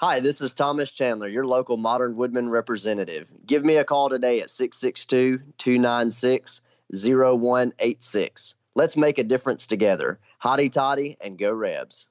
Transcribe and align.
Hi, 0.00 0.20
this 0.20 0.40
is 0.40 0.54
Thomas 0.54 0.92
Chandler, 0.92 1.26
your 1.26 1.44
local 1.44 1.76
Modern 1.76 2.14
Woodmen 2.14 2.48
representative. 2.48 3.32
Give 3.44 3.64
me 3.64 3.78
a 3.78 3.84
call 3.84 4.08
today 4.08 4.40
at 4.40 4.48
662 4.48 5.40
296 5.58 6.60
0186. 6.92 8.54
Let's 8.76 8.96
make 8.96 9.18
a 9.18 9.24
difference 9.24 9.66
together. 9.66 10.20
Hotty 10.40 10.70
toddy 10.70 11.16
and 11.20 11.36
go 11.36 11.52
Rebs. 11.52 12.06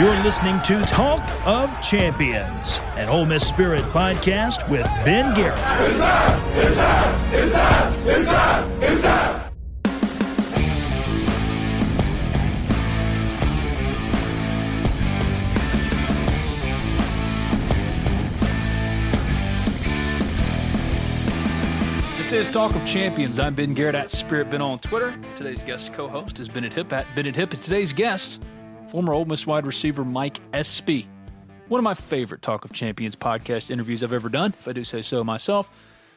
You're 0.00 0.18
listening 0.22 0.62
to 0.62 0.80
Talk 0.86 1.20
of 1.46 1.78
Champions, 1.82 2.80
an 2.96 3.10
Ole 3.10 3.26
Miss 3.26 3.46
Spirit 3.46 3.84
podcast 3.92 4.66
with 4.70 4.86
Ben 5.04 5.34
Garrett. 5.34 5.58
It's 5.86 5.98
time! 5.98 6.58
It's 6.58 6.76
time! 6.76 7.34
It's 7.34 7.52
time! 7.52 8.08
It's 8.08 8.26
time! 8.26 8.82
It's 8.82 9.02
time! 9.02 9.51
This 22.32 22.48
is 22.48 22.50
Talk 22.50 22.74
of 22.74 22.86
Champions. 22.86 23.38
I'm 23.38 23.54
Ben 23.54 23.74
Garrett 23.74 23.94
at 23.94 24.10
Spirit 24.10 24.48
Ben 24.48 24.62
on 24.62 24.78
Twitter. 24.78 25.14
Today's 25.36 25.62
guest 25.62 25.92
co-host 25.92 26.40
is 26.40 26.48
Bennett 26.48 26.72
Hipp 26.72 26.90
at 26.90 27.06
Bennett 27.14 27.34
Hipp. 27.34 27.52
And 27.52 27.60
today's 27.60 27.92
guest, 27.92 28.46
former 28.88 29.12
Ole 29.12 29.26
Miss 29.26 29.46
wide 29.46 29.66
receiver 29.66 30.02
Mike 30.02 30.40
Espy. 30.54 31.06
One 31.68 31.78
of 31.78 31.84
my 31.84 31.92
favorite 31.92 32.40
Talk 32.40 32.64
of 32.64 32.72
Champions 32.72 33.16
podcast 33.16 33.70
interviews 33.70 34.02
I've 34.02 34.14
ever 34.14 34.30
done, 34.30 34.54
if 34.58 34.66
I 34.66 34.72
do 34.72 34.82
say 34.82 35.02
so 35.02 35.22
myself. 35.22 35.68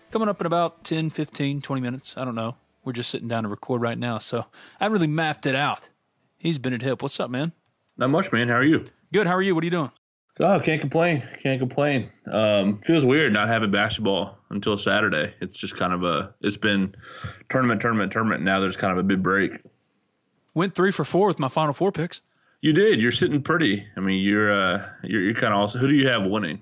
Coming 0.10 0.30
up 0.30 0.40
in 0.40 0.48
about 0.48 0.86
10, 0.86 1.10
15, 1.10 1.60
20 1.60 1.82
minutes. 1.82 2.16
I 2.16 2.24
don't 2.24 2.36
know. 2.36 2.56
We're 2.86 2.94
just 2.94 3.10
sitting 3.10 3.28
down 3.28 3.44
to 3.44 3.50
record 3.50 3.82
right 3.82 3.98
now, 3.98 4.18
so 4.18 4.46
I 4.80 4.86
haven't 4.86 4.94
really 4.94 5.08
mapped 5.08 5.46
it 5.46 5.56
out. 5.56 5.90
He's 6.38 6.58
Bennett 6.58 6.80
Hipp. 6.80 7.02
What's 7.02 7.20
up, 7.20 7.30
man? 7.30 7.52
Not 7.98 8.10
much, 8.10 8.32
man. 8.32 8.48
How 8.48 8.56
are 8.56 8.64
you? 8.64 8.86
Good. 9.12 9.28
How 9.28 9.36
are 9.36 9.42
you? 9.42 9.54
What 9.54 9.64
are 9.64 9.68
you 9.68 9.72
doing? 9.72 9.92
Oh, 10.40 10.60
can't 10.60 10.82
complain. 10.82 11.24
Can't 11.42 11.60
complain. 11.60 12.10
Um, 12.30 12.80
feels 12.82 13.06
weird 13.06 13.32
not 13.32 13.48
having 13.48 13.72
basketball 13.72 14.38
until 14.50 14.78
Saturday. 14.78 15.34
It's 15.40 15.58
just 15.58 15.78
kind 15.78 15.94
of 15.94 16.04
a. 16.04 16.34
It's 16.42 16.58
been 16.58 16.94
tournament, 17.50 17.82
tournament, 17.82 18.12
tournament. 18.12 18.44
Now 18.44 18.60
there's 18.60 18.76
kind 18.76 18.92
of 18.92 18.98
a 18.98 19.04
big 19.04 19.24
break. 19.24 19.54
Went 20.54 20.76
three 20.76 20.92
for 20.92 21.06
four 21.06 21.28
with 21.28 21.40
my 21.40 21.48
final 21.50 21.74
four 21.74 21.92
picks. 21.92 22.22
You 22.62 22.74
did. 22.74 23.02
You're 23.02 23.12
sitting 23.14 23.42
pretty. 23.44 23.86
I 23.96 24.00
mean, 24.02 24.22
you're 24.24 24.52
uh, 24.52 24.86
you're, 25.04 25.22
you're 25.22 25.34
kind 25.36 25.54
of 25.54 25.60
also. 25.60 25.80
Who 25.80 25.88
do 25.88 25.96
you 25.96 26.08
have 26.10 26.26
winning? 26.28 26.62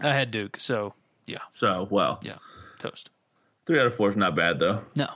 I 0.00 0.12
had 0.14 0.30
Duke, 0.30 0.58
so 0.58 0.94
yeah, 1.26 1.38
So 1.50 1.86
well, 1.90 2.20
yeah, 2.22 2.36
toast. 2.78 3.10
three 3.66 3.78
out 3.78 3.86
of 3.86 3.94
four 3.94 4.08
is 4.08 4.16
not 4.16 4.34
bad 4.34 4.58
though. 4.58 4.82
No, 4.96 5.06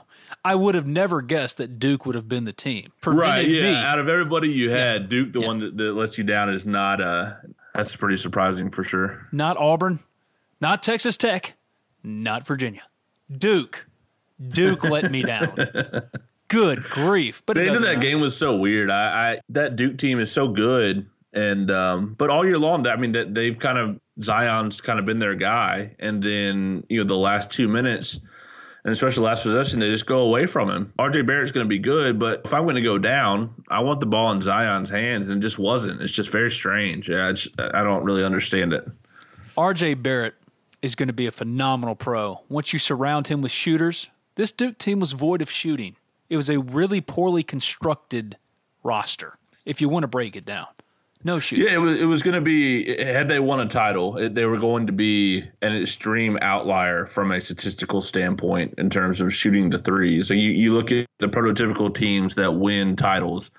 I 0.45 0.55
would 0.55 0.75
have 0.75 0.87
never 0.87 1.21
guessed 1.21 1.57
that 1.57 1.79
Duke 1.79 2.05
would 2.05 2.15
have 2.15 2.29
been 2.29 2.45
the 2.45 2.53
team. 2.53 2.91
Right. 3.05 3.45
Yeah. 3.47 3.71
me- 3.71 3.75
Out 3.77 3.99
of 3.99 4.07
everybody 4.07 4.49
you 4.49 4.69
had, 4.69 5.09
Duke, 5.09 5.33
the 5.33 5.41
Yeah. 5.41 5.47
one 5.47 5.59
that, 5.59 5.75
that 5.77 5.93
lets 5.93 6.17
you 6.17 6.23
down, 6.23 6.49
is 6.49 6.65
not. 6.65 7.01
Uh, 7.01 7.33
that's 7.77 7.95
pretty 7.95 8.17
surprising 8.17 8.69
for 8.71 8.83
sure. 8.83 9.27
not 9.31 9.55
Auburn, 9.57 9.99
not 10.59 10.83
Texas 10.83 11.15
Tech, 11.15 11.53
not 12.03 12.45
Virginia. 12.45 12.81
Duke. 13.31 13.85
Duke 14.49 14.83
let 14.83 15.11
me 15.11 15.21
down. 15.23 15.55
Good 16.49 16.83
grief. 16.83 17.41
But 17.45 17.55
The 17.55 17.61
end 17.65 17.75
of 17.75 17.81
that 17.81 17.95
matter. 17.97 17.99
game 17.99 18.19
was 18.21 18.35
so 18.37 18.55
weird. 18.55 18.89
I, 18.89 19.31
I 19.33 19.39
that 19.49 19.75
Duke 19.75 19.97
team 19.97 20.19
is 20.19 20.31
so 20.31 20.47
good, 20.47 21.09
and 21.33 21.69
um, 21.71 22.15
but 22.17 22.29
all 22.29 22.45
year 22.45 22.57
long, 22.57 22.87
I 22.87 22.95
mean, 22.95 23.11
that 23.13 23.33
they've 23.35 23.57
kind 23.57 23.77
of 23.77 23.99
Zion's 24.21 24.79
kind 24.79 24.97
of 24.99 25.05
been 25.05 25.19
their 25.19 25.35
guy, 25.35 25.95
and 25.99 26.21
then 26.23 26.85
you 26.87 26.99
know 26.99 27.03
the 27.07 27.17
last 27.17 27.51
two 27.51 27.67
minutes, 27.67 28.19
and 28.87 28.93
especially 28.93 29.25
last 29.25 29.43
possession, 29.43 29.79
they 29.79 29.89
just 29.89 30.05
go 30.05 30.19
away 30.19 30.47
from 30.47 30.69
him. 30.69 30.93
RJ 30.97 31.25
Barrett's 31.25 31.51
going 31.51 31.65
to 31.65 31.67
be 31.67 31.77
good, 31.77 32.17
but 32.17 32.43
if 32.45 32.53
I'm 32.53 32.63
going 32.63 32.75
to 32.75 32.81
go 32.81 32.97
down, 32.97 33.53
I 33.67 33.81
want 33.81 33.99
the 33.99 34.05
ball 34.05 34.31
in 34.31 34.41
Zion's 34.41 34.89
hands, 34.89 35.27
and 35.27 35.39
it 35.39 35.45
just 35.45 35.59
wasn't. 35.59 36.01
It's 36.01 36.13
just 36.13 36.31
very 36.31 36.49
strange. 36.49 37.09
Yeah, 37.09 37.33
I, 37.59 37.83
don't 37.83 38.05
really 38.05 38.23
understand 38.23 38.71
it. 38.71 38.89
RJ 39.57 40.01
Barrett 40.01 40.35
is 40.81 40.95
going 40.95 41.07
to 41.07 41.13
be 41.13 41.27
a 41.27 41.33
phenomenal 41.33 41.95
pro. 41.95 42.39
Once 42.47 42.71
you 42.71 42.79
surround 42.79 43.27
him 43.27 43.41
with 43.41 43.51
shooters, 43.51 44.07
this 44.35 44.53
Duke 44.53 44.77
team 44.77 45.01
was 45.01 45.11
void 45.11 45.41
of 45.41 45.51
shooting. 45.51 45.97
It 46.29 46.37
was 46.37 46.49
a 46.49 46.59
really 46.59 47.01
poorly 47.01 47.43
constructed 47.43 48.37
roster, 48.83 49.37
if 49.65 49.81
you 49.81 49.89
want 49.89 50.03
to 50.03 50.07
break 50.07 50.37
it 50.37 50.45
down. 50.45 50.67
No 51.23 51.39
shooting. 51.39 51.65
Yeah, 51.65 51.73
it 51.73 51.77
was. 51.77 51.99
It 51.99 52.05
was 52.05 52.21
going 52.21 52.35
to 52.35 52.41
be 52.41 53.03
had 53.03 53.27
they 53.27 53.39
won 53.39 53.59
a 53.59 53.67
title, 53.67 54.17
it, 54.17 54.35
they 54.35 54.45
were 54.45 54.59
going 54.59 54.87
to 54.87 54.93
be 54.93 55.43
an 55.61 55.75
extreme 55.75 56.37
outlier 56.41 57.05
from 57.05 57.31
a 57.31 57.41
statistical 57.41 58.01
standpoint 58.01 58.75
in 58.77 58.89
terms 58.89 59.19
of 59.19 59.33
shooting 59.33 59.69
the 59.69 59.79
threes. 59.79 60.27
So 60.27 60.33
you 60.33 60.51
you 60.51 60.73
look 60.73 60.91
at 60.91 61.07
the 61.19 61.27
prototypical 61.27 61.93
teams 61.93 62.35
that 62.35 62.53
win 62.53 62.95
titles, 62.95 63.51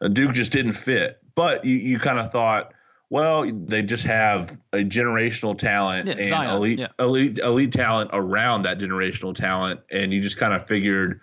uh, 0.00 0.08
Duke 0.08 0.32
just 0.32 0.52
didn't 0.52 0.72
fit. 0.72 1.20
But 1.34 1.64
you 1.64 1.76
you 1.76 1.98
kind 1.98 2.18
of 2.18 2.32
thought, 2.32 2.72
well, 3.10 3.44
they 3.44 3.82
just 3.82 4.04
have 4.04 4.58
a 4.72 4.78
generational 4.78 5.56
talent 5.56 6.06
Yeah, 6.08 6.14
and 6.14 6.24
Zion, 6.24 6.56
elite 6.56 6.78
yeah. 6.78 6.88
elite 6.98 7.38
elite 7.38 7.72
talent 7.72 8.10
around 8.14 8.62
that 8.62 8.78
generational 8.78 9.34
talent, 9.34 9.80
and 9.90 10.12
you 10.14 10.20
just 10.20 10.38
kind 10.38 10.54
of 10.54 10.66
figured 10.66 11.20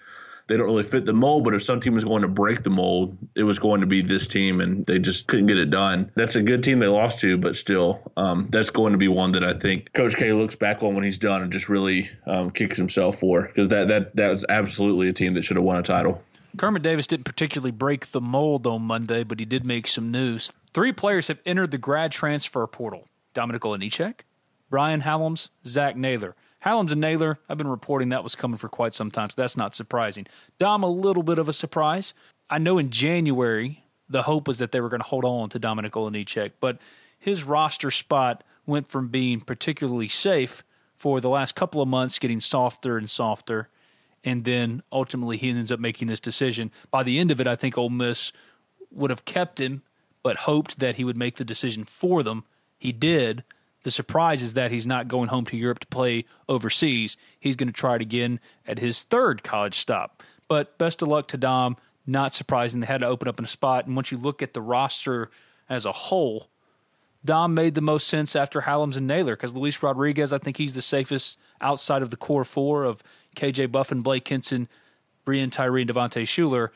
they 0.49 0.57
don't 0.57 0.65
really 0.65 0.83
fit 0.83 1.05
the 1.05 1.13
mold. 1.13 1.45
But 1.45 1.53
if 1.53 1.63
some 1.63 1.79
team 1.79 1.93
was 1.93 2.03
going 2.03 2.23
to 2.23 2.27
break 2.27 2.63
the 2.63 2.69
mold, 2.69 3.17
it 3.35 3.43
was 3.43 3.59
going 3.59 3.79
to 3.81 3.87
be 3.87 4.01
this 4.01 4.27
team, 4.27 4.59
and 4.59 4.85
they 4.85 4.99
just 4.99 5.27
couldn't 5.27 5.45
get 5.45 5.57
it 5.57 5.69
done. 5.69 6.11
That's 6.15 6.35
a 6.35 6.41
good 6.41 6.63
team 6.63 6.79
they 6.79 6.87
lost 6.87 7.19
to, 7.19 7.37
but 7.37 7.55
still, 7.55 8.11
um, 8.17 8.49
that's 8.49 8.71
going 8.71 8.91
to 8.91 8.97
be 8.97 9.07
one 9.07 9.31
that 9.33 9.43
I 9.43 9.53
think 9.53 9.93
Coach 9.93 10.17
K 10.17 10.33
looks 10.33 10.55
back 10.55 10.83
on 10.83 10.95
when 10.95 11.03
he's 11.05 11.19
done 11.19 11.43
and 11.43 11.51
just 11.51 11.69
really 11.69 12.09
um, 12.27 12.51
kicks 12.51 12.75
himself 12.75 13.19
for 13.19 13.43
because 13.43 13.69
that 13.69 13.87
that 13.87 14.15
that 14.17 14.31
was 14.31 14.43
absolutely 14.49 15.07
a 15.07 15.13
team 15.13 15.35
that 15.35 15.43
should 15.43 15.55
have 15.55 15.63
won 15.63 15.77
a 15.77 15.83
title. 15.83 16.21
Kermit 16.57 16.81
Davis 16.81 17.07
didn't 17.07 17.25
particularly 17.25 17.71
break 17.71 18.11
the 18.11 18.19
mold 18.19 18.65
on 18.65 18.81
Monday, 18.81 19.23
but 19.23 19.39
he 19.39 19.45
did 19.45 19.65
make 19.65 19.87
some 19.87 20.09
news. 20.09 20.51
Three 20.73 20.91
players 20.91 21.27
have 21.27 21.39
entered 21.45 21.71
the 21.71 21.77
grad 21.77 22.11
transfer 22.11 22.65
portal 22.65 23.05
Dominik 23.35 23.59
Olejniczak, 23.59 24.21
Brian 24.69 25.01
Halums, 25.01 25.49
Zach 25.65 25.95
Naylor. 25.95 26.35
Halums 26.65 26.91
and 26.91 27.01
Naylor, 27.01 27.39
I've 27.47 27.57
been 27.57 27.67
reporting 27.67 28.09
that 28.09 28.23
was 28.23 28.35
coming 28.35 28.57
for 28.57 28.67
quite 28.67 28.93
some 28.93 29.11
time, 29.11 29.29
so 29.29 29.41
that's 29.41 29.57
not 29.57 29.75
surprising. 29.75 30.27
Dom, 30.57 30.83
a 30.83 30.89
little 30.89 31.23
bit 31.23 31.39
of 31.39 31.47
a 31.47 31.53
surprise. 31.53 32.13
I 32.49 32.57
know 32.57 32.77
in 32.77 32.89
January, 32.89 33.85
the 34.09 34.23
hope 34.23 34.47
was 34.47 34.57
that 34.57 34.71
they 34.71 34.81
were 34.81 34.89
going 34.89 35.01
to 35.01 35.07
hold 35.07 35.25
on 35.25 35.49
to 35.49 35.59
Dominik 35.59 35.91
Olejniczak, 35.91 36.53
but 36.59 36.79
his 37.17 37.43
roster 37.43 37.91
spot 37.91 38.43
went 38.65 38.87
from 38.87 39.07
being 39.07 39.39
particularly 39.39 40.09
safe 40.09 40.63
for 40.95 41.21
the 41.21 41.29
last 41.29 41.55
couple 41.55 41.81
of 41.81 41.87
months, 41.87 42.19
getting 42.19 42.39
softer 42.39 42.97
and 42.97 43.09
softer 43.09 43.69
and 44.23 44.43
then 44.43 44.83
ultimately 44.91 45.37
he 45.37 45.49
ends 45.49 45.71
up 45.71 45.79
making 45.79 46.07
this 46.07 46.19
decision. 46.19 46.71
By 46.91 47.03
the 47.03 47.19
end 47.19 47.31
of 47.31 47.39
it, 47.39 47.47
I 47.47 47.55
think 47.55 47.77
Ole 47.77 47.89
Miss 47.89 48.31
would 48.91 49.09
have 49.09 49.25
kept 49.25 49.59
him, 49.59 49.83
but 50.23 50.37
hoped 50.37 50.79
that 50.79 50.95
he 50.95 51.03
would 51.03 51.17
make 51.17 51.35
the 51.37 51.45
decision 51.45 51.85
for 51.85 52.23
them. 52.23 52.43
He 52.77 52.91
did. 52.91 53.43
The 53.83 53.91
surprise 53.91 54.41
is 54.41 54.55
that 54.55 54.71
he's 54.71 54.87
not 54.87 55.07
going 55.07 55.29
home 55.29 55.45
to 55.45 55.57
Europe 55.57 55.79
to 55.79 55.87
play 55.87 56.25
overseas. 56.47 57.15
He's 57.39 57.55
going 57.55 57.67
to 57.69 57.73
try 57.73 57.95
it 57.95 58.01
again 58.01 58.39
at 58.67 58.79
his 58.79 59.03
third 59.03 59.43
college 59.43 59.75
stop. 59.75 60.21
But 60.47 60.77
best 60.77 61.01
of 61.01 61.07
luck 61.07 61.27
to 61.29 61.37
Dom. 61.37 61.77
Not 62.05 62.33
surprising. 62.33 62.81
They 62.81 62.87
had 62.87 63.01
to 63.01 63.07
open 63.07 63.27
up 63.27 63.39
in 63.39 63.45
a 63.45 63.49
spot. 63.49 63.85
And 63.85 63.95
once 63.95 64.11
you 64.11 64.17
look 64.17 64.41
at 64.41 64.53
the 64.53 64.61
roster 64.61 65.29
as 65.69 65.85
a 65.85 65.91
whole, 65.91 66.49
Dom 67.23 67.53
made 67.53 67.75
the 67.75 67.81
most 67.81 68.07
sense 68.07 68.35
after 68.35 68.61
Halums 68.61 68.97
and 68.97 69.07
Naylor 69.07 69.35
because 69.35 69.53
Luis 69.53 69.81
Rodriguez, 69.83 70.33
I 70.33 70.37
think 70.37 70.57
he's 70.57 70.73
the 70.73 70.81
safest 70.81 71.37
outside 71.61 72.01
of 72.01 72.09
the 72.09 72.17
core 72.17 72.45
four 72.45 72.83
of 72.83 73.03
KJ 73.35 73.71
Buffen, 73.71 74.01
Blake 74.01 74.27
Hinson, 74.27 74.67
Breein 75.25 75.51
Tyree, 75.51 75.81
and 75.81 75.91
Devontae 75.91 76.23
Shuler. 76.23 76.69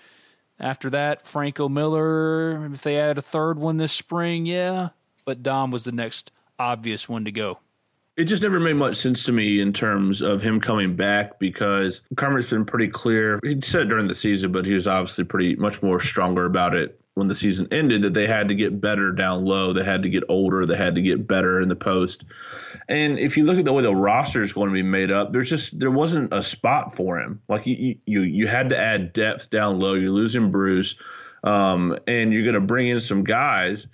After 0.59 0.89
that, 0.91 1.25
Franco 1.25 1.67
Miller, 1.67 2.65
if 2.67 2.83
they 2.83 2.99
add 2.99 3.17
a 3.17 3.21
third 3.21 3.57
one 3.57 3.77
this 3.77 3.94
spring, 3.94 4.45
yeah. 4.45 4.89
but 5.25 5.44
Dom 5.44 5.71
was 5.71 5.83
the 5.83 5.91
next 5.91 6.31
obvious 6.59 7.07
one 7.07 7.25
to 7.25 7.31
go. 7.31 7.59
It 8.15 8.25
just 8.25 8.44
never 8.44 8.59
made 8.59 8.75
much 8.75 8.97
sense 8.97 9.23
to 9.23 9.31
me 9.31 9.59
in 9.59 9.73
terms 9.73 10.21
of 10.21 10.41
him 10.41 10.59
coming 10.59 10.95
back 10.95 11.39
because 11.39 12.03
Kermit's 12.15 12.50
been 12.50 12.65
pretty 12.65 12.89
clear. 12.89 13.39
He 13.44 13.59
said 13.63 13.89
during 13.89 14.07
the 14.07 14.13
season, 14.13 14.51
but 14.51 14.67
he 14.67 14.75
was 14.75 14.88
obviously 14.88 15.23
pretty 15.23 15.55
much 15.55 15.81
more 15.81 16.00
stronger 16.00 16.45
about 16.45 16.75
it 16.75 17.00
when 17.15 17.27
the 17.27 17.35
season 17.35 17.67
ended 17.71 18.03
that 18.03 18.13
they 18.13 18.27
had 18.27 18.50
to 18.50 18.55
get 18.55 18.79
better 18.79 19.11
down 19.11 19.45
low. 19.45 19.73
They 19.73 19.83
had 19.83 20.03
to 20.03 20.09
get 20.09 20.23
older. 20.29 20.65
They 20.65 20.77
had 20.77 20.95
to 20.95 21.01
get 21.01 21.27
better 21.27 21.59
in 21.59 21.69
the 21.69 21.75
post. 21.75 22.23
And 22.88 23.17
if 23.17 23.38
you 23.38 23.45
look 23.45 23.57
at 23.57 23.65
the 23.65 23.73
way 23.73 23.83
the 23.83 23.95
roster 23.95 24.41
is 24.41 24.53
going 24.53 24.69
to 24.69 24.73
be 24.73 24.83
made 24.83 25.11
up, 25.11 25.31
there's 25.31 25.49
just 25.49 25.79
there 25.79 25.91
wasn't 25.91 26.33
a 26.33 26.41
spot 26.41 26.95
for 26.95 27.19
him. 27.19 27.41
Like 27.47 27.65
you 27.65 27.95
you 28.06 28.21
you 28.21 28.47
had 28.47 28.69
to 28.69 28.77
add 28.77 29.13
depth 29.13 29.49
down 29.49 29.79
low. 29.79 29.94
You're 29.94 30.11
losing 30.11 30.51
Bruce, 30.51 30.95
um, 31.44 31.97
and 32.07 32.33
you're 32.33 32.44
going 32.44 32.53
to 32.56 32.61
bring 32.61 32.88
in 32.88 32.99
some 32.99 33.23
guys 33.23 33.88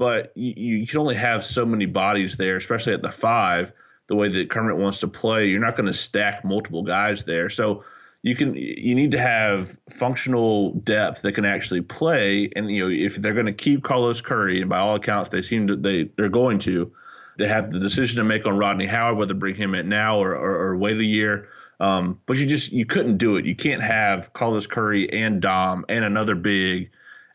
but 0.00 0.32
you, 0.34 0.78
you 0.78 0.86
can 0.86 0.98
only 0.98 1.14
have 1.14 1.44
so 1.44 1.66
many 1.66 1.84
bodies 1.84 2.38
there, 2.38 2.56
especially 2.56 2.94
at 2.94 3.02
the 3.02 3.12
five. 3.12 3.70
The 4.06 4.16
way 4.16 4.30
that 4.30 4.48
Kermit 4.48 4.78
wants 4.78 5.00
to 5.00 5.08
play, 5.08 5.48
you're 5.48 5.60
not 5.60 5.76
going 5.76 5.88
to 5.88 5.92
stack 5.92 6.42
multiple 6.42 6.82
guys 6.82 7.24
there. 7.24 7.50
So 7.50 7.84
you 8.22 8.34
can 8.34 8.54
you 8.56 8.94
need 8.94 9.10
to 9.10 9.18
have 9.18 9.76
functional 9.90 10.72
depth 10.72 11.20
that 11.20 11.32
can 11.32 11.44
actually 11.44 11.82
play. 11.82 12.48
And 12.56 12.70
you 12.72 12.82
know 12.82 12.90
if 12.90 13.16
they're 13.16 13.34
going 13.34 13.44
to 13.44 13.52
keep 13.52 13.82
Carlos 13.82 14.22
Curry, 14.22 14.62
and 14.62 14.70
by 14.70 14.78
all 14.78 14.94
accounts 14.94 15.28
they 15.28 15.42
seem 15.42 15.66
to 15.66 15.76
they 15.76 16.04
they're 16.04 16.30
going 16.30 16.60
to, 16.60 16.90
they 17.36 17.46
have 17.46 17.70
the 17.70 17.78
decision 17.78 18.16
to 18.16 18.24
make 18.24 18.46
on 18.46 18.56
Rodney 18.56 18.86
Howard 18.86 19.18
whether 19.18 19.34
bring 19.34 19.54
him 19.54 19.74
in 19.74 19.90
now 19.90 20.18
or, 20.18 20.34
or, 20.34 20.68
or 20.68 20.76
wait 20.78 20.96
a 20.96 21.04
year. 21.04 21.50
Um, 21.78 22.18
but 22.24 22.38
you 22.38 22.46
just 22.46 22.72
you 22.72 22.86
couldn't 22.86 23.18
do 23.18 23.36
it. 23.36 23.44
You 23.44 23.54
can't 23.54 23.82
have 23.82 24.32
Carlos 24.32 24.66
Curry 24.66 25.12
and 25.12 25.42
Dom 25.42 25.84
and 25.90 26.06
another 26.06 26.34
big 26.34 26.90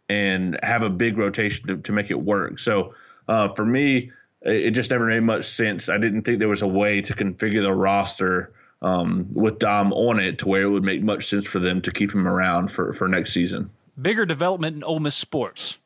and 0.09 0.59
have 0.63 0.83
a 0.83 0.89
big 0.89 1.17
rotation 1.17 1.67
to, 1.67 1.77
to 1.77 1.91
make 1.91 2.11
it 2.11 2.21
work. 2.21 2.59
So 2.59 2.93
uh, 3.27 3.49
for 3.49 3.65
me, 3.65 4.11
it 4.41 4.71
just 4.71 4.91
never 4.91 5.07
made 5.07 5.21
much 5.21 5.45
sense. 5.45 5.89
I 5.89 5.97
didn't 5.97 6.21
think 6.21 6.39
there 6.39 6.49
was 6.49 6.61
a 6.61 6.67
way 6.67 7.01
to 7.01 7.13
configure 7.13 7.63
the 7.63 7.73
roster 7.73 8.53
um, 8.81 9.27
with 9.33 9.57
Dom 9.59 9.91
on 9.93 10.19
it 10.19 10.39
to 10.39 10.47
where 10.47 10.63
it 10.63 10.69
would 10.69 10.83
make 10.83 11.01
much 11.01 11.27
sense 11.27 11.47
for 11.47 11.59
them 11.59 11.81
to 11.81 11.91
keep 11.91 12.13
him 12.13 12.27
around 12.27 12.69
for, 12.69 12.93
for 12.93 13.07
next 13.07 13.33
season. 13.33 13.71
Bigger 13.99 14.25
development 14.25 14.75
in 14.75 14.83
Ole 14.83 14.99
Miss 14.99 15.15
sports. 15.15 15.77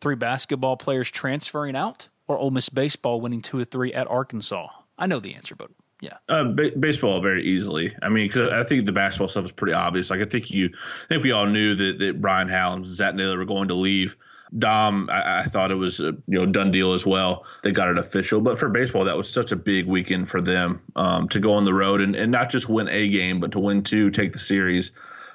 Three 0.00 0.16
basketball 0.16 0.76
players 0.76 1.10
transferring 1.10 1.76
out, 1.76 2.08
or 2.26 2.38
Ole 2.38 2.50
Miss 2.50 2.68
baseball 2.68 3.20
winning 3.20 3.42
two 3.42 3.58
or 3.58 3.64
three 3.64 3.92
at 3.92 4.08
Arkansas. 4.08 4.68
I 4.98 5.06
know 5.06 5.20
the 5.20 5.34
answer, 5.34 5.54
but 5.54 5.70
yeah. 6.00 6.18
Uh, 6.28 6.44
ba- 6.44 6.72
baseball 6.78 7.20
very 7.20 7.44
easily. 7.44 7.94
I 8.02 8.08
mean, 8.08 8.28
because 8.28 8.50
I 8.50 8.62
think 8.62 8.86
the 8.86 8.92
basketball 8.92 9.28
stuff 9.28 9.44
is 9.44 9.52
pretty 9.52 9.74
obvious. 9.74 10.10
Like 10.10 10.20
I 10.20 10.24
think 10.24 10.50
you, 10.50 10.70
I 10.72 11.06
think 11.08 11.24
we 11.24 11.32
all 11.32 11.46
knew 11.46 11.74
that 11.74 11.98
that 11.98 12.20
Brian 12.20 12.48
Howland 12.48 12.84
and 12.84 12.94
Zach 12.94 13.14
Naylor 13.14 13.38
were 13.38 13.44
going 13.44 13.68
to 13.68 13.74
leave. 13.74 14.16
Dom, 14.56 15.10
I, 15.12 15.40
I, 15.40 15.42
thought 15.44 15.70
it 15.70 15.74
was 15.74 16.00
a 16.00 16.16
you 16.26 16.38
know 16.38 16.46
done 16.46 16.70
deal 16.70 16.94
as 16.94 17.04
well. 17.04 17.44
They 17.62 17.70
got 17.70 17.88
it 17.88 17.98
official, 17.98 18.40
but 18.40 18.58
for 18.58 18.70
baseball, 18.70 19.04
that 19.04 19.16
was 19.16 19.28
such 19.28 19.52
a 19.52 19.56
big 19.56 19.86
weekend 19.86 20.28
for 20.28 20.40
them 20.40 20.80
um, 20.96 21.28
to 21.30 21.40
go 21.40 21.52
on 21.52 21.64
the 21.64 21.74
road 21.74 22.00
and, 22.00 22.16
and 22.16 22.32
not 22.32 22.48
just 22.48 22.68
win 22.68 22.88
a 22.88 23.08
game, 23.08 23.40
but 23.40 23.52
to 23.52 23.60
win 23.60 23.82
two, 23.82 24.10
take 24.10 24.32
the 24.32 24.38
series, 24.38 24.92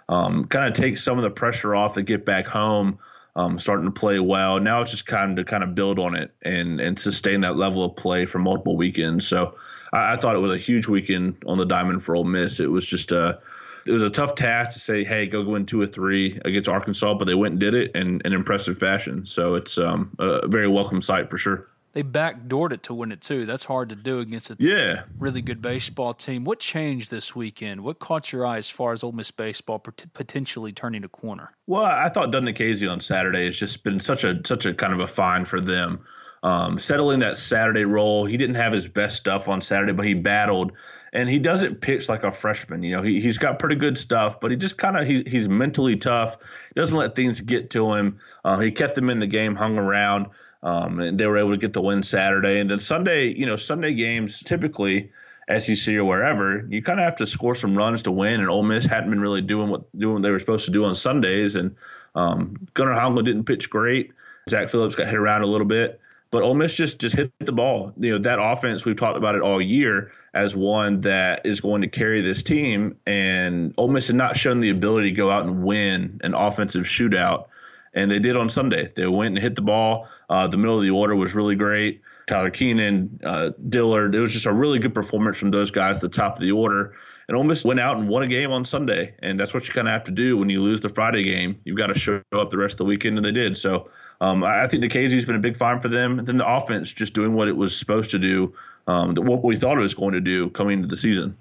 um, 0.10 0.46
kind 0.46 0.66
of 0.66 0.74
take 0.74 0.98
some 0.98 1.18
of 1.18 1.24
the 1.24 1.30
pressure 1.30 1.76
off 1.76 1.98
and 1.98 2.08
get 2.08 2.26
back 2.26 2.46
home. 2.46 3.00
Um, 3.36 3.58
starting 3.58 3.86
to 3.86 3.92
play 3.92 4.20
well. 4.20 4.60
Now 4.60 4.84
it's 4.84 4.92
just 4.92 5.08
kind 5.08 5.32
of 5.32 5.44
to 5.44 5.50
kind 5.50 5.64
of 5.64 5.74
build 5.74 5.98
on 5.98 6.14
it 6.14 6.36
and 6.44 6.80
and 6.80 7.00
sustain 7.00 7.42
that 7.42 7.58
level 7.58 7.84
of 7.84 7.96
play 7.96 8.28
for 8.28 8.38
multiple 8.38 8.78
weekends. 8.78 9.28
So 9.28 9.56
I, 9.94 10.14
I, 10.14 10.16
thought 10.18 10.36
it 10.36 10.40
was 10.40 10.52
a 10.52 10.58
huge 10.58 10.88
weekend 10.88 11.38
on 11.46 11.58
the 11.58 11.66
diamond 11.66 12.04
for 12.04 12.16
Ole 12.16 12.26
Miss. 12.26 12.60
It 12.60 12.70
was 12.70 12.86
just 12.86 13.12
a 13.12 13.40
it 13.86 13.92
was 13.92 14.04
a 14.04 14.10
tough 14.10 14.36
task 14.36 14.74
to 14.74 14.80
say, 14.80 15.04
hey, 15.04 15.28
go 15.28 15.44
win 15.44 15.66
two 15.66 15.82
or 15.82 15.88
three 15.88 16.40
against 16.46 16.70
Arkansas, 16.70 17.16
but 17.16 17.26
they 17.26 17.36
went 17.36 17.54
and 17.54 17.60
did 17.60 17.74
it 17.74 17.96
in 17.96 18.22
an 18.24 18.34
impressive 18.34 18.78
fashion. 18.78 19.26
So 19.26 19.56
it's 19.56 19.78
um, 19.78 20.16
a 20.20 20.48
very 20.48 20.70
welcome 20.70 21.02
sight 21.02 21.30
for 21.30 21.38
sure. 21.38 21.68
They 21.92 22.02
backdoored 22.02 22.72
it 22.72 22.82
to 22.84 22.94
win 22.94 23.12
it 23.12 23.22
too. 23.22 23.46
That's 23.46 23.66
hard 23.66 23.90
to 23.90 23.96
do 23.96 24.20
against 24.20 24.50
a 24.50 24.56
yeah. 24.58 25.04
really 25.20 25.44
good 25.44 25.62
baseball 25.62 26.16
team. 26.16 26.44
What 26.44 26.60
changed 26.60 27.12
this 27.12 27.36
weekend? 27.36 27.82
What 27.82 28.00
caught 28.00 28.32
your 28.32 28.48
eye 28.48 28.58
as 28.58 28.68
far 28.68 28.94
as 28.94 29.04
Ole 29.04 29.12
Miss 29.12 29.30
baseball 29.30 29.78
potentially 29.80 30.72
turning 30.72 31.04
a 31.04 31.10
corner? 31.10 31.52
Well, 31.68 31.84
I 31.84 32.10
thought 32.10 32.34
Casey 32.56 32.88
on 32.88 33.00
Saturday 33.00 33.46
has 33.46 33.56
just 33.56 33.84
been 33.84 34.00
such 34.00 34.24
a 34.24 34.42
such 34.44 34.66
a 34.66 34.74
kind 34.74 34.94
of 34.94 35.02
a 35.02 35.08
find 35.08 35.48
for 35.48 35.62
them 35.62 36.04
um, 36.44 36.78
settling 36.78 37.20
that 37.20 37.38
Saturday 37.38 37.86
role. 37.86 38.26
He 38.26 38.36
didn't 38.36 38.56
have 38.56 38.74
his 38.74 38.88
best 38.88 39.16
stuff 39.16 39.48
on 39.48 39.62
Saturday, 39.62 39.94
but 39.94 40.06
he 40.06 40.14
battled. 40.14 40.74
And 41.14 41.30
he 41.30 41.40
doesn't 41.40 41.80
pitch 41.80 42.10
like 42.10 42.24
a 42.24 42.32
freshman. 42.32 42.84
You 42.84 42.98
know, 42.98 43.02
he, 43.02 43.22
he's 43.22 43.38
got 43.38 43.60
pretty 43.60 43.76
good 43.76 43.98
stuff, 43.98 44.40
but 44.40 44.52
he 44.52 44.58
just 44.58 44.78
kind 44.78 44.98
of 44.98 45.08
he, 45.08 45.24
he's 45.26 45.48
mentally 45.48 45.96
tough. 45.96 46.38
He 46.42 46.80
doesn't 46.80 46.98
let 46.98 47.16
things 47.16 47.40
get 47.40 47.70
to 47.72 47.94
him. 47.94 48.20
Uh, 48.44 48.60
he 48.60 48.72
kept 48.72 48.96
them 48.96 49.10
in 49.10 49.20
the 49.20 49.28
game, 49.28 49.56
hung 49.56 49.78
around, 49.78 50.28
um, 50.64 51.00
and 51.00 51.18
they 51.18 51.28
were 51.28 51.38
able 51.38 51.52
to 51.52 51.58
get 51.58 51.72
the 51.72 51.82
win 51.82 52.04
Saturday. 52.04 52.60
And 52.60 52.70
then 52.70 52.80
Sunday, 52.80 53.28
you 53.28 53.46
know, 53.46 53.56
Sunday 53.56 53.94
games 53.94 54.42
typically 54.42 55.12
SEC 55.56 55.94
or 55.96 56.04
wherever, 56.04 56.66
you 56.68 56.82
kind 56.82 57.00
of 57.00 57.06
have 57.06 57.18
to 57.18 57.28
score 57.28 57.54
some 57.54 57.78
runs 57.78 58.04
to 58.04 58.12
win. 58.12 58.42
And 58.42 58.50
Ole 58.50 58.64
Miss 58.64 58.86
hadn't 58.86 59.12
been 59.12 59.22
really 59.22 59.42
doing 59.42 59.70
what 59.70 59.96
doing 59.96 60.16
what 60.16 60.24
they 60.24 60.32
were 60.32 60.40
supposed 60.40 60.66
to 60.66 60.72
do 60.72 60.84
on 60.86 60.96
Sundays. 60.96 61.56
And 61.56 61.76
um, 62.16 62.68
Gunnar 62.74 62.96
Hoglund 62.96 63.26
didn't 63.26 63.46
pitch 63.46 63.70
great. 63.70 64.14
Zach 64.50 64.70
Phillips 64.70 64.96
got 64.96 65.08
hit 65.08 65.16
around 65.16 65.44
a 65.44 65.48
little 65.48 65.68
bit. 65.68 66.02
But 66.34 66.42
Ole 66.42 66.56
Miss 66.56 66.74
just 66.74 66.98
just 66.98 67.16
hit 67.16 67.32
the 67.42 67.52
ball. 67.52 67.94
You 67.96 68.14
know 68.14 68.18
that 68.18 68.42
offense 68.42 68.86
we've 68.86 68.96
talked 68.96 69.18
about 69.18 69.36
it 69.36 69.44
all 69.44 69.62
year 69.62 70.12
as 70.34 70.56
one 70.56 71.02
that 71.02 71.46
is 71.46 71.62
going 71.62 71.84
to 71.84 71.88
carry 71.88 72.22
this 72.22 72.42
team. 72.42 72.98
And 73.06 73.72
Ole 73.78 73.90
Miss 73.90 74.08
had 74.08 74.16
not 74.16 74.36
shown 74.36 74.60
the 74.60 74.72
ability 74.72 75.12
to 75.12 75.16
go 75.16 75.30
out 75.30 75.46
and 75.46 75.64
win 75.64 76.20
an 76.24 76.34
offensive 76.34 76.86
shootout, 76.86 77.50
and 77.94 78.10
they 78.10 78.18
did 78.18 78.36
on 78.36 78.50
Sunday. 78.50 78.92
They 78.96 79.06
went 79.06 79.36
and 79.36 79.38
hit 79.38 79.54
the 79.54 79.62
ball. 79.62 80.08
Uh, 80.28 80.48
the 80.48 80.58
middle 80.58 80.76
of 80.76 80.82
the 80.82 80.90
order 80.90 81.16
was 81.16 81.36
really 81.36 81.56
great. 81.56 82.02
Tyler 82.26 82.50
Keenan, 82.50 83.20
uh, 83.24 83.52
Dillard. 83.70 84.16
It 84.16 84.20
was 84.20 84.34
just 84.34 84.48
a 84.48 84.54
really 84.54 84.80
good 84.80 84.96
performance 84.96 85.38
from 85.38 85.52
those 85.52 85.70
guys 85.70 85.98
at 85.98 86.02
the 86.02 86.10
top 86.10 86.38
of 86.38 86.42
the 86.42 86.52
order. 86.52 86.96
And 87.28 87.38
Ole 87.38 87.44
Miss 87.44 87.64
went 87.64 87.80
out 87.80 87.98
and 87.98 88.10
won 88.10 88.24
a 88.24 88.28
game 88.28 88.52
on 88.52 88.66
Sunday, 88.66 89.14
and 89.20 89.40
that's 89.40 89.54
what 89.54 89.68
you 89.68 89.74
kind 89.76 89.88
of 89.88 89.92
have 89.92 90.04
to 90.06 90.12
do 90.12 90.38
when 90.38 90.50
you 90.50 90.64
lose 90.64 90.82
the 90.82 90.90
Friday 90.90 91.22
game. 91.22 91.60
You've 91.64 91.78
got 91.78 91.88
to 91.88 92.00
show 92.00 92.24
up 92.32 92.50
the 92.50 92.58
rest 92.58 92.74
of 92.74 92.78
the 92.80 92.86
weekend, 92.86 93.18
and 93.18 93.26
they 93.26 93.32
did. 93.32 93.56
So 93.56 93.92
um, 94.24 94.42
I 94.42 94.68
think 94.68 94.82
Nikhazy's 94.82 95.26
been 95.26 95.36
a 95.36 95.40
big 95.40 95.58
find 95.58 95.82
for 95.82 95.90
them. 95.90 96.18
And 96.18 96.26
then 96.26 96.38
the 96.38 96.48
offense 96.48 96.90
just 96.90 97.14
doing 97.14 97.34
what 97.34 97.50
it 97.50 97.58
was 97.58 97.78
supposed 97.78 98.12
to 98.12 98.20
do, 98.20 98.54
um, 98.88 99.16
what 99.16 99.44
we 99.44 99.58
thought 99.58 99.78
it 99.78 99.82
was 99.82 99.94
going 99.94 100.14
to 100.14 100.22
do 100.22 100.50
coming 100.50 100.80
into 100.80 100.88
the 100.88 100.96
season. 100.96 101.36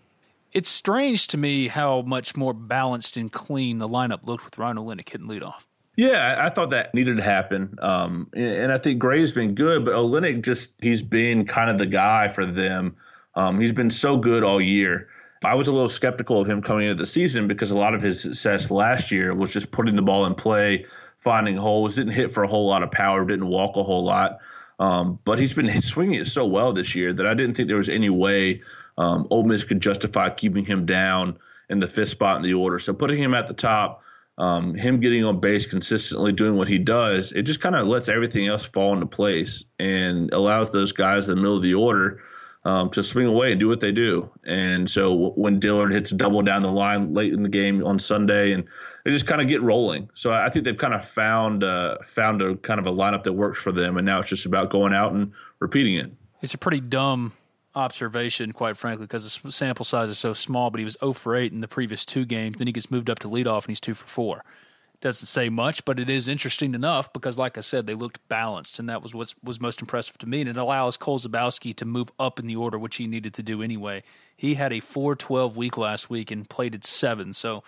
It's 0.52 0.68
strange 0.68 1.28
to 1.28 1.36
me 1.36 1.68
how 1.68 2.02
much 2.02 2.36
more 2.36 2.52
balanced 2.52 3.16
and 3.16 3.30
clean 3.30 3.78
the 3.78 3.88
lineup 3.88 4.26
looked 4.26 4.44
with 4.44 4.58
Ryan 4.58 4.78
Olenek 4.78 5.08
hitting 5.08 5.28
leadoff. 5.28 5.62
Yeah, 5.96 6.36
I 6.40 6.50
thought 6.50 6.70
that 6.70 6.92
needed 6.92 7.18
to 7.18 7.22
happen. 7.22 7.78
Um, 7.80 8.28
and 8.32 8.72
I 8.72 8.78
think 8.78 8.98
Grae's 8.98 9.32
been 9.32 9.54
good, 9.54 9.84
but 9.84 9.94
Olenek 9.94 10.42
just, 10.42 10.72
he's 10.80 11.02
been 11.02 11.46
kind 11.46 11.70
of 11.70 11.78
the 11.78 11.86
guy 11.86 12.28
for 12.28 12.44
them. 12.44 12.96
Um, 13.36 13.60
he's 13.60 13.72
been 13.72 13.90
so 13.90 14.16
good 14.16 14.42
all 14.42 14.60
year. 14.60 15.08
I 15.44 15.54
was 15.54 15.68
a 15.68 15.72
little 15.72 15.88
skeptical 15.88 16.40
of 16.40 16.48
him 16.48 16.62
coming 16.62 16.88
into 16.88 17.00
the 17.00 17.06
season 17.06 17.46
because 17.46 17.70
a 17.70 17.76
lot 17.76 17.94
of 17.94 18.02
his 18.02 18.22
success 18.22 18.70
last 18.70 19.12
year 19.12 19.34
was 19.34 19.52
just 19.52 19.70
putting 19.70 19.94
the 19.94 20.02
ball 20.02 20.26
in 20.26 20.34
play, 20.34 20.86
finding 21.22 21.56
holes, 21.56 21.96
didn't 21.96 22.12
hit 22.12 22.32
for 22.32 22.42
a 22.42 22.48
whole 22.48 22.66
lot 22.66 22.82
of 22.82 22.90
power, 22.90 23.24
didn't 23.24 23.46
walk 23.46 23.76
a 23.76 23.82
whole 23.82 24.04
lot. 24.04 24.40
Um, 24.78 25.18
but 25.24 25.38
he's 25.38 25.54
been 25.54 25.80
swinging 25.80 26.20
it 26.20 26.26
so 26.26 26.46
well 26.46 26.72
this 26.72 26.94
year 26.94 27.12
that 27.12 27.26
I 27.26 27.34
didn't 27.34 27.54
think 27.54 27.68
there 27.68 27.76
was 27.76 27.88
any 27.88 28.10
way 28.10 28.62
um, 28.98 29.26
Ole 29.30 29.44
Miss 29.44 29.64
could 29.64 29.80
justify 29.80 30.30
keeping 30.30 30.64
him 30.64 30.86
down 30.86 31.38
in 31.68 31.78
the 31.78 31.86
fifth 31.86 32.10
spot 32.10 32.36
in 32.36 32.42
the 32.42 32.54
order. 32.54 32.78
So 32.78 32.92
putting 32.92 33.18
him 33.18 33.34
at 33.34 33.46
the 33.46 33.54
top, 33.54 34.02
um, 34.38 34.74
him 34.74 35.00
getting 35.00 35.24
on 35.24 35.40
base 35.40 35.66
consistently, 35.66 36.32
doing 36.32 36.56
what 36.56 36.68
he 36.68 36.78
does, 36.78 37.32
it 37.32 37.42
just 37.42 37.60
kind 37.60 37.76
of 37.76 37.86
lets 37.86 38.08
everything 38.08 38.48
else 38.48 38.66
fall 38.66 38.92
into 38.92 39.06
place 39.06 39.64
and 39.78 40.32
allows 40.32 40.72
those 40.72 40.92
guys 40.92 41.28
in 41.28 41.36
the 41.36 41.40
middle 41.40 41.56
of 41.56 41.62
the 41.62 41.74
order 41.74 42.20
um, 42.64 42.90
to 42.90 43.02
swing 43.02 43.26
away 43.26 43.50
and 43.50 43.60
do 43.60 43.68
what 43.68 43.80
they 43.80 43.92
do. 43.92 44.30
And 44.44 44.88
so 44.88 45.30
when 45.30 45.60
Dillard 45.60 45.92
hits 45.92 46.12
a 46.12 46.16
double 46.16 46.42
down 46.42 46.62
the 46.62 46.72
line 46.72 47.14
late 47.14 47.32
in 47.32 47.42
the 47.42 47.48
game 47.48 47.84
on 47.84 47.98
Sunday, 47.98 48.52
and 48.52 48.64
they 49.04 49.10
just 49.10 49.26
kind 49.26 49.40
of 49.40 49.48
get 49.48 49.62
rolling. 49.62 50.08
So 50.14 50.32
I 50.32 50.48
think 50.48 50.64
they've 50.64 50.76
kind 50.76 50.94
of 50.94 51.04
found 51.04 51.64
uh, 51.64 51.98
found 52.02 52.42
a 52.42 52.56
kind 52.56 52.80
of 52.80 52.86
a 52.86 52.92
lineup 52.92 53.24
that 53.24 53.32
works 53.32 53.60
for 53.60 53.72
them, 53.72 53.96
and 53.96 54.06
now 54.06 54.20
it's 54.20 54.28
just 54.28 54.46
about 54.46 54.70
going 54.70 54.92
out 54.92 55.12
and 55.12 55.32
repeating 55.58 55.96
it. 55.96 56.12
It's 56.40 56.54
a 56.54 56.58
pretty 56.58 56.80
dumb 56.80 57.32
observation, 57.74 58.52
quite 58.52 58.76
frankly, 58.76 59.06
because 59.06 59.38
the 59.38 59.52
sample 59.52 59.84
size 59.84 60.10
is 60.10 60.18
so 60.18 60.32
small. 60.32 60.70
But 60.70 60.78
he 60.78 60.84
was 60.84 60.96
0 61.00 61.12
for 61.14 61.34
8 61.34 61.52
in 61.52 61.60
the 61.60 61.68
previous 61.68 62.04
two 62.04 62.24
games. 62.24 62.58
Then 62.58 62.66
he 62.66 62.72
gets 62.72 62.90
moved 62.90 63.08
up 63.08 63.18
to 63.20 63.28
leadoff, 63.28 63.62
and 63.62 63.68
he's 63.68 63.80
2 63.80 63.94
for 63.94 64.06
4 64.06 64.44
doesn't 65.02 65.26
say 65.26 65.48
much, 65.50 65.84
but 65.84 66.00
it 66.00 66.08
is 66.08 66.28
interesting 66.28 66.74
enough 66.74 67.12
because, 67.12 67.36
like 67.36 67.58
I 67.58 67.60
said, 67.60 67.86
they 67.86 67.94
looked 67.94 68.26
balanced, 68.28 68.78
and 68.78 68.88
that 68.88 69.02
was 69.02 69.12
what 69.12 69.34
was 69.42 69.60
most 69.60 69.82
impressive 69.82 70.16
to 70.18 70.26
me. 70.26 70.40
And 70.40 70.48
it 70.48 70.56
allows 70.56 70.96
Cole 70.96 71.18
Zabowski 71.18 71.74
to 71.76 71.84
move 71.84 72.10
up 72.18 72.38
in 72.38 72.46
the 72.46 72.56
order, 72.56 72.78
which 72.78 72.96
he 72.96 73.06
needed 73.06 73.34
to 73.34 73.42
do 73.42 73.62
anyway. 73.62 74.04
He 74.34 74.54
had 74.54 74.72
a 74.72 74.80
4-12 74.80 75.56
week 75.56 75.76
last 75.76 76.08
week 76.08 76.30
and 76.30 76.48
played 76.48 76.74
at 76.74 76.84
seven, 76.84 77.34
so 77.34 77.64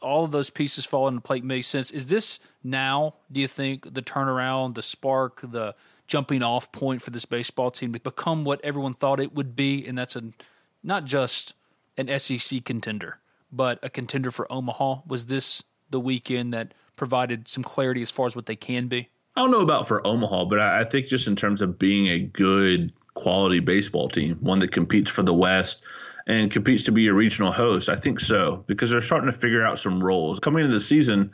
all 0.00 0.24
of 0.24 0.30
those 0.30 0.50
pieces 0.50 0.84
fall 0.84 1.08
into 1.08 1.20
place 1.20 1.42
makes 1.42 1.66
sense. 1.66 1.90
Is 1.90 2.06
this 2.06 2.40
now? 2.62 3.14
Do 3.30 3.40
you 3.40 3.48
think 3.48 3.94
the 3.94 4.02
turnaround, 4.02 4.74
the 4.74 4.82
spark, 4.82 5.40
the 5.42 5.74
jumping 6.06 6.42
off 6.42 6.72
point 6.72 7.02
for 7.02 7.10
this 7.10 7.24
baseball 7.24 7.70
team 7.70 7.92
to 7.92 8.00
become 8.00 8.44
what 8.44 8.60
everyone 8.64 8.94
thought 8.94 9.20
it 9.20 9.34
would 9.34 9.54
be, 9.54 9.86
and 9.86 9.96
that's 9.96 10.16
a 10.16 10.22
not 10.82 11.04
just 11.04 11.54
an 11.96 12.18
SEC 12.18 12.64
contender, 12.64 13.18
but 13.52 13.78
a 13.82 13.90
contender 13.90 14.30
for 14.30 14.50
Omaha? 14.50 15.02
Was 15.06 15.26
this 15.26 15.62
the 15.90 16.00
weekend 16.00 16.52
that 16.54 16.72
provided 16.96 17.48
some 17.48 17.62
clarity 17.62 18.02
as 18.02 18.10
far 18.10 18.26
as 18.26 18.34
what 18.34 18.46
they 18.46 18.56
can 18.56 18.88
be? 18.88 19.08
I 19.36 19.42
don't 19.42 19.50
know 19.50 19.60
about 19.60 19.86
for 19.86 20.04
Omaha, 20.06 20.46
but 20.46 20.58
I, 20.58 20.80
I 20.80 20.84
think 20.84 21.06
just 21.06 21.28
in 21.28 21.36
terms 21.36 21.60
of 21.60 21.78
being 21.78 22.06
a 22.06 22.18
good 22.18 22.92
quality 23.14 23.60
baseball 23.60 24.08
team, 24.08 24.36
one 24.40 24.58
that 24.60 24.72
competes 24.72 25.10
for 25.10 25.22
the 25.22 25.34
West 25.34 25.80
and 26.28 26.50
competes 26.50 26.84
to 26.84 26.92
be 26.92 27.08
a 27.08 27.14
regional 27.14 27.50
host, 27.50 27.88
I 27.88 27.96
think 27.96 28.20
so 28.20 28.62
because 28.66 28.90
they're 28.90 29.00
starting 29.00 29.30
to 29.30 29.36
figure 29.36 29.66
out 29.66 29.78
some 29.78 30.04
roles 30.04 30.38
coming 30.38 30.62
into 30.62 30.74
the 30.74 30.80
season. 30.80 31.32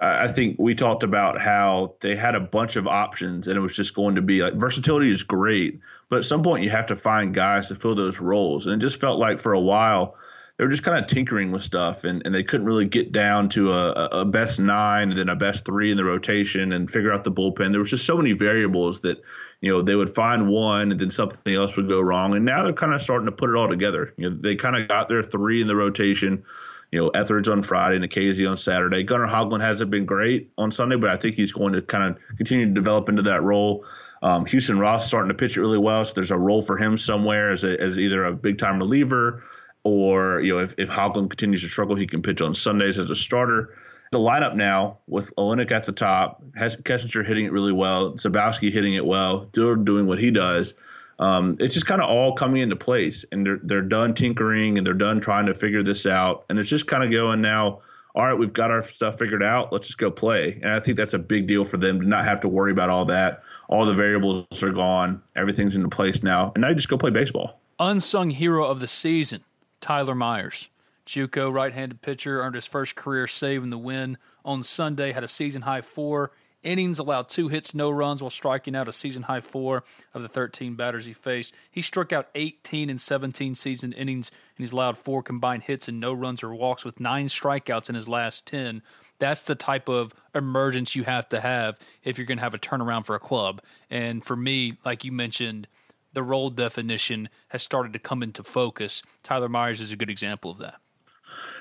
I 0.00 0.26
think 0.26 0.56
we 0.58 0.74
talked 0.74 1.04
about 1.04 1.40
how 1.40 1.94
they 2.00 2.16
had 2.16 2.34
a 2.34 2.40
bunch 2.40 2.74
of 2.74 2.88
options 2.88 3.46
and 3.46 3.56
it 3.56 3.60
was 3.60 3.76
just 3.76 3.94
going 3.94 4.16
to 4.16 4.22
be 4.22 4.42
like 4.42 4.54
versatility 4.54 5.10
is 5.10 5.22
great, 5.22 5.78
but 6.08 6.18
at 6.18 6.24
some 6.24 6.42
point 6.42 6.64
you 6.64 6.70
have 6.70 6.86
to 6.86 6.96
find 6.96 7.32
guys 7.32 7.68
to 7.68 7.76
fill 7.76 7.94
those 7.94 8.18
roles. 8.18 8.66
And 8.66 8.74
it 8.74 8.84
just 8.84 9.00
felt 9.00 9.20
like 9.20 9.38
for 9.38 9.52
a 9.52 9.60
while 9.60 10.16
they 10.62 10.66
were 10.66 10.70
just 10.70 10.84
kind 10.84 10.96
of 10.96 11.10
tinkering 11.10 11.50
with 11.50 11.60
stuff 11.60 12.04
and, 12.04 12.24
and 12.24 12.32
they 12.32 12.44
couldn't 12.44 12.64
really 12.64 12.84
get 12.84 13.10
down 13.10 13.48
to 13.48 13.72
a, 13.72 13.90
a 14.12 14.24
best 14.24 14.60
nine 14.60 15.08
and 15.10 15.18
then 15.18 15.28
a 15.28 15.34
best 15.34 15.64
three 15.64 15.90
in 15.90 15.96
the 15.96 16.04
rotation 16.04 16.70
and 16.70 16.88
figure 16.88 17.12
out 17.12 17.24
the 17.24 17.32
bullpen. 17.32 17.72
There 17.72 17.80
was 17.80 17.90
just 17.90 18.06
so 18.06 18.16
many 18.16 18.32
variables 18.32 19.00
that, 19.00 19.20
you 19.60 19.72
know, 19.72 19.82
they 19.82 19.96
would 19.96 20.14
find 20.14 20.48
one 20.48 20.92
and 20.92 21.00
then 21.00 21.10
something 21.10 21.52
else 21.52 21.76
would 21.76 21.88
go 21.88 22.00
wrong. 22.00 22.36
And 22.36 22.44
now 22.44 22.62
they're 22.62 22.72
kind 22.72 22.94
of 22.94 23.02
starting 23.02 23.26
to 23.26 23.32
put 23.32 23.50
it 23.50 23.56
all 23.56 23.66
together. 23.66 24.14
You 24.16 24.30
know, 24.30 24.36
they 24.40 24.54
kind 24.54 24.76
of 24.76 24.86
got 24.86 25.08
their 25.08 25.24
three 25.24 25.60
in 25.60 25.66
the 25.66 25.74
rotation 25.74 26.44
you 26.92 27.00
know, 27.00 27.08
Ethridge 27.08 27.48
on 27.48 27.62
Friday, 27.62 27.96
and 27.96 28.04
Nikhazy 28.04 28.48
on 28.48 28.56
Saturday. 28.56 29.02
Gunnar 29.02 29.26
Hoglund 29.26 29.62
hasn't 29.62 29.90
been 29.90 30.04
great 30.04 30.52
on 30.58 30.70
Sunday, 30.70 30.96
but 30.96 31.08
I 31.08 31.16
think 31.16 31.34
he's 31.34 31.50
going 31.50 31.72
to 31.72 31.82
kind 31.82 32.04
of 32.04 32.36
continue 32.36 32.66
to 32.66 32.72
develop 32.72 33.08
into 33.08 33.22
that 33.22 33.42
role. 33.42 33.84
Um, 34.22 34.44
Houston 34.44 34.78
Roth 34.78 35.02
starting 35.02 35.30
to 35.30 35.34
pitch 35.34 35.56
it 35.56 35.60
really 35.62 35.78
well, 35.78 36.04
so 36.04 36.12
there's 36.14 36.30
a 36.30 36.38
role 36.38 36.62
for 36.62 36.76
him 36.76 36.98
somewhere 36.98 37.50
as, 37.50 37.64
a, 37.64 37.80
as 37.80 37.98
either 37.98 38.26
a 38.26 38.32
big 38.32 38.58
time 38.58 38.78
reliever 38.78 39.42
or 39.84 40.40
you 40.40 40.54
know 40.54 40.62
if, 40.62 40.74
if 40.78 40.88
Hoglund 40.88 41.30
continues 41.30 41.62
to 41.62 41.68
struggle, 41.68 41.96
he 41.96 42.06
can 42.06 42.22
pitch 42.22 42.40
on 42.40 42.54
Sundays 42.54 42.98
as 42.98 43.10
a 43.10 43.16
starter. 43.16 43.76
The 44.12 44.18
lineup 44.18 44.54
now 44.54 44.98
with 45.06 45.34
Olenek 45.36 45.70
at 45.70 45.86
the 45.86 45.92
top, 45.92 46.42
Kessinger 46.54 47.26
hitting 47.26 47.46
it 47.46 47.52
really 47.52 47.72
well, 47.72 48.12
Zabowski 48.12 48.70
hitting 48.70 48.94
it 48.94 49.06
well, 49.06 49.46
Dillard 49.52 49.86
doing 49.86 50.06
what 50.06 50.18
he 50.18 50.30
does. 50.30 50.74
Um, 51.18 51.56
it's 51.60 51.72
just 51.72 51.86
kind 51.86 52.02
of 52.02 52.10
all 52.10 52.34
coming 52.34 52.62
into 52.62 52.76
place, 52.76 53.24
and 53.32 53.46
they're 53.46 53.60
they're 53.62 53.82
done 53.82 54.14
tinkering 54.14 54.76
and 54.76 54.86
they're 54.86 54.94
done 54.94 55.20
trying 55.20 55.46
to 55.46 55.54
figure 55.54 55.82
this 55.82 56.06
out, 56.06 56.44
and 56.48 56.58
it's 56.58 56.68
just 56.68 56.86
kind 56.86 57.02
of 57.02 57.10
going 57.10 57.40
now. 57.40 57.80
All 58.14 58.26
right, 58.26 58.34
we've 58.34 58.52
got 58.52 58.70
our 58.70 58.82
stuff 58.82 59.18
figured 59.18 59.42
out. 59.42 59.72
Let's 59.72 59.86
just 59.86 59.96
go 59.96 60.10
play. 60.10 60.60
And 60.62 60.70
I 60.70 60.80
think 60.80 60.98
that's 60.98 61.14
a 61.14 61.18
big 61.18 61.46
deal 61.46 61.64
for 61.64 61.78
them 61.78 61.98
to 61.98 62.06
not 62.06 62.26
have 62.26 62.40
to 62.40 62.48
worry 62.48 62.70
about 62.70 62.90
all 62.90 63.06
that. 63.06 63.42
All 63.70 63.86
the 63.86 63.94
variables 63.94 64.62
are 64.62 64.70
gone. 64.70 65.22
Everything's 65.34 65.76
into 65.76 65.88
place 65.88 66.22
now, 66.22 66.52
and 66.54 66.60
now 66.60 66.68
you 66.68 66.74
just 66.74 66.90
go 66.90 66.98
play 66.98 67.10
baseball. 67.10 67.58
Unsung 67.78 68.28
hero 68.28 68.66
of 68.66 68.80
the 68.80 68.88
season 68.88 69.44
Tyler 69.82 70.14
Myers. 70.14 70.70
JUCO 71.04 71.52
right-handed 71.52 72.00
pitcher 72.00 72.40
earned 72.40 72.54
his 72.54 72.64
first 72.64 72.94
career 72.94 73.26
save 73.26 73.62
in 73.62 73.70
the 73.70 73.76
win 73.76 74.16
on 74.44 74.62
Sunday. 74.62 75.12
Had 75.12 75.24
a 75.24 75.28
season 75.28 75.62
high 75.62 75.80
four 75.82 76.30
innings, 76.62 77.00
allowed 77.00 77.28
two 77.28 77.48
hits, 77.48 77.74
no 77.74 77.90
runs, 77.90 78.22
while 78.22 78.30
striking 78.30 78.76
out 78.76 78.86
a 78.86 78.92
season 78.92 79.24
high 79.24 79.40
four 79.40 79.82
of 80.14 80.22
the 80.22 80.28
13 80.28 80.76
batters 80.76 81.06
he 81.06 81.12
faced. 81.12 81.52
He 81.70 81.82
struck 81.82 82.12
out 82.12 82.28
18 82.36 82.88
in 82.88 82.98
17 82.98 83.56
season 83.56 83.92
innings, 83.92 84.30
and 84.56 84.62
he's 84.62 84.72
allowed 84.72 84.96
four 84.96 85.24
combined 85.24 85.64
hits 85.64 85.88
and 85.88 85.98
no 85.98 86.12
runs 86.12 86.44
or 86.44 86.54
walks, 86.54 86.84
with 86.84 87.00
nine 87.00 87.26
strikeouts 87.26 87.88
in 87.88 87.96
his 87.96 88.08
last 88.08 88.46
10. 88.46 88.82
That's 89.18 89.42
the 89.42 89.56
type 89.56 89.88
of 89.88 90.14
emergence 90.34 90.96
you 90.96 91.04
have 91.04 91.28
to 91.30 91.40
have 91.40 91.78
if 92.04 92.16
you're 92.16 92.26
going 92.26 92.38
to 92.38 92.44
have 92.44 92.54
a 92.54 92.58
turnaround 92.58 93.06
for 93.06 93.14
a 93.14 93.20
club. 93.20 93.60
And 93.90 94.24
for 94.24 94.36
me, 94.36 94.78
like 94.84 95.04
you 95.04 95.12
mentioned, 95.12 95.66
the 96.12 96.22
role 96.22 96.50
definition 96.50 97.28
has 97.48 97.62
started 97.62 97.92
to 97.92 97.98
come 97.98 98.22
into 98.22 98.42
focus. 98.42 99.02
Tyler 99.22 99.48
Myers 99.48 99.80
is 99.80 99.92
a 99.92 99.96
good 99.96 100.10
example 100.10 100.50
of 100.50 100.58
that. 100.58 100.76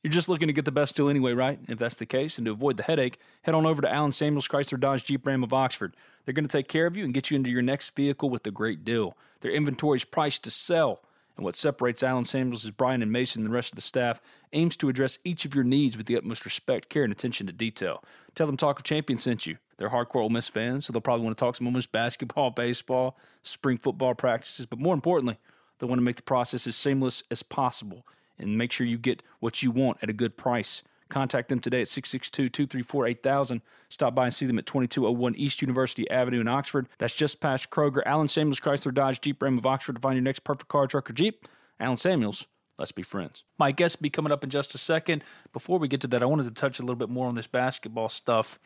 You're 0.06 0.12
just 0.12 0.30
looking 0.30 0.50
to 0.50 0.54
get 0.54 0.66
the 0.66 0.72
best 0.72 0.96
deal 0.96 1.10
anyway, 1.10 1.34
right? 1.34 1.58
If 1.68 1.80
that's 1.80 1.96
the 1.96 2.06
case, 2.06 2.38
and 2.38 2.46
to 2.46 2.52
avoid 2.52 2.78
the 2.78 2.84
headache, 2.84 3.18
head 3.42 3.56
on 3.56 3.66
over 3.66 3.82
to 3.82 3.92
Allen 3.92 4.12
Samuels 4.12 4.48
Chrysler 4.48 4.80
Dodge 4.80 5.04
Jeep 5.04 5.26
Ram 5.26 5.44
of 5.44 5.52
Oxford. 5.52 5.96
They're 6.24 6.34
going 6.36 6.46
to 6.46 6.58
take 6.58 6.68
care 6.68 6.86
of 6.86 6.96
you 6.96 7.04
and 7.04 7.12
get 7.12 7.32
you 7.32 7.36
into 7.36 7.50
your 7.50 7.64
next 7.64 7.96
vehicle 7.96 8.30
with 8.30 8.46
a 8.46 8.52
great 8.52 8.86
deal. 8.86 9.18
Their 9.42 9.50
inventory 9.50 9.96
is 9.96 10.04
priced 10.04 10.44
to 10.44 10.52
sell, 10.52 11.02
And 11.36 11.44
what 11.44 11.56
separates 11.56 12.04
Allen 12.04 12.24
Samuels 12.24 12.66
as 12.66 12.70
Brian 12.70 13.02
and 13.02 13.12
Mason 13.12 13.42
and 13.42 13.50
the 13.50 13.56
rest 13.56 13.72
of 13.72 13.78
the 13.78 13.82
staff 13.82 14.22
aims 14.54 14.78
to 14.78 14.90
address 14.90 15.18
each 15.24 15.44
of 15.44 15.56
your 15.56 15.64
needs 15.64 15.98
with 15.98 16.06
the 16.06 16.18
utmost 16.18 16.46
respect, 16.46 16.88
care, 16.88 17.04
and 17.04 17.12
attention 17.12 17.48
to 17.48 17.52
detail. 17.54 18.04
Tell 18.36 18.46
them 18.46 18.58
Talk 18.58 18.78
of 18.78 18.84
Champions 18.84 19.24
sent 19.24 19.48
you. 19.48 19.58
They're 19.78 19.90
hardcore 19.90 20.22
Ole 20.22 20.30
Miss 20.30 20.50
fans, 20.50 20.86
so 20.86 20.94
they'll 20.94 21.02
probably 21.02 21.26
want 21.26 21.36
to 21.36 21.44
talk 21.44 21.56
some 21.56 21.66
Ole 21.66 21.74
Miss 21.74 21.88
basketball, 21.88 22.52
baseball, 22.52 23.18
spring 23.42 23.80
football 23.80 24.14
practices, 24.14 24.68
but 24.68 24.78
more 24.78 24.94
importantly, 24.94 25.40
they 25.80 25.88
want 25.88 25.98
to 25.98 26.06
make 26.06 26.18
the 26.18 26.22
process 26.22 26.68
as 26.68 26.76
seamless 26.76 27.24
as 27.32 27.42
possible 27.42 28.06
and 28.38 28.58
make 28.58 28.72
sure 28.72 28.86
you 28.86 28.98
get 28.98 29.24
what 29.40 29.64
you 29.64 29.72
want 29.72 29.98
at 30.02 30.10
a 30.10 30.14
good 30.14 30.38
price. 30.38 30.84
Contact 31.08 31.50
them 31.50 31.60
today 31.60 31.82
at 31.82 31.88
662 31.88 32.50
234 32.50 33.08
8000. 33.08 33.62
Stop 33.90 34.16
by 34.16 34.26
and 34.26 34.34
see 34.34 34.46
them 34.46 34.58
at 34.58 34.66
2201 34.66 35.36
East 35.36 35.62
University 35.62 36.10
Avenue 36.10 36.42
in 36.42 36.48
Oxford. 36.48 36.88
That's 36.98 37.14
just 37.14 37.40
past 37.40 37.70
Kroger. 37.70 38.02
Allen 38.06 38.28
Samuels 38.28 38.60
Chrysler 38.60 38.94
Dodge 38.94 39.22
Jeep 39.22 39.42
Ram 39.42 39.58
of 39.58 39.66
Oxford 39.66 39.96
to 39.96 40.02
find 40.02 40.16
your 40.16 40.24
next 40.24 40.44
perfect 40.44 40.68
car, 40.68 40.88
truck, 40.88 41.10
or 41.10 41.14
Jeep. 41.14 41.48
Allen 41.80 41.98
Samuels, 41.98 42.48
let's 42.80 42.92
be 42.92 43.04
friends. 43.04 43.44
My 43.60 43.72
guest 43.72 44.00
will 44.00 44.04
be 44.04 44.10
coming 44.10 44.32
up 44.32 44.44
in 44.44 44.50
just 44.50 44.74
a 44.74 44.80
second. 44.80 45.24
Before 45.54 45.78
we 45.78 45.88
get 45.88 46.02
to 46.02 46.08
that, 46.08 46.24
I 46.24 46.26
wanted 46.26 46.46
to 46.46 46.52
touch 46.52 46.80
a 46.80 46.82
little 46.82 46.96
bit 46.96 47.10
more 47.10 47.28
on 47.28 47.36
this 47.36 47.48
basketball 47.48 48.10
stuff. 48.10 48.58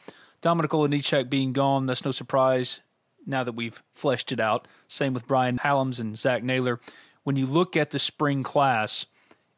Dominik 0.42 0.70
Olejniczak 0.70 1.30
being 1.30 1.52
gone, 1.52 1.88
that's 1.88 2.06
no 2.06 2.12
surprise 2.12 2.80
now 3.26 3.44
that 3.44 3.56
we've 3.56 3.84
fleshed 3.92 4.32
it 4.32 4.40
out. 4.40 4.68
Same 4.88 5.14
with 5.14 5.28
Brian 5.28 5.58
Halums 5.58 6.00
and 6.00 6.18
Zach 6.18 6.42
Naylor. 6.42 6.80
When 7.24 7.36
you 7.36 7.46
look 7.46 7.76
at 7.76 7.92
the 7.92 8.00
spring 8.00 8.44
class, 8.44 9.06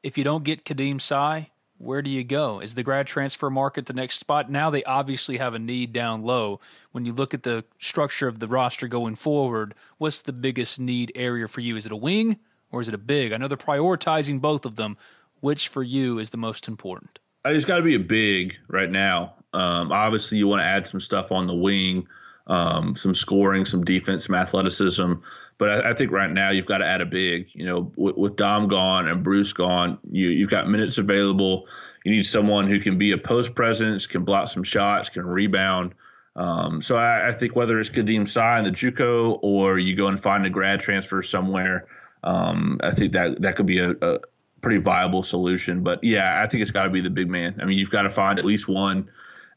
if 0.03 0.17
you 0.17 0.23
don't 0.23 0.43
get 0.43 0.65
Khadim 0.65 0.99
Sy, 0.99 1.49
where 1.77 2.01
do 2.01 2.09
you 2.09 2.23
go? 2.23 2.59
Is 2.59 2.75
the 2.75 2.83
grad 2.83 3.07
transfer 3.07 3.49
market 3.49 3.87
the 3.87 3.93
next 3.93 4.19
spot? 4.19 4.51
Now 4.51 4.69
they 4.69 4.83
obviously 4.83 5.37
have 5.37 5.53
a 5.53 5.59
need 5.59 5.93
down 5.93 6.21
low. 6.21 6.59
When 6.91 7.05
you 7.05 7.13
look 7.13 7.33
at 7.33 7.43
the 7.43 7.65
structure 7.79 8.27
of 8.27 8.39
the 8.39 8.47
roster 8.47 8.87
going 8.87 9.15
forward, 9.15 9.73
what's 9.97 10.21
the 10.21 10.33
biggest 10.33 10.79
need 10.79 11.11
area 11.15 11.47
for 11.47 11.61
you? 11.61 11.75
Is 11.75 11.85
it 11.85 11.91
a 11.91 11.97
wing 11.97 12.37
or 12.71 12.81
is 12.81 12.87
it 12.87 12.93
a 12.93 12.99
big? 12.99 13.31
I 13.31 13.37
know 13.37 13.47
they're 13.47 13.57
prioritizing 13.57 14.39
both 14.39 14.65
of 14.65 14.75
them. 14.75 14.97
Which 15.39 15.69
for 15.69 15.81
you 15.81 16.19
is 16.19 16.29
the 16.29 16.37
most 16.37 16.67
important? 16.67 17.17
It's 17.43 17.65
got 17.65 17.77
to 17.77 17.81
be 17.81 17.95
a 17.95 17.99
big 17.99 18.55
right 18.67 18.89
now. 18.89 19.33
Um, 19.53 19.91
obviously, 19.91 20.37
you 20.37 20.47
want 20.47 20.59
to 20.59 20.65
add 20.65 20.85
some 20.85 20.99
stuff 20.99 21.31
on 21.31 21.47
the 21.47 21.55
wing, 21.55 22.07
um, 22.47 22.95
some 22.95 23.15
scoring, 23.15 23.65
some 23.65 23.83
defense, 23.83 24.25
some 24.25 24.35
athleticism. 24.35 25.13
But 25.57 25.69
I, 25.69 25.91
I, 25.91 25.93
think 25.93 26.11
right 26.11 26.31
now 26.31 26.49
you've 26.49 26.65
got 26.65 26.79
to 26.79 26.85
add 26.85 27.01
a 27.01 27.05
big. 27.05 27.47
You 27.53 27.65
know, 27.65 27.91
with, 27.95 28.17
with 28.17 28.35
Dom 28.35 28.67
gone 28.67 29.07
and 29.07 29.23
Bruce 29.23 29.53
gone, 29.53 29.99
you 30.09 30.29
you've 30.29 30.49
got 30.49 30.69
minutes 30.69 30.97
available. 30.97 31.67
You 32.03 32.11
need 32.11 32.25
someone 32.25 32.67
who 32.67 32.79
can 32.79 32.97
be 32.97 33.11
a 33.11 33.17
post 33.17 33.53
presence, 33.53 34.07
can 34.07 34.23
block 34.23 34.49
some 34.49 34.63
shots, 34.63 35.09
can 35.09 35.25
rebound. 35.25 35.93
Um, 36.35 36.81
so 36.81 36.95
I, 36.95 37.27
I, 37.27 37.31
think 37.33 37.55
whether 37.55 37.77
it's 37.77 37.89
Khadim 37.89 38.27
Sy 38.27 38.59
in 38.59 38.63
the 38.63 38.71
JUCO 38.71 39.39
or 39.41 39.77
you 39.77 39.97
go 39.97 40.07
and 40.07 40.17
find 40.17 40.45
a 40.45 40.49
grad 40.49 40.79
transfer 40.79 41.21
somewhere, 41.21 41.87
um, 42.23 42.79
I 42.81 42.91
think 42.91 43.13
that 43.13 43.41
that 43.41 43.57
could 43.57 43.65
be 43.65 43.79
a, 43.79 43.91
a 44.01 44.19
pretty 44.61 44.79
viable 44.79 45.23
solution. 45.23 45.83
But 45.83 46.03
yeah, 46.03 46.41
I 46.41 46.47
think 46.47 46.61
it's 46.61 46.71
got 46.71 46.83
to 46.83 46.89
be 46.89 47.01
the 47.01 47.09
big 47.09 47.29
man. 47.29 47.59
I 47.61 47.65
mean, 47.65 47.77
you've 47.77 47.91
got 47.91 48.03
to 48.03 48.09
find 48.09 48.39
at 48.39 48.45
least 48.45 48.67
one 48.67 49.09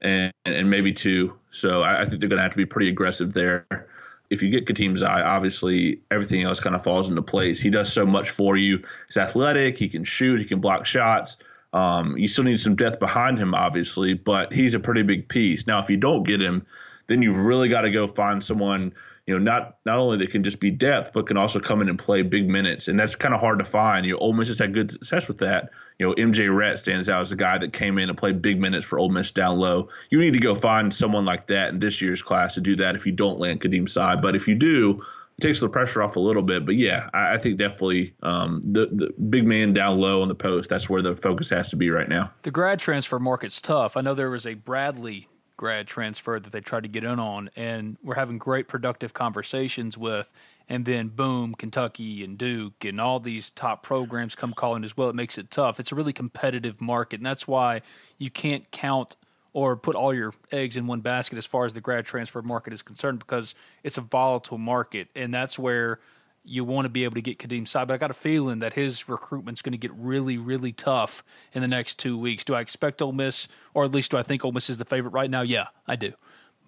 and, 0.04 0.32
and 0.44 0.70
maybe 0.70 0.92
two. 0.92 1.36
So 1.50 1.82
I, 1.82 2.02
I 2.02 2.04
think 2.04 2.20
they're 2.20 2.28
going 2.28 2.36
to 2.36 2.42
have 2.42 2.52
to 2.52 2.56
be 2.56 2.66
pretty 2.66 2.88
aggressive 2.88 3.32
there. 3.32 3.88
If 4.30 4.42
you 4.42 4.50
get 4.50 4.66
Khadim 4.66 4.96
Sy, 4.98 5.22
obviously 5.22 6.00
everything 6.10 6.42
else 6.42 6.60
kind 6.60 6.76
of 6.76 6.84
falls 6.84 7.08
into 7.08 7.22
place. 7.22 7.58
He 7.58 7.70
does 7.70 7.92
so 7.92 8.06
much 8.06 8.30
for 8.30 8.56
you. 8.56 8.82
He's 9.08 9.16
athletic. 9.16 9.76
He 9.76 9.88
can 9.88 10.04
shoot. 10.04 10.38
He 10.38 10.44
can 10.44 10.60
block 10.60 10.86
shots. 10.86 11.36
Um, 11.72 12.16
you 12.16 12.28
still 12.28 12.44
need 12.44 12.60
some 12.60 12.76
depth 12.76 13.00
behind 13.00 13.38
him, 13.38 13.52
obviously, 13.54 14.14
but 14.14 14.52
he's 14.52 14.74
a 14.74 14.80
pretty 14.80 15.02
big 15.02 15.28
piece. 15.28 15.66
Now, 15.66 15.80
if 15.80 15.90
you 15.90 15.96
don't 15.96 16.22
get 16.22 16.40
him, 16.40 16.64
then 17.08 17.20
you've 17.20 17.44
really 17.44 17.68
got 17.68 17.82
to 17.82 17.90
go 17.90 18.06
find 18.06 18.42
someone 18.42 18.94
you 19.26 19.34
know, 19.34 19.42
not 19.42 19.78
not 19.86 19.98
only 19.98 20.18
that 20.18 20.30
can 20.30 20.44
just 20.44 20.60
be 20.60 20.70
depth, 20.70 21.12
but 21.14 21.26
can 21.26 21.36
also 21.36 21.58
come 21.58 21.80
in 21.80 21.88
and 21.88 21.98
play 21.98 22.22
big 22.22 22.48
minutes, 22.48 22.88
and 22.88 23.00
that's 23.00 23.16
kind 23.16 23.32
of 23.32 23.40
hard 23.40 23.58
to 23.58 23.64
find. 23.64 24.04
You 24.04 24.12
know, 24.12 24.18
Ole 24.18 24.34
Miss 24.34 24.48
has 24.48 24.58
had 24.58 24.74
good 24.74 24.90
success 24.90 25.28
with 25.28 25.38
that. 25.38 25.70
You 25.98 26.08
know, 26.08 26.14
MJ 26.14 26.54
Rhett 26.54 26.78
stands 26.78 27.08
out 27.08 27.22
as 27.22 27.32
a 27.32 27.36
guy 27.36 27.56
that 27.58 27.72
came 27.72 27.98
in 27.98 28.08
and 28.10 28.18
played 28.18 28.42
big 28.42 28.60
minutes 28.60 28.84
for 28.84 28.98
Ole 28.98 29.08
Miss 29.08 29.30
down 29.30 29.58
low. 29.58 29.88
You 30.10 30.18
need 30.18 30.34
to 30.34 30.40
go 30.40 30.54
find 30.54 30.92
someone 30.92 31.24
like 31.24 31.46
that 31.46 31.70
in 31.70 31.78
this 31.78 32.02
year's 32.02 32.20
class 32.20 32.54
to 32.54 32.60
do 32.60 32.76
that 32.76 32.96
if 32.96 33.06
you 33.06 33.12
don't 33.12 33.38
land 33.38 33.62
Khadim 33.62 33.88
Sy. 33.88 34.16
But 34.16 34.36
if 34.36 34.46
you 34.46 34.56
do, 34.56 35.00
it 35.38 35.40
takes 35.40 35.60
the 35.60 35.70
pressure 35.70 36.02
off 36.02 36.16
a 36.16 36.20
little 36.20 36.42
bit. 36.42 36.66
But 36.66 36.74
yeah, 36.74 37.08
I, 37.14 37.34
I 37.34 37.38
think 37.38 37.58
definitely 37.58 38.14
um, 38.22 38.60
the 38.60 38.88
the 38.92 39.14
big 39.30 39.46
man 39.46 39.72
down 39.72 39.98
low 39.98 40.20
on 40.20 40.28
the 40.28 40.34
post. 40.34 40.68
That's 40.68 40.90
where 40.90 41.00
the 41.00 41.16
focus 41.16 41.48
has 41.48 41.70
to 41.70 41.76
be 41.76 41.88
right 41.88 42.10
now. 42.10 42.30
The 42.42 42.50
grad 42.50 42.78
transfer 42.78 43.18
market's 43.18 43.62
tough. 43.62 43.96
I 43.96 44.02
know 44.02 44.12
there 44.12 44.28
was 44.28 44.46
a 44.46 44.52
Bradley 44.52 45.28
grad 45.56 45.86
transfer 45.86 46.40
that 46.40 46.52
they 46.52 46.60
tried 46.60 46.82
to 46.82 46.88
get 46.88 47.04
in 47.04 47.18
on, 47.18 47.50
and 47.56 47.96
we're 48.02 48.14
having 48.14 48.38
great 48.38 48.68
productive 48.68 49.12
conversations 49.12 49.96
with. 49.96 50.32
And 50.66 50.86
then 50.86 51.08
boom, 51.08 51.54
Kentucky 51.54 52.24
and 52.24 52.38
Duke 52.38 52.86
and 52.86 52.98
all 52.98 53.20
these 53.20 53.50
top 53.50 53.82
programs 53.82 54.34
come 54.34 54.54
calling 54.54 54.82
as 54.82 54.96
well. 54.96 55.10
It 55.10 55.14
makes 55.14 55.36
it 55.36 55.50
tough. 55.50 55.78
It's 55.78 55.92
a 55.92 55.94
really 55.94 56.14
competitive 56.14 56.80
market, 56.80 57.16
and 57.20 57.26
that's 57.26 57.46
why 57.46 57.82
you 58.16 58.30
can't 58.30 58.70
count 58.70 59.16
or 59.52 59.76
put 59.76 59.94
all 59.94 60.12
your 60.12 60.32
eggs 60.50 60.76
in 60.76 60.86
one 60.86 61.00
basket 61.00 61.38
as 61.38 61.46
far 61.46 61.64
as 61.64 61.74
the 61.74 61.80
grad 61.80 62.06
transfer 62.06 62.42
market 62.42 62.72
is 62.72 62.82
concerned 62.82 63.18
because 63.20 63.54
it's 63.82 63.98
a 63.98 64.00
volatile 64.00 64.58
market, 64.58 65.08
and 65.14 65.32
that's 65.32 65.58
where 65.58 66.00
you 66.44 66.64
want 66.64 66.84
to 66.84 66.90
be 66.90 67.04
able 67.04 67.14
to 67.14 67.22
get 67.22 67.38
Khadim 67.38 67.66
Sy, 67.66 67.84
but 67.84 67.94
I 67.94 67.96
got 67.96 68.10
a 68.10 68.14
feeling 68.14 68.58
that 68.58 68.74
his 68.74 69.08
recruitment's 69.08 69.62
going 69.62 69.72
to 69.72 69.78
get 69.78 69.92
really, 69.94 70.36
really 70.36 70.72
tough 70.72 71.24
in 71.54 71.62
the 71.62 71.68
next 71.68 71.98
two 71.98 72.18
weeks. 72.18 72.44
Do 72.44 72.54
I 72.54 72.60
expect 72.60 73.00
Ole 73.00 73.12
Miss, 73.12 73.48
or 73.72 73.84
at 73.84 73.92
least 73.92 74.10
do 74.10 74.18
I 74.18 74.22
think 74.22 74.44
Ole 74.44 74.52
Miss 74.52 74.68
is 74.68 74.78
the 74.78 74.84
favorite 74.84 75.12
right 75.12 75.30
now? 75.30 75.40
Yeah, 75.40 75.68
I 75.86 75.96
do. 75.96 76.12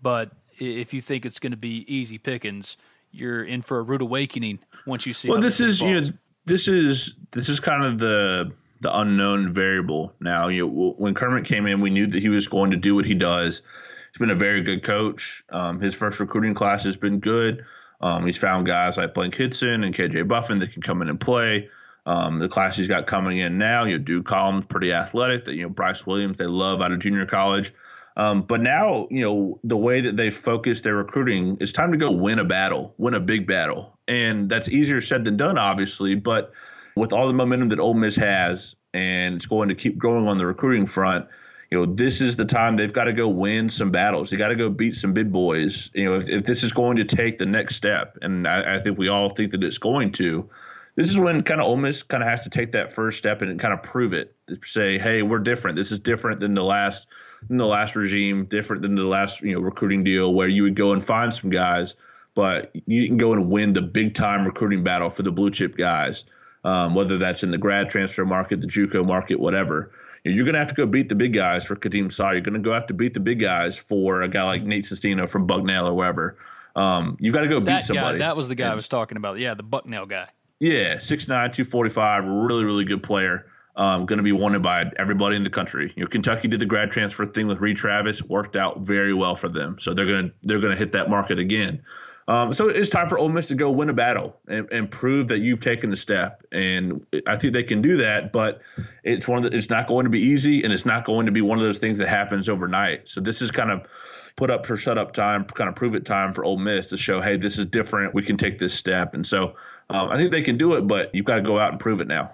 But 0.02 0.32
if 0.58 0.94
you 0.94 1.02
think 1.02 1.26
it's 1.26 1.38
going 1.38 1.50
to 1.50 1.58
be 1.58 1.84
easy 1.92 2.16
pickings, 2.16 2.78
you're 3.12 3.44
in 3.44 3.62
for 3.62 3.78
a 3.78 3.82
rude 3.82 4.02
awakening 4.02 4.60
once 4.86 5.06
you 5.06 5.12
see. 5.12 5.28
Well, 5.28 5.40
this 5.40 5.60
is 5.60 5.80
you 5.80 6.00
know 6.00 6.08
this 6.46 6.68
is 6.68 7.14
this 7.32 7.48
is 7.48 7.60
kind 7.60 7.84
of 7.84 7.98
the 7.98 8.52
the 8.80 8.98
unknown 8.98 9.52
variable 9.52 10.12
now. 10.20 10.48
You 10.48 10.66
know, 10.66 10.94
when 10.96 11.14
Kermit 11.14 11.44
came 11.44 11.66
in, 11.66 11.80
we 11.80 11.90
knew 11.90 12.06
that 12.06 12.20
he 12.20 12.28
was 12.28 12.46
going 12.48 12.70
to 12.70 12.76
do 12.76 12.94
what 12.94 13.04
he 13.04 13.14
does. 13.14 13.62
He's 14.10 14.18
been 14.18 14.30
a 14.30 14.34
very 14.34 14.62
good 14.62 14.82
coach. 14.82 15.44
Um, 15.50 15.80
his 15.80 15.94
first 15.94 16.20
recruiting 16.20 16.54
class 16.54 16.84
has 16.84 16.96
been 16.96 17.18
good. 17.18 17.64
Um, 18.00 18.26
he's 18.26 18.36
found 18.36 18.66
guys 18.66 18.98
like 18.98 19.14
Blake 19.14 19.34
Hinson 19.34 19.84
and 19.84 19.94
KJ 19.94 20.28
Buffen 20.28 20.58
that 20.58 20.72
can 20.72 20.82
come 20.82 21.02
in 21.02 21.08
and 21.08 21.20
play. 21.20 21.68
Um, 22.06 22.38
the 22.38 22.48
class 22.48 22.76
he's 22.76 22.86
got 22.86 23.06
coming 23.06 23.38
in 23.38 23.58
now, 23.58 23.84
you 23.84 23.98
know, 23.98 24.04
Duke 24.04 24.26
Collins, 24.26 24.66
pretty 24.68 24.92
athletic. 24.92 25.44
That 25.44 25.54
you 25.54 25.62
know, 25.62 25.68
Bryce 25.68 26.06
Williams, 26.06 26.38
they 26.38 26.46
love 26.46 26.80
out 26.80 26.92
of 26.92 27.00
junior 27.00 27.26
college. 27.26 27.72
Um, 28.16 28.42
but 28.42 28.60
now, 28.60 29.08
you 29.10 29.22
know, 29.22 29.60
the 29.64 29.76
way 29.76 30.00
that 30.00 30.16
they 30.16 30.30
focus 30.30 30.80
their 30.80 30.94
recruiting, 30.94 31.58
it's 31.60 31.72
time 31.72 31.92
to 31.92 31.98
go 31.98 32.10
win 32.10 32.38
a 32.38 32.44
battle, 32.44 32.94
win 32.96 33.14
a 33.14 33.20
big 33.20 33.46
battle, 33.46 33.98
and 34.08 34.48
that's 34.48 34.68
easier 34.68 35.00
said 35.00 35.24
than 35.24 35.36
done, 35.36 35.58
obviously. 35.58 36.14
But 36.14 36.52
with 36.94 37.12
all 37.12 37.26
the 37.26 37.34
momentum 37.34 37.68
that 37.70 37.80
Ole 37.80 37.94
Miss 37.94 38.16
has, 38.16 38.74
and 38.94 39.34
it's 39.34 39.46
going 39.46 39.68
to 39.68 39.74
keep 39.74 39.98
growing 39.98 40.28
on 40.28 40.38
the 40.38 40.46
recruiting 40.46 40.86
front, 40.86 41.26
you 41.70 41.78
know, 41.78 41.86
this 41.86 42.20
is 42.20 42.36
the 42.36 42.44
time 42.44 42.76
they've 42.76 42.92
got 42.92 43.04
to 43.04 43.12
go 43.12 43.28
win 43.28 43.68
some 43.68 43.90
battles. 43.90 44.30
They 44.30 44.36
got 44.36 44.48
to 44.48 44.56
go 44.56 44.70
beat 44.70 44.94
some 44.94 45.12
big 45.12 45.32
boys. 45.32 45.90
You 45.94 46.04
know, 46.04 46.14
if, 46.14 46.28
if 46.28 46.44
this 46.44 46.62
is 46.62 46.72
going 46.72 46.96
to 46.96 47.04
take 47.04 47.38
the 47.38 47.46
next 47.46 47.74
step, 47.76 48.18
and 48.22 48.46
I, 48.46 48.76
I, 48.76 48.80
think 48.80 48.98
we 48.98 49.08
all 49.08 49.30
think 49.30 49.50
that 49.50 49.64
it's 49.64 49.78
going 49.78 50.12
to, 50.12 50.48
this 50.94 51.10
is 51.10 51.18
when 51.18 51.42
kind 51.42 51.60
of 51.60 51.66
Ole 51.66 51.76
Miss 51.76 52.02
kind 52.04 52.22
of 52.22 52.28
has 52.28 52.44
to 52.44 52.50
take 52.50 52.72
that 52.72 52.92
first 52.92 53.18
step 53.18 53.42
and 53.42 53.58
kind 53.58 53.74
of 53.74 53.82
prove 53.82 54.12
it. 54.12 54.34
Say, 54.62 54.96
hey, 54.96 55.22
we're 55.22 55.40
different. 55.40 55.76
This 55.76 55.90
is 55.90 55.98
different 55.98 56.40
than 56.40 56.54
the 56.54 56.64
last 56.64 57.08
than 57.48 57.58
the 57.58 57.66
last 57.66 57.96
regime, 57.96 58.46
different 58.46 58.82
than 58.82 58.94
the 58.94 59.04
last 59.04 59.42
you 59.42 59.52
know 59.52 59.60
recruiting 59.60 60.04
deal 60.04 60.34
where 60.34 60.48
you 60.48 60.62
would 60.62 60.76
go 60.76 60.92
and 60.92 61.02
find 61.02 61.34
some 61.34 61.50
guys, 61.50 61.96
but 62.34 62.70
you 62.86 63.02
didn't 63.02 63.18
go 63.18 63.32
and 63.32 63.50
win 63.50 63.72
the 63.72 63.82
big 63.82 64.14
time 64.14 64.46
recruiting 64.46 64.84
battle 64.84 65.10
for 65.10 65.22
the 65.22 65.32
blue 65.32 65.50
chip 65.50 65.76
guys. 65.76 66.24
Um, 66.64 66.94
whether 66.94 67.16
that's 67.18 67.44
in 67.44 67.52
the 67.52 67.58
grad 67.58 67.90
transfer 67.90 68.24
market, 68.24 68.60
the 68.60 68.66
JUCO 68.66 69.06
market, 69.06 69.38
whatever 69.38 69.92
you're 70.30 70.44
going 70.44 70.54
to 70.54 70.58
have 70.58 70.68
to 70.68 70.74
go 70.74 70.86
beat 70.86 71.08
the 71.08 71.14
big 71.14 71.32
guys 71.32 71.64
for 71.64 71.76
Khadim 71.76 72.10
Sy. 72.10 72.32
You're 72.32 72.40
going 72.40 72.54
to 72.54 72.60
go 72.60 72.72
have 72.72 72.86
to 72.88 72.94
beat 72.94 73.14
the 73.14 73.20
big 73.20 73.40
guys 73.40 73.78
for 73.78 74.22
a 74.22 74.28
guy 74.28 74.42
like 74.44 74.64
Nate 74.64 74.84
Sestina 74.84 75.26
from 75.26 75.46
Bucknell 75.46 75.88
or 75.88 75.94
wherever. 75.94 76.36
Um, 76.74 77.16
you've 77.20 77.34
got 77.34 77.42
to 77.42 77.48
go 77.48 77.60
that 77.60 77.78
beat 77.78 77.84
somebody. 77.84 78.18
Guy, 78.18 78.26
that 78.26 78.36
was 78.36 78.48
the 78.48 78.54
guy 78.54 78.64
and, 78.64 78.72
I 78.72 78.74
was 78.74 78.88
talking 78.88 79.16
about. 79.16 79.38
Yeah, 79.38 79.54
the 79.54 79.62
Bucknell 79.62 80.06
guy. 80.06 80.28
Yeah, 80.58 80.96
6'9", 80.96 81.26
245, 81.26 82.24
really, 82.24 82.64
really 82.64 82.84
good 82.84 83.02
player. 83.02 83.46
Um, 83.76 84.06
going 84.06 84.16
to 84.16 84.22
be 84.22 84.32
wanted 84.32 84.62
by 84.62 84.90
everybody 84.96 85.36
in 85.36 85.42
the 85.42 85.50
country. 85.50 85.92
You 85.96 86.04
know, 86.04 86.08
Kentucky 86.08 86.48
did 86.48 86.60
the 86.60 86.66
grad 86.66 86.90
transfer 86.90 87.26
thing 87.26 87.46
with 87.46 87.60
Reid 87.60 87.76
Travis, 87.76 88.22
worked 88.22 88.56
out 88.56 88.80
very 88.80 89.12
well 89.12 89.34
for 89.34 89.50
them. 89.50 89.78
So 89.78 89.92
they're 89.92 90.06
going 90.06 90.30
to 90.30 90.34
they're 90.44 90.60
going 90.60 90.72
to 90.72 90.78
hit 90.78 90.92
that 90.92 91.10
market 91.10 91.38
again. 91.38 91.82
Um, 92.28 92.52
so 92.52 92.68
it's 92.68 92.90
time 92.90 93.08
for 93.08 93.18
Ole 93.18 93.28
Miss 93.28 93.48
to 93.48 93.54
go 93.54 93.70
win 93.70 93.88
a 93.88 93.94
battle 93.94 94.36
and, 94.48 94.70
and, 94.72 94.90
prove 94.90 95.28
that 95.28 95.38
you've 95.38 95.60
taken 95.60 95.90
the 95.90 95.96
step. 95.96 96.42
And 96.50 97.06
I 97.24 97.36
think 97.36 97.52
they 97.52 97.62
can 97.62 97.80
do 97.80 97.98
that, 97.98 98.32
but 98.32 98.62
it's 99.04 99.28
one 99.28 99.44
of 99.44 99.50
the, 99.50 99.56
it's 99.56 99.70
not 99.70 99.86
going 99.86 100.04
to 100.04 100.10
be 100.10 100.18
easy, 100.18 100.64
and 100.64 100.72
it's 100.72 100.84
not 100.84 101.04
going 101.04 101.26
to 101.26 101.32
be 101.32 101.40
one 101.40 101.58
of 101.58 101.64
those 101.64 101.78
things 101.78 101.98
that 101.98 102.08
happens 102.08 102.48
overnight. 102.48 103.08
So 103.08 103.20
this 103.20 103.40
is 103.40 103.52
kind 103.52 103.70
of 103.70 103.86
put 104.34 104.50
up 104.50 104.66
for 104.66 104.76
shut 104.76 104.98
up 104.98 105.12
time, 105.12 105.44
kind 105.44 105.68
of 105.68 105.76
prove 105.76 105.94
it 105.94 106.04
time 106.04 106.32
for 106.32 106.44
Ole 106.44 106.58
Miss 106.58 106.88
to 106.88 106.96
show, 106.96 107.20
hey, 107.20 107.36
this 107.36 107.58
is 107.58 107.66
different. 107.66 108.12
We 108.12 108.22
can 108.22 108.36
take 108.36 108.58
this 108.58 108.74
step. 108.74 109.14
And 109.14 109.24
so 109.24 109.54
um, 109.88 110.10
I 110.10 110.16
think 110.16 110.32
they 110.32 110.42
can 110.42 110.58
do 110.58 110.74
it, 110.74 110.82
but 110.82 111.14
you've 111.14 111.26
got 111.26 111.36
to 111.36 111.42
go 111.42 111.60
out 111.60 111.70
and 111.70 111.78
prove 111.78 112.00
it 112.00 112.08
now. 112.08 112.32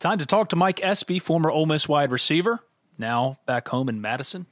Time 0.00 0.18
to 0.18 0.26
talk 0.26 0.48
to 0.50 0.56
Mike 0.56 0.82
Espy, 0.82 1.18
former 1.18 1.50
Ole 1.50 1.66
Miss 1.66 1.86
wide 1.86 2.10
receiver, 2.10 2.60
now 2.96 3.38
back 3.44 3.68
home 3.68 3.90
in 3.90 4.00
Madison. 4.00 4.46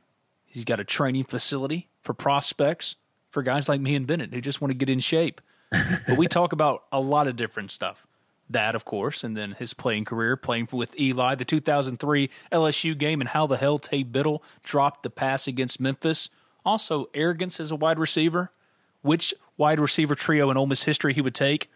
He's 0.45 0.65
got 0.65 0.81
a 0.81 0.85
training 0.85 1.25
facility 1.25 1.89
for 2.03 2.13
prospects 2.13 2.97
for 3.33 3.43
guys 3.43 3.69
like 3.69 3.81
me 3.81 3.97
and 3.97 4.07
Bennett 4.07 4.33
who 4.33 4.41
just 4.41 4.61
want 4.61 4.71
to 4.71 4.77
get 4.77 4.89
in 4.89 5.01
shape. 5.01 5.41
but 5.71 6.19
we 6.19 6.29
talk 6.29 6.53
about 6.53 6.85
a 6.93 7.01
lot 7.01 7.27
of 7.27 7.35
different 7.35 7.71
stuff 7.71 8.07
that, 8.51 8.75
of 8.75 8.85
course, 8.85 9.25
and 9.25 9.37
then 9.37 9.53
his 9.53 9.73
playing 9.73 10.05
career, 10.05 10.37
playing 10.37 10.69
with 10.71 10.99
Eli, 11.01 11.35
the 11.35 11.45
2003 11.45 12.31
LSU 12.53 12.97
game, 12.97 13.21
and 13.21 13.29
how 13.29 13.47
the 13.47 13.57
hell 13.57 13.79
Taye 13.79 14.11
Biddle 14.11 14.43
dropped 14.63 15.03
the 15.03 15.11
pass 15.11 15.47
against 15.47 15.81
Memphis. 15.81 16.29
Also, 16.65 17.07
arrogance 17.15 17.59
as 17.59 17.71
a 17.71 17.77
wide 17.77 17.99
receiver. 17.99 18.51
Which 19.01 19.35
wide 19.57 19.81
receiver 19.81 20.15
trio 20.15 20.51
in 20.51 20.57
Ole 20.57 20.67
Miss 20.67 20.85
history 20.85 21.15
he 21.15 21.21
would 21.21 21.35
take? 21.35 21.71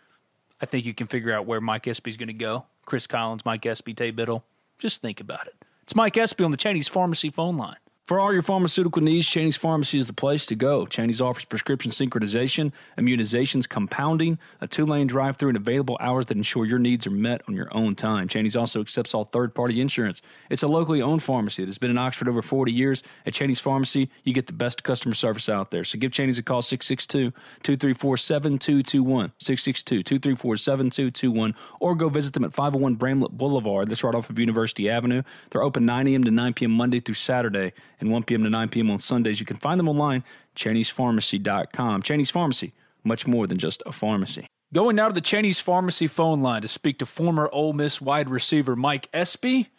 I 0.60 0.66
think 0.66 0.86
you 0.86 0.94
can 0.94 1.06
figure 1.06 1.32
out 1.32 1.46
where 1.46 1.60
Mike 1.60 1.88
Espy's 1.88 2.16
going 2.16 2.28
to 2.28 2.34
go. 2.34 2.66
Chris 2.84 3.06
Collins, 3.06 3.44
Mike 3.44 3.66
Espy, 3.66 3.94
Taye 3.94 4.14
Biddle. 4.14 4.44
Just 4.78 5.02
think 5.02 5.20
about 5.20 5.46
it. 5.46 5.54
It's 5.82 5.94
Mike 5.96 6.16
Espy 6.16 6.44
on 6.44 6.50
the 6.50 6.56
Cheney's 6.56 6.88
Pharmacy 6.88 7.30
phone 7.30 7.56
line. 7.56 7.76
For 8.06 8.20
all 8.20 8.32
your 8.32 8.42
pharmaceutical 8.42 9.02
needs, 9.02 9.26
Cheney's 9.26 9.56
Pharmacy 9.56 9.98
is 9.98 10.06
the 10.06 10.12
place 10.12 10.46
to 10.46 10.54
go. 10.54 10.86
Cheney's 10.86 11.20
offers 11.20 11.44
prescription 11.44 11.90
synchronization, 11.90 12.70
immunizations, 12.96 13.68
compounding, 13.68 14.38
a 14.60 14.68
two 14.68 14.86
lane 14.86 15.08
drive 15.08 15.36
through, 15.36 15.48
and 15.48 15.56
available 15.56 15.98
hours 16.00 16.26
that 16.26 16.36
ensure 16.36 16.64
your 16.64 16.78
needs 16.78 17.04
are 17.08 17.10
met 17.10 17.42
on 17.48 17.56
your 17.56 17.66
own 17.72 17.96
time. 17.96 18.28
Cheney's 18.28 18.54
also 18.54 18.80
accepts 18.80 19.12
all 19.12 19.24
third 19.24 19.56
party 19.56 19.80
insurance. 19.80 20.22
It's 20.50 20.62
a 20.62 20.68
locally 20.68 21.02
owned 21.02 21.24
pharmacy 21.24 21.62
that 21.62 21.68
has 21.68 21.78
been 21.78 21.90
in 21.90 21.98
Oxford 21.98 22.28
over 22.28 22.42
40 22.42 22.70
years. 22.70 23.02
At 23.26 23.34
Cheney's 23.34 23.58
Pharmacy, 23.58 24.08
you 24.22 24.32
get 24.32 24.46
the 24.46 24.52
best 24.52 24.84
customer 24.84 25.16
service 25.16 25.48
out 25.48 25.72
there. 25.72 25.82
So 25.82 25.98
give 25.98 26.12
Cheney's 26.12 26.38
a 26.38 26.44
call 26.44 26.62
662 26.62 27.32
234 27.64 28.16
7221, 28.18 29.32
662 29.40 30.04
234 30.04 30.56
7221, 30.56 31.56
or 31.80 31.96
go 31.96 32.08
visit 32.08 32.34
them 32.34 32.44
at 32.44 32.54
501 32.54 32.94
Bramlett 32.94 33.32
Boulevard. 33.32 33.88
That's 33.88 34.04
right 34.04 34.14
off 34.14 34.30
of 34.30 34.38
University 34.38 34.88
Avenue. 34.88 35.24
They're 35.50 35.64
open 35.64 35.84
9 35.84 36.06
a.m. 36.06 36.22
to 36.22 36.30
9 36.30 36.54
p.m. 36.54 36.70
Monday 36.70 37.00
through 37.00 37.16
Saturday 37.16 37.72
and 38.00 38.10
1 38.10 38.24
p.m. 38.24 38.44
to 38.44 38.50
9 38.50 38.68
p.m. 38.68 38.90
on 38.90 38.98
Sundays. 38.98 39.40
You 39.40 39.46
can 39.46 39.56
find 39.56 39.78
them 39.78 39.88
online, 39.88 40.24
Cheney'sPharmacy.com. 40.54 42.02
Cheney's 42.02 42.30
Pharmacy, 42.30 42.72
much 43.04 43.26
more 43.26 43.46
than 43.46 43.58
just 43.58 43.82
a 43.86 43.92
pharmacy. 43.92 44.46
Going 44.72 44.96
now 44.96 45.08
to 45.08 45.14
the 45.14 45.20
Cheney's 45.20 45.60
Pharmacy 45.60 46.06
phone 46.08 46.42
line 46.42 46.62
to 46.62 46.68
speak 46.68 46.98
to 46.98 47.06
former 47.06 47.48
Ole 47.52 47.72
Miss 47.72 48.00
wide 48.00 48.28
receiver 48.28 48.74
Mike 48.76 49.08
Espy. 49.14 49.70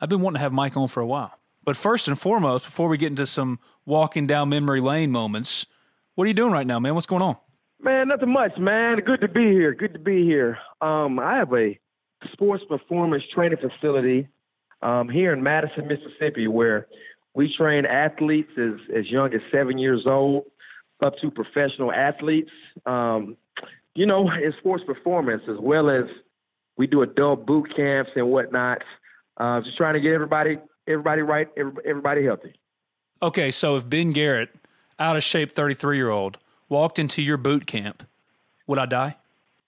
I've 0.00 0.08
been 0.08 0.20
wanting 0.20 0.38
to 0.38 0.40
have 0.40 0.52
Mike 0.52 0.76
on 0.76 0.88
for 0.88 1.00
a 1.00 1.06
while. 1.06 1.32
But 1.62 1.76
first 1.76 2.08
and 2.08 2.18
foremost, 2.18 2.64
before 2.64 2.88
we 2.88 2.96
get 2.96 3.10
into 3.10 3.26
some 3.26 3.58
walking 3.84 4.26
down 4.26 4.48
memory 4.48 4.80
lane 4.80 5.10
moments, 5.10 5.66
what 6.14 6.24
are 6.24 6.28
you 6.28 6.34
doing 6.34 6.52
right 6.52 6.66
now, 6.66 6.80
man? 6.80 6.94
What's 6.94 7.06
going 7.06 7.22
on? 7.22 7.36
Man, 7.82 8.08
nothing 8.08 8.32
much, 8.32 8.52
man. 8.58 8.98
Good 9.04 9.20
to 9.20 9.28
be 9.28 9.52
here. 9.52 9.74
Good 9.74 9.92
to 9.92 9.98
be 9.98 10.24
here. 10.24 10.58
Um, 10.80 11.18
I 11.18 11.36
have 11.36 11.52
a 11.52 11.78
sports 12.32 12.64
performance 12.68 13.22
training 13.34 13.58
facility 13.58 14.28
um, 14.82 15.08
here 15.08 15.32
in 15.32 15.42
Madison, 15.42 15.86
Mississippi, 15.86 16.48
where 16.48 16.88
we 17.34 17.52
train 17.56 17.86
athletes 17.86 18.50
as, 18.58 18.74
as 18.96 19.10
young 19.10 19.32
as 19.34 19.40
seven 19.52 19.78
years 19.78 20.04
old 20.06 20.44
up 21.02 21.14
to 21.20 21.30
professional 21.30 21.92
athletes. 21.92 22.50
Um, 22.86 23.36
you 23.94 24.06
know, 24.06 24.30
in 24.30 24.52
sports 24.58 24.84
performance, 24.86 25.42
as 25.48 25.56
well 25.60 25.90
as 25.90 26.04
we 26.76 26.86
do 26.86 27.02
adult 27.02 27.46
boot 27.46 27.74
camps 27.74 28.10
and 28.16 28.28
whatnot. 28.28 28.78
Uh, 29.36 29.60
just 29.60 29.76
trying 29.76 29.94
to 29.94 30.00
get 30.00 30.12
everybody 30.12 30.58
everybody 30.86 31.22
right, 31.22 31.48
everybody 31.86 32.24
healthy. 32.24 32.54
Okay, 33.22 33.50
so 33.50 33.76
if 33.76 33.88
Ben 33.88 34.10
Garrett, 34.10 34.50
out 34.98 35.16
of 35.16 35.22
shape 35.22 35.50
33 35.50 35.96
year 35.96 36.10
old, 36.10 36.38
walked 36.68 36.98
into 36.98 37.22
your 37.22 37.36
boot 37.36 37.66
camp, 37.66 38.02
would 38.66 38.78
I 38.78 38.86
die? 38.86 39.16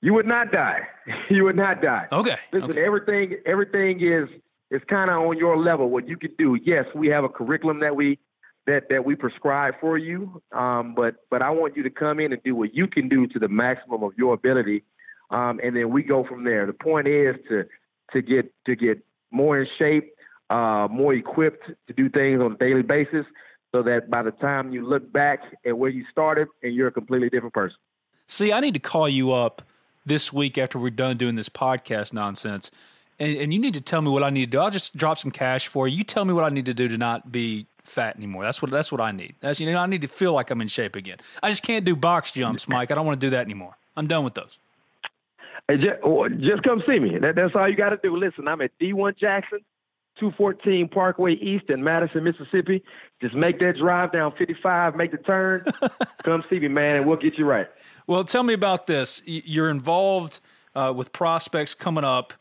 You 0.00 0.14
would 0.14 0.26
not 0.26 0.50
die. 0.52 0.80
you 1.30 1.44
would 1.44 1.56
not 1.56 1.80
die. 1.80 2.06
Okay. 2.10 2.36
Listen, 2.52 2.70
okay. 2.70 2.84
everything 2.84 3.36
everything 3.46 4.00
is 4.00 4.28
is 4.72 4.80
kind 4.88 5.10
of 5.10 5.18
on 5.18 5.36
your 5.38 5.56
level. 5.58 5.90
What 5.90 6.08
you 6.08 6.16
can 6.16 6.34
do. 6.38 6.58
Yes, 6.64 6.86
we 6.94 7.08
have 7.08 7.24
a 7.24 7.28
curriculum 7.28 7.80
that 7.80 7.94
we 7.94 8.18
that 8.66 8.84
that 8.90 9.04
we 9.04 9.14
prescribe 9.14 9.74
for 9.80 9.98
you. 9.98 10.42
Um, 10.52 10.94
but 10.96 11.16
but 11.30 11.42
I 11.42 11.50
want 11.50 11.76
you 11.76 11.82
to 11.82 11.90
come 11.90 12.18
in 12.18 12.32
and 12.32 12.42
do 12.42 12.56
what 12.56 12.74
you 12.74 12.86
can 12.86 13.08
do 13.08 13.26
to 13.28 13.38
the 13.38 13.48
maximum 13.48 14.02
of 14.02 14.12
your 14.16 14.34
ability, 14.34 14.82
um, 15.30 15.60
and 15.62 15.76
then 15.76 15.90
we 15.90 16.02
go 16.02 16.24
from 16.24 16.44
there. 16.44 16.66
The 16.66 16.72
point 16.72 17.06
is 17.06 17.36
to 17.48 17.64
to 18.12 18.22
get 18.22 18.52
to 18.64 18.74
get 18.74 19.04
more 19.30 19.60
in 19.60 19.68
shape, 19.78 20.14
uh, 20.48 20.88
more 20.90 21.14
equipped 21.14 21.64
to 21.86 21.92
do 21.92 22.08
things 22.08 22.40
on 22.40 22.52
a 22.52 22.56
daily 22.56 22.82
basis, 22.82 23.26
so 23.72 23.82
that 23.82 24.08
by 24.08 24.22
the 24.22 24.32
time 24.32 24.72
you 24.72 24.86
look 24.86 25.12
back 25.12 25.40
at 25.66 25.76
where 25.76 25.90
you 25.90 26.04
started, 26.10 26.48
and 26.62 26.74
you're 26.74 26.88
a 26.88 26.92
completely 26.92 27.28
different 27.28 27.54
person. 27.54 27.76
See, 28.26 28.52
I 28.52 28.60
need 28.60 28.74
to 28.74 28.80
call 28.80 29.08
you 29.08 29.32
up 29.32 29.62
this 30.06 30.32
week 30.32 30.56
after 30.56 30.78
we're 30.78 30.90
done 30.90 31.18
doing 31.18 31.34
this 31.34 31.50
podcast 31.50 32.14
nonsense. 32.14 32.70
And, 33.22 33.36
and 33.38 33.54
you 33.54 33.60
need 33.60 33.74
to 33.74 33.80
tell 33.80 34.02
me 34.02 34.10
what 34.10 34.24
I 34.24 34.30
need 34.30 34.46
to 34.46 34.50
do. 34.50 34.58
I'll 34.58 34.72
just 34.72 34.96
drop 34.96 35.16
some 35.16 35.30
cash 35.30 35.68
for 35.68 35.86
you. 35.86 35.98
You 35.98 36.02
tell 36.02 36.24
me 36.24 36.32
what 36.32 36.42
I 36.42 36.48
need 36.48 36.66
to 36.66 36.74
do 36.74 36.88
to 36.88 36.98
not 36.98 37.30
be 37.30 37.68
fat 37.84 38.16
anymore. 38.16 38.42
That's 38.42 38.60
what 38.60 38.72
that's 38.72 38.90
what 38.90 39.00
I 39.00 39.12
need. 39.12 39.36
That's 39.38 39.60
you 39.60 39.70
know 39.70 39.78
I 39.78 39.86
need 39.86 40.00
to 40.00 40.08
feel 40.08 40.32
like 40.32 40.50
I'm 40.50 40.60
in 40.60 40.66
shape 40.66 40.96
again. 40.96 41.18
I 41.40 41.48
just 41.48 41.62
can't 41.62 41.84
do 41.84 41.94
box 41.94 42.32
jumps, 42.32 42.66
Mike. 42.66 42.90
I 42.90 42.96
don't 42.96 43.06
want 43.06 43.20
to 43.20 43.24
do 43.24 43.30
that 43.30 43.44
anymore. 43.44 43.76
I'm 43.96 44.08
done 44.08 44.24
with 44.24 44.34
those. 44.34 44.58
Hey, 45.68 45.76
just, 45.76 46.00
just 46.40 46.64
come 46.64 46.82
see 46.84 46.98
me. 46.98 47.16
That, 47.20 47.36
that's 47.36 47.54
all 47.54 47.68
you 47.68 47.76
got 47.76 47.90
to 47.90 47.98
do. 48.02 48.16
Listen, 48.16 48.48
I'm 48.48 48.60
at 48.60 48.76
D1 48.80 49.16
Jackson, 49.16 49.60
214 50.18 50.88
Parkway 50.88 51.34
East 51.34 51.66
in 51.68 51.84
Madison, 51.84 52.24
Mississippi. 52.24 52.82
Just 53.20 53.36
make 53.36 53.60
that 53.60 53.76
drive 53.78 54.10
down 54.10 54.32
55, 54.36 54.96
make 54.96 55.12
the 55.12 55.18
turn. 55.18 55.64
come 56.24 56.42
see 56.50 56.58
me, 56.58 56.66
man, 56.66 56.96
and 56.96 57.06
we'll 57.06 57.18
get 57.18 57.38
you 57.38 57.44
right. 57.44 57.68
Well, 58.08 58.24
tell 58.24 58.42
me 58.42 58.54
about 58.54 58.88
this. 58.88 59.22
You're 59.24 59.70
involved 59.70 60.40
uh, 60.74 60.92
with 60.96 61.12
prospects 61.12 61.72
coming 61.72 62.02
up. 62.02 62.32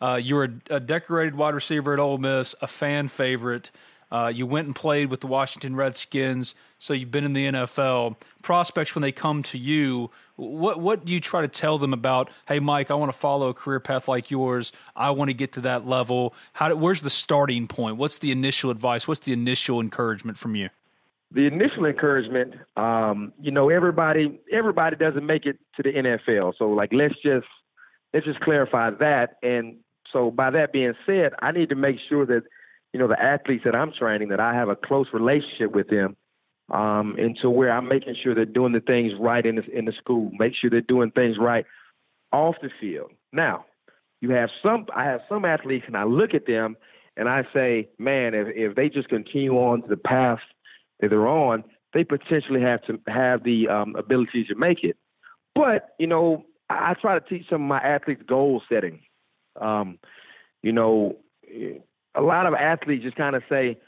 Uh, 0.00 0.20
you're 0.22 0.44
a, 0.44 0.50
a, 0.70 0.80
decorated 0.80 1.34
wide 1.34 1.54
receiver 1.54 1.92
at 1.92 1.98
Ole 1.98 2.18
Miss, 2.18 2.54
a 2.62 2.66
fan 2.66 3.08
favorite. 3.08 3.70
Uh, 4.10 4.32
you 4.34 4.44
went 4.44 4.66
and 4.66 4.74
played 4.74 5.08
with 5.08 5.20
the 5.20 5.26
Washington 5.26 5.76
Redskins, 5.76 6.54
so 6.78 6.92
you've 6.92 7.12
been 7.12 7.24
in 7.24 7.32
the 7.32 7.46
NFL. 7.46 8.16
Prospects, 8.42 8.94
when 8.94 9.02
they 9.02 9.12
come 9.12 9.42
to 9.44 9.58
you, 9.58 10.10
what 10.34 10.80
what 10.80 11.04
do 11.04 11.12
you 11.12 11.20
try 11.20 11.42
to 11.42 11.48
tell 11.48 11.78
them 11.78 11.92
about? 11.92 12.28
Hey, 12.48 12.58
Mike, 12.58 12.90
I 12.90 12.94
want 12.94 13.12
to 13.12 13.18
follow 13.18 13.50
a 13.50 13.54
career 13.54 13.78
path 13.78 14.08
like 14.08 14.30
yours. 14.30 14.72
I 14.96 15.10
want 15.10 15.28
to 15.28 15.34
get 15.34 15.52
to 15.52 15.60
that 15.62 15.86
level. 15.86 16.34
How? 16.54 16.70
Do, 16.70 16.76
where's 16.76 17.02
the 17.02 17.10
starting 17.10 17.68
point? 17.68 17.98
What's 17.98 18.18
the 18.18 18.32
initial 18.32 18.70
advice? 18.70 19.06
What's 19.06 19.20
the 19.20 19.32
initial 19.32 19.80
encouragement 19.80 20.38
from 20.38 20.56
you? 20.56 20.70
The 21.32 21.46
initial 21.46 21.84
encouragement, 21.84 22.54
um, 22.76 23.32
you 23.40 23.52
know, 23.52 23.68
everybody 23.68 24.40
everybody 24.52 24.96
doesn't 24.96 25.24
make 25.24 25.46
it 25.46 25.58
to 25.76 25.84
the 25.84 25.92
NFL. 25.92 26.54
So, 26.58 26.70
like, 26.70 26.92
let's 26.92 27.14
just 27.22 27.46
let's 28.12 28.26
just 28.26 28.40
clarify 28.40 28.90
that. 28.90 29.36
And 29.42 29.76
so, 30.12 30.30
by 30.30 30.50
that 30.50 30.72
being 30.72 30.94
said, 31.06 31.32
I 31.40 31.52
need 31.52 31.68
to 31.70 31.74
make 31.74 31.96
sure 32.08 32.26
that 32.26 32.42
you 32.92 32.98
know, 32.98 33.08
the 33.08 33.20
athletes 33.20 33.64
that 33.64 33.74
I'm 33.74 33.92
training, 33.92 34.28
that 34.28 34.40
I 34.40 34.54
have 34.54 34.68
a 34.68 34.76
close 34.76 35.06
relationship 35.12 35.72
with 35.72 35.88
them, 35.88 36.16
um, 36.72 37.16
and 37.18 37.36
to 37.42 37.50
where 37.50 37.72
I'm 37.72 37.88
making 37.88 38.16
sure 38.22 38.34
they're 38.34 38.44
doing 38.44 38.72
the 38.72 38.80
things 38.80 39.12
right 39.18 39.44
in 39.44 39.56
the, 39.56 39.64
in 39.70 39.84
the 39.84 39.92
school, 39.92 40.30
make 40.38 40.54
sure 40.54 40.70
they're 40.70 40.80
doing 40.80 41.10
things 41.10 41.36
right 41.38 41.64
off 42.32 42.56
the 42.62 42.70
field. 42.80 43.10
Now, 43.32 43.64
you 44.20 44.30
have 44.30 44.50
some, 44.62 44.86
I 44.94 45.04
have 45.04 45.20
some 45.28 45.44
athletes, 45.44 45.84
and 45.86 45.96
I 45.96 46.04
look 46.04 46.34
at 46.34 46.46
them 46.46 46.76
and 47.16 47.28
I 47.28 47.44
say, 47.52 47.88
man, 47.98 48.34
if, 48.34 48.48
if 48.54 48.76
they 48.76 48.88
just 48.88 49.08
continue 49.08 49.54
on 49.54 49.82
to 49.82 49.88
the 49.88 49.96
path 49.96 50.38
that 51.00 51.10
they're 51.10 51.28
on, 51.28 51.64
they 51.92 52.04
potentially 52.04 52.60
have 52.60 52.82
to 52.82 53.00
have 53.08 53.42
the 53.42 53.68
um, 53.68 53.96
ability 53.96 54.44
to 54.44 54.54
make 54.54 54.84
it. 54.84 54.96
But 55.54 55.94
you 55.98 56.06
know, 56.06 56.44
I, 56.68 56.90
I 56.90 56.94
try 57.00 57.18
to 57.18 57.28
teach 57.28 57.48
some 57.48 57.62
of 57.62 57.68
my 57.68 57.80
athletes 57.80 58.22
goal 58.26 58.62
setting. 58.68 59.00
Um, 59.60 59.98
you 60.62 60.72
know, 60.72 61.16
a 62.14 62.20
lot 62.20 62.46
of 62.46 62.54
athletes 62.54 63.04
just 63.04 63.16
kind 63.16 63.36
of 63.36 63.42
say, 63.48 63.78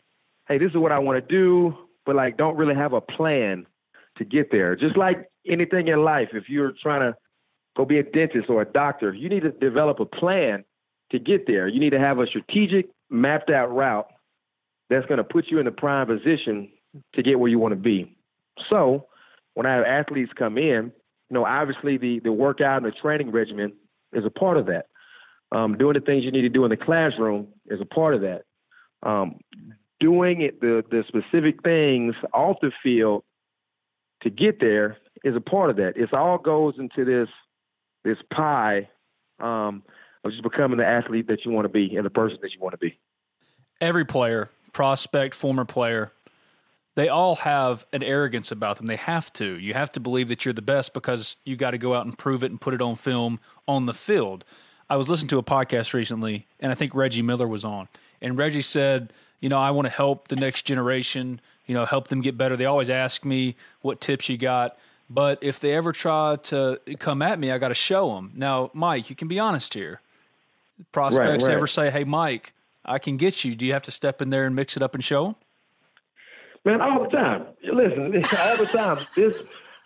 "Hey, 0.49 0.59
this 0.59 0.71
is 0.71 0.77
what 0.77 0.93
I 0.93 0.99
want 0.99 1.27
to 1.27 1.35
do," 1.35 1.77
but 2.07 2.17
like 2.17 2.37
don't 2.37 2.57
really 2.57 2.75
have 2.75 2.93
a 2.93 3.01
plan 3.01 3.67
to 4.19 4.25
get 4.25 4.51
there. 4.51 4.77
Just 4.77 4.97
like 4.97 5.29
anything 5.47 5.89
in 5.89 6.05
life, 6.05 6.29
if 6.33 6.49
you're 6.49 6.73
trying 6.83 7.01
to 7.01 7.17
go 7.77 7.85
be 7.85 7.99
a 7.99 8.03
dentist 8.03 8.49
or 8.49 8.63
a 8.63 8.67
doctor, 8.67 9.13
you 9.15 9.29
need 9.29 9.43
to 9.43 9.51
develop 9.51 10.01
a 10.01 10.05
plan 10.05 10.65
to 11.11 11.19
get 11.19 11.47
there. 11.47 11.69
You 11.69 11.81
need 11.81 11.91
to 11.91 11.99
have 11.99 12.19
a 12.19 12.27
strategic, 12.27 12.89
mapped 13.11 13.51
out 13.51 13.75
route 13.75 14.09
that's 14.91 15.07
going 15.07 15.19
to 15.19 15.25
put 15.25 15.47
you 15.49 15.59
in 15.59 15.65
the 15.65 15.71
prime 15.71 16.07
position 16.07 16.71
to 17.15 17.23
get 17.23 17.39
where 17.39 17.51
you 17.51 17.59
want 17.59 17.73
to 17.73 17.81
be. 17.81 18.17
So, 18.69 19.07
when 19.55 19.67
I 19.67 19.75
have 19.75 19.85
athletes 19.85 20.33
come 20.39 20.59
in, 20.59 20.93
you 21.31 21.35
know, 21.35 21.47
obviously 21.47 21.97
the 21.97 22.21
the 22.21 22.33
workout 22.33 22.83
and 22.83 22.87
the 22.87 22.97
training 22.97 23.31
regimen 23.31 23.73
is 24.13 24.25
a 24.25 24.31
part 24.31 24.59
of 24.59 24.67
that. 24.67 24.87
Um, 25.55 25.77
doing 25.77 25.95
the 25.95 26.01
things 26.01 26.25
you 26.25 26.33
need 26.33 26.43
to 26.43 26.49
do 26.49 26.65
in 26.65 26.71
the 26.71 26.77
classroom 26.77 27.49
is 27.67 27.81
a 27.81 27.85
part 27.85 28.15
of 28.15 28.23
that. 28.23 28.43
Um, 29.03 29.41
doing 30.01 30.41
it, 30.41 30.61
the 30.61 30.83
the 30.91 31.05
specific 31.09 31.63
things 31.63 32.15
off 32.33 32.57
the 32.63 32.73
field 32.83 33.25
to 34.23 34.31
get 34.31 34.61
there 34.61 34.99
is 35.25 35.37
a 35.37 35.41
part 35.41 35.71
of 35.71 35.77
that. 35.77 35.97
It 35.97 36.13
all 36.13 36.39
goes 36.39 36.75
into 36.79 37.05
this 37.05 37.29
this 38.05 38.19
pie 38.33 38.89
um, 39.41 39.83
of 40.25 40.31
just 40.31 40.43
becoming 40.43 40.79
the 40.79 40.87
athlete 40.87 41.29
that 41.29 41.45
you 41.45 41.53
want 41.53 41.67
to 41.67 41.69
be 41.69 41.97
and 41.97 42.05
the 42.05 42.11
person 42.11 42.39
that 42.43 42.53
you 42.53 42.61
want 42.61 42.73
to 42.73 42.79
be. 42.79 42.99
Every 43.81 44.05
player, 44.05 44.51
prospect, 44.73 45.35
former 45.35 45.65
player, 45.65 46.13
they 46.95 47.09
all 47.09 47.37
have 47.37 47.85
an 47.93 48.03
arrogance 48.03 48.51
about 48.53 48.77
them. 48.77 48.87
They 48.87 48.97
have 48.97 49.33
to. 49.35 49.59
You 49.59 49.75
have 49.75 49.91
to 49.93 50.01
believe 50.01 50.29
that 50.29 50.45
you're 50.45 50.55
the 50.55 50.63
best 50.63 50.95
because 50.95 51.37
you 51.45 51.57
got 51.57 51.71
to 51.71 51.79
go 51.79 51.95
out 51.95 52.05
and 52.05 52.17
prove 52.17 52.43
it 52.43 52.51
and 52.51 52.61
put 52.61 52.75
it 52.75 52.83
on 52.83 52.97
film 52.97 53.41
on 53.67 53.87
the 53.87 53.95
field. 53.95 54.45
I 54.93 54.97
was 54.97 55.09
listening 55.09 55.31
to 55.31 55.39
a 55.39 55.43
podcast 55.43 55.95
recently, 55.95 56.47
and 56.61 56.71
I 56.71 56.75
think 56.75 56.95
Reggie 56.95 57.23
Miller 57.23 57.49
was 57.49 57.65
on, 57.65 57.89
and 58.21 58.37
Reggie 58.37 58.61
said, 58.61 59.11
you 59.41 59.49
know, 59.49 59.59
I 59.59 59.71
want 59.71 59.87
to 59.87 59.91
help 59.91 60.29
the 60.29 60.37
next 60.37 60.67
generation, 60.67 61.41
you 61.67 61.75
know, 61.75 61.87
help 61.87 62.09
them 62.09 62.21
get 62.21 62.37
better. 62.37 62.59
They 62.59 62.67
always 62.67 62.91
ask 62.91 63.25
me 63.25 63.57
what 63.81 64.03
tips 64.03 64.29
you 64.29 64.37
got. 64.37 64.77
But 65.09 65.39
if 65.41 65.59
they 65.61 65.73
ever 65.73 65.93
try 65.93 66.37
to 66.43 66.79
come 66.99 67.23
at 67.23 67.39
me, 67.39 67.51
I 67.51 67.57
got 67.57 67.69
to 67.69 67.75
show 67.75 68.15
them. 68.17 68.33
Now, 68.35 68.71
Mike, 68.75 69.09
you 69.09 69.17
can 69.17 69.29
be 69.29 69.39
honest 69.39 69.73
here. 69.73 70.03
Prospects 70.93 71.45
Right, 71.45 71.49
right. 71.49 71.57
ever 71.57 71.67
say, 71.67 71.91
"Hey, 71.91 72.05
Mike, 72.05 72.53
I 72.85 72.99
can 72.99 73.17
get 73.17 73.47
you." 73.47 73.55
Do 73.55 73.65
you 73.65 73.73
have 73.73 73.83
to 73.85 73.91
step 73.91 74.21
in 74.21 74.29
there 74.29 74.45
and 74.45 74.55
mix 74.55 74.77
it 74.77 74.83
up 74.83 74.95
and 74.95 75.03
show 75.03 75.25
them? 75.25 75.35
Man, 76.67 76.83
all 76.83 77.05
the 77.05 77.09
time. 77.09 77.47
Listen, 77.65 78.23
all 78.39 78.57
the 78.59 78.67
time. 78.67 78.99
This 79.17 79.37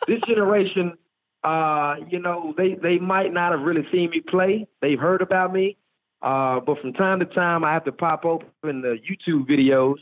this 0.09 0.21
generation, 0.23 0.99
uh, 1.47 1.95
you 2.11 2.19
know, 2.19 2.53
they 2.57 2.75
they 2.75 2.99
might 2.99 3.33
not 3.33 3.53
have 3.53 3.61
really 3.61 3.87
seen 3.93 4.11
me 4.11 4.21
play. 4.21 4.67
They've 4.83 4.99
heard 4.99 5.23
about 5.23 5.53
me, 5.53 5.77
uh, 6.21 6.59
but 6.59 6.81
from 6.81 6.93
time 6.93 7.21
to 7.21 7.25
time, 7.25 7.63
I 7.63 7.73
have 7.73 7.85
to 7.85 7.93
pop 7.93 8.25
open 8.25 8.83
the 8.83 8.99
YouTube 9.09 9.49
videos 9.49 9.95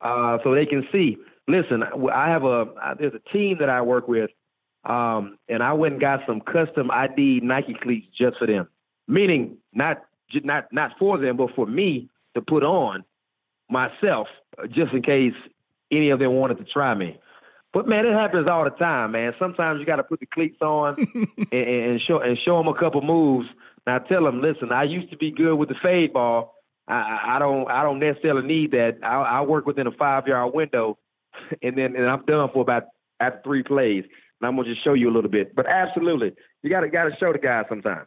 uh, 0.00 0.38
so 0.44 0.54
they 0.54 0.66
can 0.66 0.86
see. 0.92 1.18
Listen, 1.48 1.82
I 1.82 2.28
have 2.28 2.44
a 2.44 2.66
there's 2.96 3.14
a 3.14 3.32
team 3.32 3.56
that 3.58 3.68
I 3.68 3.82
work 3.82 4.06
with, 4.06 4.30
um, 4.84 5.38
and 5.48 5.64
I 5.64 5.72
went 5.72 5.94
and 5.94 6.00
got 6.00 6.20
some 6.28 6.40
custom 6.40 6.92
ID 6.92 7.40
Nike 7.42 7.74
cleats 7.82 8.06
just 8.16 8.38
for 8.38 8.46
them. 8.46 8.68
Meaning, 9.08 9.56
not 9.72 10.04
not 10.44 10.72
not 10.72 10.92
for 10.96 11.18
them, 11.18 11.38
but 11.38 11.48
for 11.56 11.66
me 11.66 12.08
to 12.36 12.40
put 12.40 12.62
on 12.62 13.04
myself, 13.68 14.28
uh, 14.62 14.68
just 14.68 14.92
in 14.92 15.02
case 15.02 15.34
any 15.90 16.10
of 16.10 16.20
them 16.20 16.34
wanted 16.34 16.58
to 16.58 16.64
try 16.64 16.94
me. 16.94 17.18
But 17.72 17.86
man, 17.86 18.06
it 18.06 18.14
happens 18.14 18.48
all 18.48 18.64
the 18.64 18.70
time, 18.70 19.12
man. 19.12 19.32
Sometimes 19.38 19.78
you 19.80 19.86
got 19.86 19.96
to 19.96 20.02
put 20.02 20.20
the 20.20 20.26
cleats 20.26 20.60
on 20.62 20.96
and, 21.52 21.52
and 21.52 22.00
show 22.00 22.18
and 22.20 22.38
show 22.44 22.56
them 22.58 22.68
a 22.68 22.78
couple 22.78 23.02
moves. 23.02 23.46
Now 23.86 23.98
tell 23.98 24.24
them, 24.24 24.40
listen, 24.40 24.72
I 24.72 24.84
used 24.84 25.10
to 25.10 25.16
be 25.16 25.30
good 25.30 25.54
with 25.56 25.68
the 25.68 25.74
fade 25.82 26.12
ball. 26.12 26.54
I, 26.88 26.94
I- 26.94 27.36
I 27.36 27.38
don't 27.38 27.70
I 27.70 27.82
don't 27.82 27.98
necessarily 27.98 28.46
need 28.46 28.70
that. 28.72 28.98
I, 29.02 29.16
I 29.16 29.40
work 29.42 29.66
within 29.66 29.86
a 29.86 29.92
five 29.92 30.26
yard 30.26 30.54
window, 30.54 30.98
and 31.62 31.76
then 31.76 31.94
and 31.96 32.08
I'm 32.08 32.24
done 32.24 32.48
for 32.52 32.62
about 32.62 32.84
after 33.20 33.40
three 33.44 33.62
plays. 33.62 34.04
And 34.40 34.48
I'm 34.48 34.56
gonna 34.56 34.68
just 34.68 34.82
show 34.84 34.94
you 34.94 35.10
a 35.10 35.12
little 35.14 35.30
bit. 35.30 35.54
But 35.54 35.66
absolutely, 35.66 36.32
you 36.62 36.70
got 36.70 36.80
to 36.80 36.88
got 36.88 37.04
to 37.04 37.16
show 37.20 37.32
the 37.32 37.38
guys 37.38 37.66
sometimes. 37.68 38.06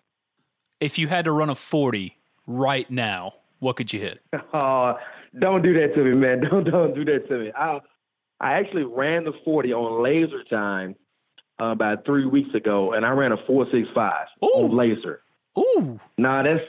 If 0.80 0.98
you 0.98 1.08
had 1.08 1.26
to 1.26 1.32
run 1.32 1.50
a 1.52 1.56
forty 1.56 2.18
right 2.48 2.90
now, 2.90 3.34
what 3.60 3.76
could 3.76 3.94
you 3.94 4.00
hit? 4.00 4.20
Oh, 4.54 4.96
don't 5.40 5.62
do 5.62 5.74
that 5.80 5.94
to 5.96 6.04
me, 6.04 6.12
man. 6.18 6.42
Don't 6.42 6.64
don't 6.64 6.94
do 6.96 7.06
that 7.06 7.28
to 7.30 7.38
me. 7.38 7.52
I 7.56 7.80
I 8.42 8.54
actually 8.54 8.84
ran 8.84 9.24
the 9.24 9.34
forty 9.46 9.72
on 9.72 10.04
laser 10.04 10.44
time 10.44 10.96
uh, 11.62 11.66
about 11.68 12.06
three 12.06 12.26
weeks 12.26 12.54
ago, 12.56 12.92
and 12.94 13.06
I 13.06 13.12
ran 13.12 13.32
a 13.32 13.38
four 13.48 13.66
six 13.72 13.88
five 13.96 14.26
on 14.42 14.76
laser. 14.76 15.22
Ooh, 15.58 16.00
Nah, 16.18 16.44
that's 16.44 16.62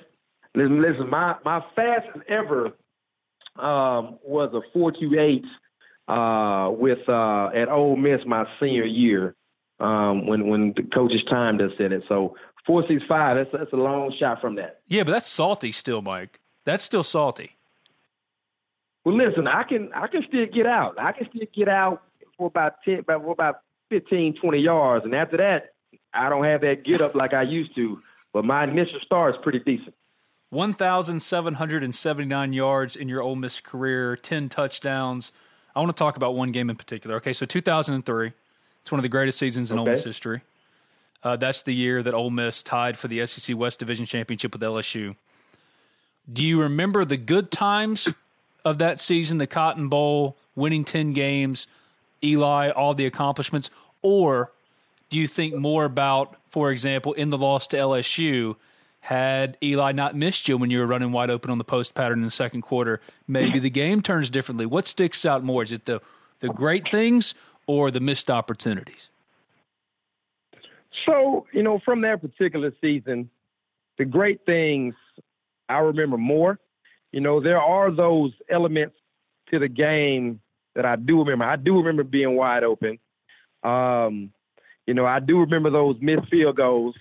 listen. 0.55 0.81
Listen, 0.83 1.09
my 1.11 1.37
my 1.45 1.65
fastest 1.75 2.19
ever 2.29 2.67
um, 3.59 4.19
was 4.25 4.51
a 4.55 4.61
four 4.73 4.93
two 4.93 5.19
eight 5.19 5.45
uh, 6.09 6.71
with 6.73 7.09
uh, 7.09 7.47
at 7.55 7.69
Ole 7.69 7.97
Miss 7.97 8.21
my 8.27 8.45
senior 8.61 8.85
year 8.85 9.35
um, 9.81 10.27
when 10.27 10.49
when 10.49 10.73
the 10.77 10.83
coach's 10.83 11.25
time 11.25 11.59
does 11.59 11.71
set 11.79 11.93
it. 11.93 12.03
So 12.09 12.37
four 12.67 12.85
six 12.89 13.03
five. 13.09 13.37
That's 13.37 13.51
that's 13.53 13.73
a 13.73 13.77
long 13.77 14.13
shot 14.19 14.41
from 14.41 14.57
that. 14.57 14.81
yeah, 14.89 15.05
but 15.05 15.13
that's 15.13 15.29
salty 15.29 15.73
still, 15.73 16.03
Mike. 16.03 16.41
That's 16.65 16.85
still 16.85 17.05
salty. 17.05 17.57
Well, 19.05 19.17
listen, 19.17 19.47
I 19.47 19.65
can 19.65 19.91
I 19.95 20.07
can 20.07 20.25
still 20.29 20.47
get 20.47 20.67
out. 20.67 20.99
I 20.99 21.13
can 21.13 21.29
still 21.29 21.47
get 21.55 21.69
out 21.69 22.03
for 22.37 22.47
about 22.47 22.77
ten, 22.85 23.03
for 23.05 23.33
about 23.33 23.61
15, 23.91 24.37
20 24.41 24.59
yards, 24.59 25.05
and 25.05 25.15
after 25.15 25.37
that, 25.37 25.75
I 26.15 26.31
don't 26.31 26.45
have 26.45 26.63
that 26.63 26.85
get 26.85 27.01
up 27.01 27.15
like 27.15 27.35
I 27.35 27.43
used 27.43 27.75
to. 27.75 28.01
But 28.33 28.45
my 28.45 28.65
initial 28.65 28.99
start 29.05 29.35
is 29.35 29.41
pretty 29.43 29.59
decent. 29.59 29.95
1,779 30.51 32.53
yards 32.53 32.97
in 32.97 33.09
your 33.09 33.23
Ole 33.23 33.37
Miss 33.37 33.61
career, 33.61 34.17
10 34.17 34.49
touchdowns. 34.49 35.33
I 35.75 35.81
want 35.81 35.95
to 35.95 35.99
talk 35.99 36.17
about 36.17 36.35
one 36.35 36.53
game 36.53 36.71
in 36.71 36.77
particular. 36.77 37.17
Okay, 37.17 37.33
so 37.33 37.47
2003, 37.47 38.33
it's 38.81 38.93
one 38.93 38.99
of 38.99 39.03
the 39.03 39.09
greatest 39.09 39.39
seasons 39.39 39.71
in 39.71 39.79
Ole 39.79 39.87
Miss 39.87 40.05
history. 40.05 40.43
Uh, 41.23 41.37
that's 41.37 41.63
the 41.63 41.75
year 41.75 42.03
that 42.03 42.15
Ole 42.15 42.31
Miss 42.31 42.63
tied 42.63 42.99
for 42.99 43.09
the 43.09 43.27
SEC 43.27 43.57
West 43.57 43.79
Division 43.79 44.05
Championship 44.05 44.53
with 44.53 44.61
LSU. 44.61 45.17
Do 46.31 46.45
you 46.45 46.61
remember 46.61 47.05
the 47.05 47.17
good 47.17 47.51
times 47.51 48.09
of 48.65 48.79
that 48.79 49.01
season, 49.01 49.39
the 49.39 49.47
Cotton 49.47 49.89
Bowl, 49.89 50.37
winning 50.55 50.85
10 50.85 51.13
games, 51.13 51.67
Eli, 52.23 52.71
all 52.71 52.95
the 52.95 53.07
accomplishments? 53.07 53.71
Or 54.03 54.53
do 55.09 55.19
you 55.19 55.29
think 55.29 55.55
more 55.55 55.85
about, 55.85 56.37
for 56.51 56.71
example, 56.71 57.13
in 57.13 57.31
the 57.31 57.39
loss 57.39 57.67
to 57.69 57.77
LSU, 57.77 58.57
had 59.01 59.59
Eli 59.63 59.91
not 59.93 60.15
missed 60.15 60.49
you 60.49 60.57
when 60.57 60.71
you 60.71 60.79
were 60.79 60.87
running 60.87 61.11
wide 61.11 61.29
open 61.29 61.51
on 61.51 61.59
the 61.59 61.65
post 61.65 61.95
pattern 61.95 62.21
in 62.21 62.25
the 62.25 62.31
second 62.31 62.63
quarter, 62.63 63.01
maybe 63.27 63.59
the 63.59 63.71
game 63.71 64.01
turns 64.01 64.31
differently? 64.31 64.65
What 64.65 64.87
sticks 64.87 65.25
out 65.25 65.43
more? 65.43 65.65
Is 65.65 65.73
it 65.73 65.87
the, 65.87 66.01
the 66.39 66.49
great 66.49 66.89
things 66.91 67.35
or 67.67 67.91
the 67.91 67.99
missed 67.99 68.31
opportunities? 68.31 69.09
So, 71.05 71.47
you 71.53 71.65
know, 71.65 71.81
from 71.85 72.03
that 72.03 72.21
particular 72.21 72.73
season, 72.81 73.29
the 73.99 74.05
great 74.05 74.47
things 74.47 74.95
I 75.69 75.79
remember 75.79 76.17
more. 76.17 76.59
You 77.13 77.21
know, 77.21 77.41
there 77.41 77.61
are 77.61 77.91
those 77.91 78.33
elements 78.51 78.97
to 79.51 79.59
the 79.59 79.69
game 79.69 80.41
that 80.75 80.85
I 80.85 80.97
do 80.97 81.19
remember. 81.19 81.45
I 81.45 81.57
do 81.57 81.77
remember 81.77 82.05
being 82.05 82.37
wide 82.37 82.65
open. 82.65 82.99
Um, 83.63 84.33
you 84.87 84.95
know, 84.95 85.07
I 85.07 85.21
do 85.21 85.39
remember 85.41 85.71
those 85.71 85.97
missed 86.01 86.29
field 86.31 86.57
goals. 86.57 86.95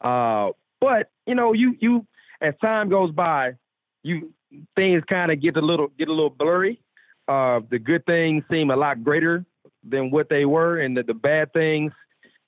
Uh, 0.00 0.50
but 0.80 1.10
you 1.26 1.34
know, 1.34 1.52
you 1.52 1.76
you 1.80 2.06
as 2.40 2.54
time 2.62 2.88
goes 2.88 3.10
by, 3.10 3.54
you 4.02 4.32
things 4.76 5.02
kind 5.08 5.32
of 5.32 5.42
get 5.42 5.56
a 5.56 5.60
little 5.60 5.88
get 5.98 6.08
a 6.08 6.12
little 6.12 6.30
blurry. 6.30 6.80
Uh, 7.26 7.60
the 7.70 7.78
good 7.78 8.06
things 8.06 8.42
seem 8.50 8.70
a 8.70 8.76
lot 8.76 9.04
greater 9.04 9.44
than 9.84 10.10
what 10.10 10.28
they 10.30 10.44
were, 10.44 10.78
and 10.78 10.96
the, 10.96 11.02
the 11.02 11.14
bad 11.14 11.52
things 11.52 11.92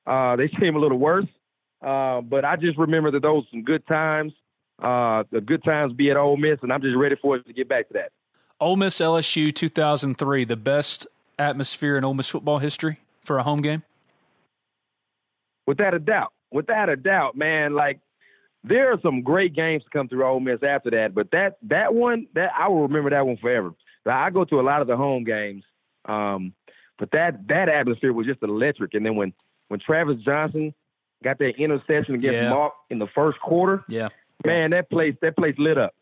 uh, 0.07 0.37
they 0.37 0.49
seem 0.61 0.77
a 0.77 0.79
little 0.79 0.99
worse. 0.99 1.27
Uh, 1.83 2.21
but 2.21 2.45
I 2.45 2.57
just 2.57 2.79
remember 2.79 3.11
that 3.11 3.23
those 3.23 3.45
some 3.51 3.63
good 3.63 3.87
times. 3.87 4.33
Uh, 4.81 5.25
the 5.31 5.41
good 5.41 5.63
times 5.63 5.93
be 5.93 6.11
at 6.11 6.17
Ole 6.17 6.37
Miss, 6.37 6.59
and 6.63 6.73
I'm 6.73 6.81
just 6.83 6.97
ready 6.97 7.17
for 7.21 7.37
it 7.37 7.47
to 7.47 7.53
get 7.53 7.69
back 7.69 7.89
to 7.89 7.95
that. 7.95 8.13
Ole 8.61 8.77
Miss 8.77 8.99
LSU 8.99 9.55
2003, 9.55 10.45
the 10.45 10.57
best 10.57 11.07
atmosphere 11.39 11.97
in 11.97 12.05
Ole 12.05 12.15
Miss 12.15 12.29
football 12.29 12.59
history 12.59 13.01
for 13.25 13.39
a 13.39 13.43
home 13.43 13.63
game? 13.63 13.83
Without 15.67 15.95
a 15.95 15.99
doubt, 15.99 16.33
without 16.51 16.89
a 16.89 16.97
doubt, 16.97 17.37
man. 17.37 17.75
Like 17.75 18.01
there 18.65 18.93
are 18.93 19.01
some 19.03 19.23
great 19.23 19.55
games 19.55 19.85
to 19.85 19.91
come 19.91 20.09
through 20.09 20.25
Ole 20.25 20.41
Miss 20.41 20.63
after 20.63 20.91
that, 20.91 21.15
but 21.15 21.31
that 21.31 21.59
that 21.63 21.95
one, 21.95 22.27
that 22.35 22.51
I 22.59 22.69
will 22.69 22.83
remember 22.83 23.11
that 23.11 23.27
one 23.27 23.37
forever. 23.37 23.73
I 24.07 24.31
go 24.31 24.45
to 24.45 24.61
a 24.61 24.63
lot 24.63 24.81
of 24.81 24.89
the 24.89 24.97
home 24.97 25.25
games, 25.25 25.63
um, 26.07 26.55
but 26.99 27.11
that 27.13 27.47
that 27.49 27.69
atmosphere 27.69 28.13
was 28.13 28.27
just 28.27 28.43
electric. 28.43 28.95
And 28.95 29.05
then 29.07 29.15
when 29.17 29.33
when 29.69 29.79
Travis 29.81 30.17
Johnson 30.25 30.75
got 31.23 31.39
that 31.39 31.55
interception 31.57 32.15
against 32.15 32.35
Yeah. 32.35 32.51
Mauck 32.51 32.71
in 32.89 32.99
the 32.99 33.07
first 33.15 33.39
quarter, 33.41 33.85
Yeah. 33.89 34.09
Man, 34.45 34.71
that 34.71 34.91
place 34.91 35.15
that 35.23 35.37
place 35.37 35.55
lit 35.59 35.79
up. 35.79 35.95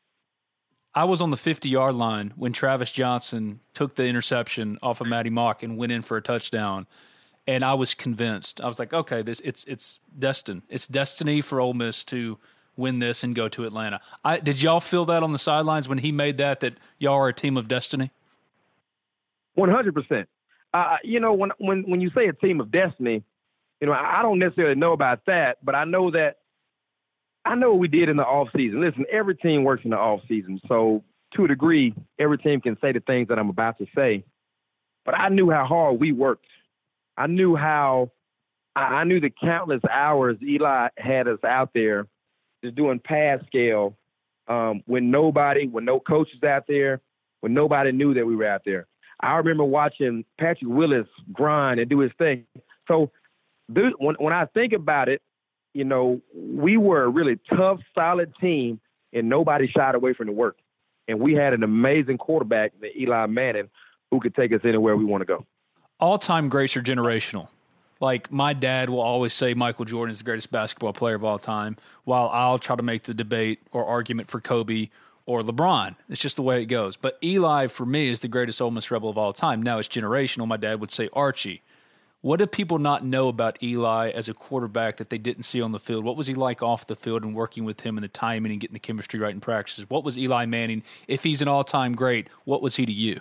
I 0.94 1.04
was 1.04 1.20
on 1.20 1.30
the 1.30 1.36
50 1.36 1.68
yard 1.68 1.94
line 1.94 2.32
when 2.36 2.52
Travis 2.52 2.90
Johnson 2.90 3.60
took 3.72 3.94
the 3.94 4.06
interception 4.06 4.78
off 4.82 5.00
of 5.00 5.06
Matt 5.06 5.26
Mauck 5.26 5.62
and 5.62 5.76
went 5.76 5.92
in 5.92 6.02
for 6.02 6.16
a 6.16 6.22
touchdown. 6.22 6.86
And 7.46 7.64
I 7.64 7.74
was 7.74 7.94
convinced. 7.94 8.60
I 8.60 8.66
was 8.66 8.78
like, 8.78 8.92
okay, 8.92 9.22
this 9.22 9.40
it's 9.40 9.64
it's 9.64 10.00
destined. 10.18 10.62
It's 10.68 10.86
destiny 10.86 11.40
for 11.40 11.60
Ole 11.60 11.74
Miss 11.74 12.04
to 12.06 12.38
win 12.76 12.98
this 13.00 13.24
and 13.24 13.34
go 13.34 13.48
to 13.48 13.64
Atlanta. 13.64 14.00
I 14.24 14.38
did 14.38 14.62
y'all 14.62 14.80
feel 14.80 15.04
that 15.06 15.22
on 15.22 15.32
the 15.32 15.38
sidelines 15.38 15.88
when 15.88 15.98
he 15.98 16.12
made 16.12 16.38
that 16.38 16.60
that 16.60 16.74
y'all 16.98 17.14
are 17.14 17.28
a 17.28 17.32
team 17.32 17.56
of 17.56 17.68
destiny? 17.68 18.10
One 19.54 19.70
hundred 19.70 19.94
percent. 19.94 20.28
Uh, 20.74 20.96
You 21.02 21.20
know, 21.20 21.32
when 21.32 21.50
when 21.58 21.82
when 21.84 22.00
you 22.00 22.10
say 22.10 22.28
a 22.28 22.32
team 22.32 22.60
of 22.60 22.70
destiny, 22.70 23.24
you 23.80 23.86
know, 23.86 23.92
I 23.92 24.20
I 24.20 24.22
don't 24.22 24.38
necessarily 24.38 24.74
know 24.74 24.92
about 24.92 25.24
that, 25.26 25.58
but 25.64 25.74
I 25.74 25.84
know 25.84 26.10
that 26.10 26.38
I 27.48 27.54
know 27.54 27.70
what 27.70 27.78
we 27.78 27.88
did 27.88 28.10
in 28.10 28.18
the 28.18 28.24
off 28.24 28.48
season. 28.54 28.82
Listen, 28.82 29.06
every 29.10 29.34
team 29.34 29.64
works 29.64 29.82
in 29.82 29.90
the 29.90 29.96
off 29.96 30.20
season, 30.28 30.60
so 30.68 31.02
to 31.34 31.46
a 31.46 31.48
degree, 31.48 31.94
every 32.18 32.36
team 32.36 32.60
can 32.60 32.76
say 32.78 32.92
the 32.92 33.00
things 33.00 33.28
that 33.28 33.38
I'm 33.38 33.48
about 33.48 33.78
to 33.78 33.86
say. 33.96 34.22
But 35.06 35.18
I 35.18 35.30
knew 35.30 35.50
how 35.50 35.64
hard 35.64 35.98
we 35.98 36.12
worked. 36.12 36.44
I 37.16 37.26
knew 37.26 37.56
how 37.56 38.10
I 38.76 39.04
knew 39.04 39.18
the 39.18 39.30
countless 39.30 39.80
hours 39.90 40.36
Eli 40.42 40.88
had 40.98 41.26
us 41.26 41.42
out 41.42 41.70
there 41.74 42.06
just 42.62 42.76
doing 42.76 43.00
pass 43.02 43.40
scale 43.46 43.96
um, 44.46 44.82
when 44.84 45.10
nobody, 45.10 45.66
when 45.66 45.86
no 45.86 46.00
coaches 46.00 46.42
out 46.44 46.64
there, 46.68 47.00
when 47.40 47.54
nobody 47.54 47.92
knew 47.92 48.12
that 48.12 48.26
we 48.26 48.36
were 48.36 48.46
out 48.46 48.62
there. 48.66 48.86
I 49.20 49.36
remember 49.36 49.64
watching 49.64 50.24
Patrick 50.38 50.70
Willis 50.70 51.08
grind 51.32 51.80
and 51.80 51.88
do 51.88 52.00
his 52.00 52.12
thing. 52.18 52.44
So, 52.86 53.10
when 53.68 54.14
when 54.18 54.32
I 54.34 54.44
think 54.46 54.74
about 54.74 55.08
it, 55.08 55.22
you 55.74 55.84
know, 55.84 56.20
we 56.34 56.76
were 56.76 57.04
a 57.04 57.08
really 57.08 57.38
tough, 57.48 57.80
solid 57.94 58.32
team, 58.40 58.80
and 59.12 59.28
nobody 59.28 59.66
shied 59.68 59.94
away 59.94 60.12
from 60.14 60.26
the 60.26 60.32
work. 60.32 60.56
And 61.06 61.20
we 61.20 61.34
had 61.34 61.54
an 61.54 61.62
amazing 61.62 62.18
quarterback, 62.18 62.72
Eli 62.96 63.26
Manning, 63.26 63.70
who 64.10 64.20
could 64.20 64.34
take 64.34 64.52
us 64.52 64.60
anywhere 64.64 64.96
we 64.96 65.04
want 65.04 65.22
to 65.22 65.26
go. 65.26 65.46
All 66.00 66.18
time 66.18 66.48
greats 66.48 66.76
are 66.76 66.82
generational. 66.82 67.48
Like 68.00 68.30
my 68.30 68.52
dad 68.52 68.90
will 68.90 69.00
always 69.00 69.34
say 69.34 69.54
Michael 69.54 69.84
Jordan 69.84 70.12
is 70.12 70.18
the 70.18 70.24
greatest 70.24 70.52
basketball 70.52 70.92
player 70.92 71.16
of 71.16 71.24
all 71.24 71.38
time, 71.38 71.76
while 72.04 72.28
I'll 72.32 72.58
try 72.58 72.76
to 72.76 72.82
make 72.82 73.04
the 73.04 73.14
debate 73.14 73.60
or 73.72 73.84
argument 73.84 74.30
for 74.30 74.40
Kobe 74.40 74.90
or 75.26 75.40
LeBron. 75.40 75.96
It's 76.08 76.20
just 76.20 76.36
the 76.36 76.42
way 76.42 76.62
it 76.62 76.66
goes. 76.66 76.96
But 76.96 77.18
Eli, 77.22 77.66
for 77.66 77.84
me, 77.84 78.08
is 78.08 78.20
the 78.20 78.28
greatest 78.28 78.62
Ole 78.62 78.70
Miss 78.70 78.90
Rebel 78.90 79.10
of 79.10 79.18
all 79.18 79.32
time. 79.32 79.62
Now 79.62 79.78
it's 79.78 79.88
generational. 79.88 80.46
My 80.46 80.56
dad 80.56 80.80
would 80.80 80.92
say 80.92 81.08
Archie. 81.12 81.62
What 82.20 82.38
did 82.38 82.50
people 82.50 82.78
not 82.78 83.04
know 83.04 83.28
about 83.28 83.62
Eli 83.62 84.10
as 84.10 84.28
a 84.28 84.34
quarterback 84.34 84.96
that 84.96 85.08
they 85.08 85.18
didn't 85.18 85.44
see 85.44 85.62
on 85.62 85.70
the 85.70 85.78
field? 85.78 86.04
What 86.04 86.16
was 86.16 86.26
he 86.26 86.34
like 86.34 86.62
off 86.62 86.86
the 86.88 86.96
field 86.96 87.22
and 87.22 87.32
working 87.32 87.64
with 87.64 87.82
him 87.82 87.96
and 87.96 88.02
the 88.02 88.08
timing 88.08 88.50
and 88.50 88.60
getting 88.60 88.74
the 88.74 88.80
chemistry 88.80 89.20
right 89.20 89.32
in 89.32 89.40
practices? 89.40 89.88
What 89.88 90.02
was 90.02 90.18
Eli 90.18 90.44
Manning? 90.46 90.82
If 91.06 91.22
he's 91.22 91.40
an 91.42 91.48
all 91.48 91.62
time 91.62 91.94
great, 91.94 92.28
what 92.44 92.60
was 92.60 92.74
he 92.74 92.86
to 92.86 92.92
you? 92.92 93.20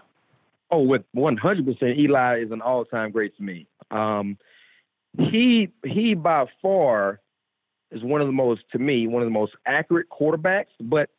Oh, 0.72 0.82
with 0.82 1.04
100%, 1.16 1.98
Eli 1.98 2.40
is 2.42 2.52
an 2.52 2.62
all 2.62 2.86
time 2.86 3.12
great 3.12 3.38
to 3.38 3.44
me. 3.44 3.68
Um, 3.92 4.38
he 5.18 5.70
he 5.84 6.14
by 6.14 6.46
far 6.62 7.20
is 7.92 8.04
one 8.04 8.22
of 8.22 8.28
the 8.28 8.34
most 8.34 8.62
to 8.72 8.80
me 8.80 9.08
one 9.08 9.22
of 9.22 9.26
the 9.28 9.32
most 9.32 9.54
accurate 9.66 10.08
quarterbacks. 10.10 10.66
But 10.80 11.10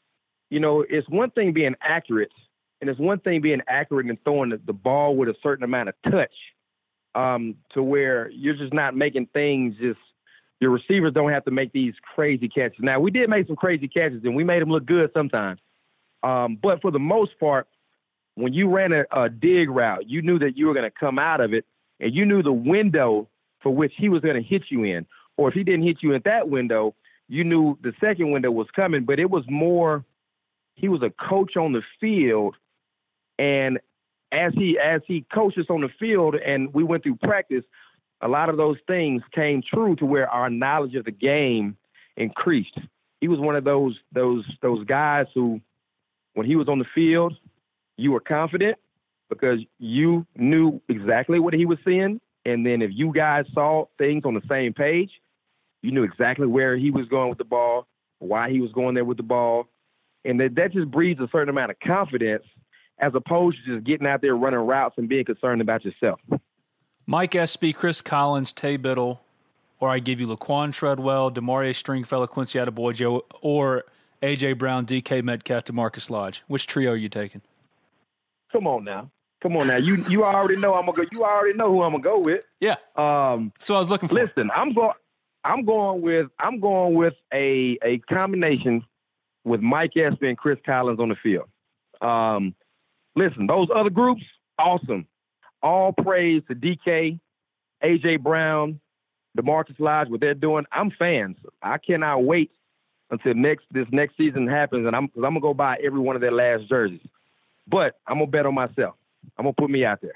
you 0.51 0.61
know, 0.61 0.85
it's 0.89 1.09
one 1.09 1.31
thing 1.31 1.53
being 1.53 1.75
accurate, 1.81 2.33
and 2.81 2.89
it's 2.89 3.01
one 3.01 3.21
thing 3.21 3.41
being 3.41 3.63
accurate 3.69 4.07
and 4.07 4.23
throwing 4.25 4.51
the 4.51 4.73
ball 4.73 5.17
with 5.17 5.29
a 5.29 5.35
certain 5.43 5.65
amount 5.65 5.89
of 5.89 5.95
touch, 6.11 6.33
um, 7.19 7.57
to 7.75 7.83
where 7.83 8.31
you're 8.31 8.57
just 8.57 8.73
not 8.73 8.97
making 8.97 9.27
things 9.33 9.75
just. 9.81 9.99
Your 10.61 10.73
receivers 10.73 11.13
don't 11.15 11.31
have 11.31 11.45
to 11.45 11.53
make 11.53 11.71
these 11.73 11.95
crazy 12.15 12.49
catches. 12.49 12.81
Now 12.81 12.99
we 12.99 13.13
did 13.13 13.31
make 13.31 13.47
some 13.47 13.55
crazy 13.55 13.87
catches, 13.87 14.25
and 14.25 14.35
we 14.35 14.43
made 14.43 14.61
them 14.61 14.71
look 14.71 14.87
good 14.87 15.09
sometimes. 15.15 15.61
Um, 16.25 16.59
but 16.61 16.81
for 16.83 16.91
the 16.91 16.99
most 16.99 17.39
part, 17.39 17.69
when 18.35 18.53
you 18.53 18.69
ran 18.69 18.93
a, 18.93 19.05
a 19.13 19.29
dig 19.29 19.71
route, 19.71 20.09
you 20.09 20.21
knew 20.21 20.39
that 20.41 20.57
you 20.57 20.67
were 20.67 20.75
going 20.75 20.91
to 20.91 20.97
come 20.99 21.19
out 21.19 21.41
of 21.41 21.53
it, 21.53 21.65
and 22.01 22.13
you 22.13 22.27
knew 22.27 22.43
the 22.43 22.53
window 22.53 23.29
for 23.63 23.71
which 23.75 23.93
he 23.97 24.09
was 24.09 24.21
going 24.23 24.35
to 24.35 24.43
hit 24.43 24.65
you 24.69 24.83
in. 24.85 25.07
Or 25.37 25.49
if 25.49 25.55
he 25.55 25.63
didn't 25.63 25.85
hit 25.85 25.99
you 26.03 26.13
in 26.13 26.23
that 26.25 26.49
window, 26.49 26.95
you 27.29 27.45
knew 27.45 27.79
the 27.83 27.93
second 28.01 28.33
window 28.33 28.51
was 28.51 28.67
coming. 28.75 29.05
But 29.05 29.21
it 29.21 29.31
was 29.31 29.45
more, 29.49 30.05
he 30.75 30.89
was 30.89 31.03
a 31.03 31.13
coach 31.29 31.57
on 31.57 31.73
the 31.73 31.83
field, 32.01 32.57
and 33.39 33.79
as 34.33 34.53
he 34.55 34.79
as 34.79 35.01
he 35.07 35.25
coached 35.33 35.59
us 35.59 35.67
on 35.71 35.81
the 35.81 35.89
field, 35.99 36.35
and 36.35 36.73
we 36.75 36.85
went 36.85 37.03
through 37.03 37.17
practice, 37.17 37.65
a 38.21 38.29
lot 38.29 38.49
of 38.49 38.57
those 38.57 38.77
things 38.87 39.23
came 39.35 39.63
true 39.63 39.97
to 39.97 40.07
where 40.07 40.29
our 40.29 40.51
knowledge 40.51 40.95
of 40.95 41.05
the 41.05 41.11
game 41.11 41.77
increased. 42.17 42.79
He 43.21 43.29
was 43.29 43.39
one 43.39 43.57
of 43.57 43.65
those 43.65 43.97
those 44.13 44.45
those 44.63 44.85
guys 44.85 45.27
who, 45.35 45.61
when 46.35 46.47
he 46.47 46.57
was 46.57 46.69
on 46.69 46.79
the 46.79 46.87
field, 46.95 47.35
you 47.97 48.13
were 48.13 48.21
confident 48.21 48.77
because 49.29 49.61
you 49.79 50.27
knew 50.37 50.81
exactly 50.89 51.39
what 51.39 51.53
he 51.53 51.67
was 51.67 51.79
seeing 51.85 52.21
and 52.49 52.65
then 52.65 52.81
if 52.81 52.91
you 52.95 53.13
guys 53.13 53.45
saw 53.53 53.85
things 53.99 54.23
on 54.25 54.33
the 54.35 54.43
same 54.49 54.73
page, 54.73 55.11
you 55.83 55.91
knew 55.91 56.03
exactly 56.03 56.47
where 56.47 56.77
he 56.77 56.91
was 56.91 57.07
going 57.09 57.29
with 57.29 57.39
the 57.39 57.45
ball, 57.45 57.87
why 58.21 58.51
he 58.51 58.61
was 58.61 58.73
going 58.73 58.95
there 58.95 59.05
with 59.05 59.19
the 59.19 59.23
ball. 59.23 59.67
And 60.25 60.41
that, 60.41 60.55
that 60.57 60.73
just 60.73 60.91
breeds 60.91 61.21
a 61.21 61.29
certain 61.31 61.51
amount 61.51 61.71
of 61.73 61.79
confidence 61.81 62.45
as 63.01 63.13
opposed 63.15 63.59
to 63.65 63.77
just 63.77 63.87
getting 63.87 64.07
out 64.07 64.21
there 64.21 64.37
running 64.37 64.61
routes 64.61 64.95
and 64.99 65.09
being 65.09 65.25
concerned 65.25 65.61
about 65.61 65.85
yourself. 65.85 66.21
Mike 67.07 67.35
Espy, 67.35 67.73
Chris 67.73 68.03
Collins, 68.03 68.53
Taye 68.53 68.81
Biddle, 68.81 69.21
or 69.81 69.89
I 69.89 69.99
give 69.99 70.21
you 70.21 70.27
Laquan 70.27 70.73
Treadwell, 70.73 71.31
Demario 71.31 71.75
Stringfellow, 71.75 72.27
Quincy 72.27 72.59
Adeboye, 72.59 73.23
or 73.41 73.85
AJ 74.23 74.59
Brown, 74.59 74.85
DK 74.85 75.23
Metcalf, 75.23 75.65
DaMarkus 75.65 76.11
Lodge. 76.11 76.43
Which 76.49 76.67
trio 76.67 76.93
are 76.93 76.97
you 76.97 77.09
taking? 77.09 77.41
Come 78.53 78.67
on 78.67 78.85
now. 78.85 79.11
Come 79.41 79.57
on 79.57 79.69
now, 79.69 79.77
you 79.77 80.05
you 80.09 80.25
already 80.25 80.57
know 80.57 80.75
I'm 80.75 80.87
gonna 80.87 80.97
go. 80.97 81.05
You 81.13 81.25
already 81.25 81.57
know 81.57 81.71
who 81.71 81.83
I'm 81.83 81.93
gonna 81.93 82.03
go 82.03 82.19
with. 82.19 82.43
Yeah. 82.61 82.77
Um. 82.97 83.53
So 83.59 83.75
I 83.75 83.79
was 83.79 83.89
looking 83.89 84.09
for. 84.09 84.17
Listen, 84.17 84.51
I'm 84.55 84.73
going. 84.73 84.95
I'm 85.45 85.65
going 85.65 86.03
with. 86.03 86.27
I'm 86.39 86.59
going 86.61 86.95
with 86.95 87.15
a 87.33 87.79
a 87.83 87.99
combination 88.11 88.85
with 89.45 89.61
Mike 89.61 89.97
Espy 89.97 90.29
and 90.29 90.37
Chris 90.37 90.59
Collins 90.67 90.99
on 91.01 91.09
the 91.09 91.17
field. 91.23 91.49
Um. 92.01 92.55
Listen, 93.19 93.49
those 93.49 93.67
other 93.75 93.91
groups, 93.91 94.23
awesome. 94.61 95.05
All 95.61 95.93
praise 95.93 96.41
to 96.47 96.55
DK, 96.55 97.19
AJ 97.83 98.23
Brown, 98.23 98.79
DaMarkus 99.37 99.81
Lodge, 99.81 100.09
what 100.09 100.21
they're 100.21 100.35
doing. 100.35 100.65
I'm 100.71 100.93
fans. 100.97 101.37
I 101.61 101.79
cannot 101.79 102.23
wait 102.23 102.53
until 103.11 103.35
next 103.35 103.65
this 103.73 103.87
next 103.91 104.17
season 104.17 104.47
happens, 104.47 104.87
and 104.87 104.95
I'm 104.95 105.07
because 105.07 105.25
I'm 105.25 105.33
gonna 105.33 105.41
go 105.41 105.53
buy 105.53 105.79
every 105.85 105.99
one 105.99 106.15
of 106.15 106.23
their 106.23 106.31
last 106.31 106.69
jerseys. 106.69 107.01
But 107.67 107.99
I'm 108.07 108.19
gonna 108.19 108.31
bet 108.31 108.47
on 108.47 108.55
myself. 108.55 108.95
I'm 109.37 109.47
gonna 109.47 109.53
put 109.53 109.71
me 109.71 109.85
out 109.85 110.01
there. 110.01 110.15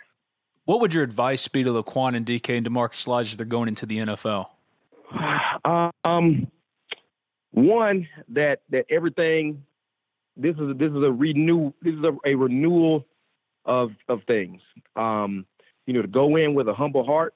What 0.64 0.80
would 0.80 0.94
your 0.94 1.02
advice 1.02 1.48
be 1.48 1.64
to 1.64 1.70
Laquan 1.70 2.14
and 2.14 2.24
DK 2.24 2.56
and 2.56 2.64
DaMarkus 2.64 3.08
Lodge 3.08 3.32
as 3.32 3.36
they're 3.36 3.44
going 3.44 3.66
into 3.66 3.84
the 3.84 3.98
NFL? 3.98 4.46
um, 6.04 6.46
one 7.50 8.08
that 8.28 8.60
that 8.70 8.84
everything. 8.88 9.64
This 10.36 10.56
is 10.56 10.76
this 10.78 10.90
is 10.90 11.02
a 11.02 11.12
renew. 11.12 11.72
This 11.82 11.94
is 11.94 12.04
a, 12.04 12.16
a 12.28 12.34
renewal 12.34 13.06
of 13.64 13.90
of 14.08 14.20
things. 14.26 14.60
Um, 14.96 15.46
you 15.86 15.94
know, 15.94 16.02
to 16.02 16.08
go 16.08 16.36
in 16.36 16.54
with 16.54 16.68
a 16.68 16.74
humble 16.74 17.04
heart, 17.04 17.34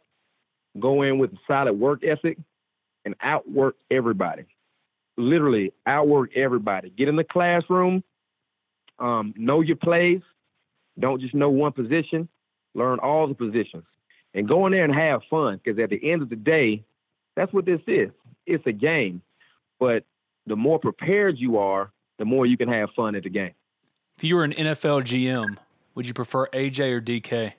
go 0.78 1.02
in 1.02 1.18
with 1.18 1.32
a 1.32 1.38
solid 1.46 1.74
work 1.74 2.04
ethic, 2.04 2.38
and 3.04 3.14
outwork 3.20 3.76
everybody. 3.90 4.44
Literally 5.16 5.72
outwork 5.86 6.36
everybody. 6.36 6.90
Get 6.90 7.08
in 7.08 7.16
the 7.16 7.24
classroom. 7.24 8.02
Um, 8.98 9.34
know 9.36 9.60
your 9.60 9.76
plays. 9.76 10.20
Don't 10.98 11.20
just 11.20 11.34
know 11.34 11.50
one 11.50 11.72
position, 11.72 12.28
learn 12.74 12.98
all 13.00 13.26
the 13.28 13.34
positions 13.34 13.84
and 14.36 14.46
go 14.46 14.66
in 14.66 14.72
there 14.72 14.84
and 14.84 14.94
have 14.94 15.22
fun 15.28 15.58
because 15.62 15.80
at 15.80 15.90
the 15.90 16.10
end 16.10 16.22
of 16.22 16.28
the 16.28 16.36
day, 16.36 16.84
that's 17.34 17.52
what 17.52 17.64
this 17.64 17.80
is. 17.86 18.10
It's 18.46 18.66
a 18.66 18.72
game. 18.72 19.22
But 19.80 20.04
the 20.46 20.56
more 20.56 20.78
prepared 20.78 21.38
you 21.38 21.58
are, 21.58 21.90
the 22.18 22.24
more 22.24 22.46
you 22.46 22.56
can 22.56 22.68
have 22.68 22.90
fun 22.96 23.14
at 23.14 23.24
the 23.24 23.30
game. 23.30 23.52
If 24.16 24.24
you 24.24 24.36
were 24.36 24.44
an 24.44 24.52
NFL 24.52 25.02
GM, 25.02 25.56
would 25.94 26.06
you 26.06 26.14
prefer 26.14 26.46
AJ 26.48 26.92
or 26.92 27.00
DK? 27.00 27.52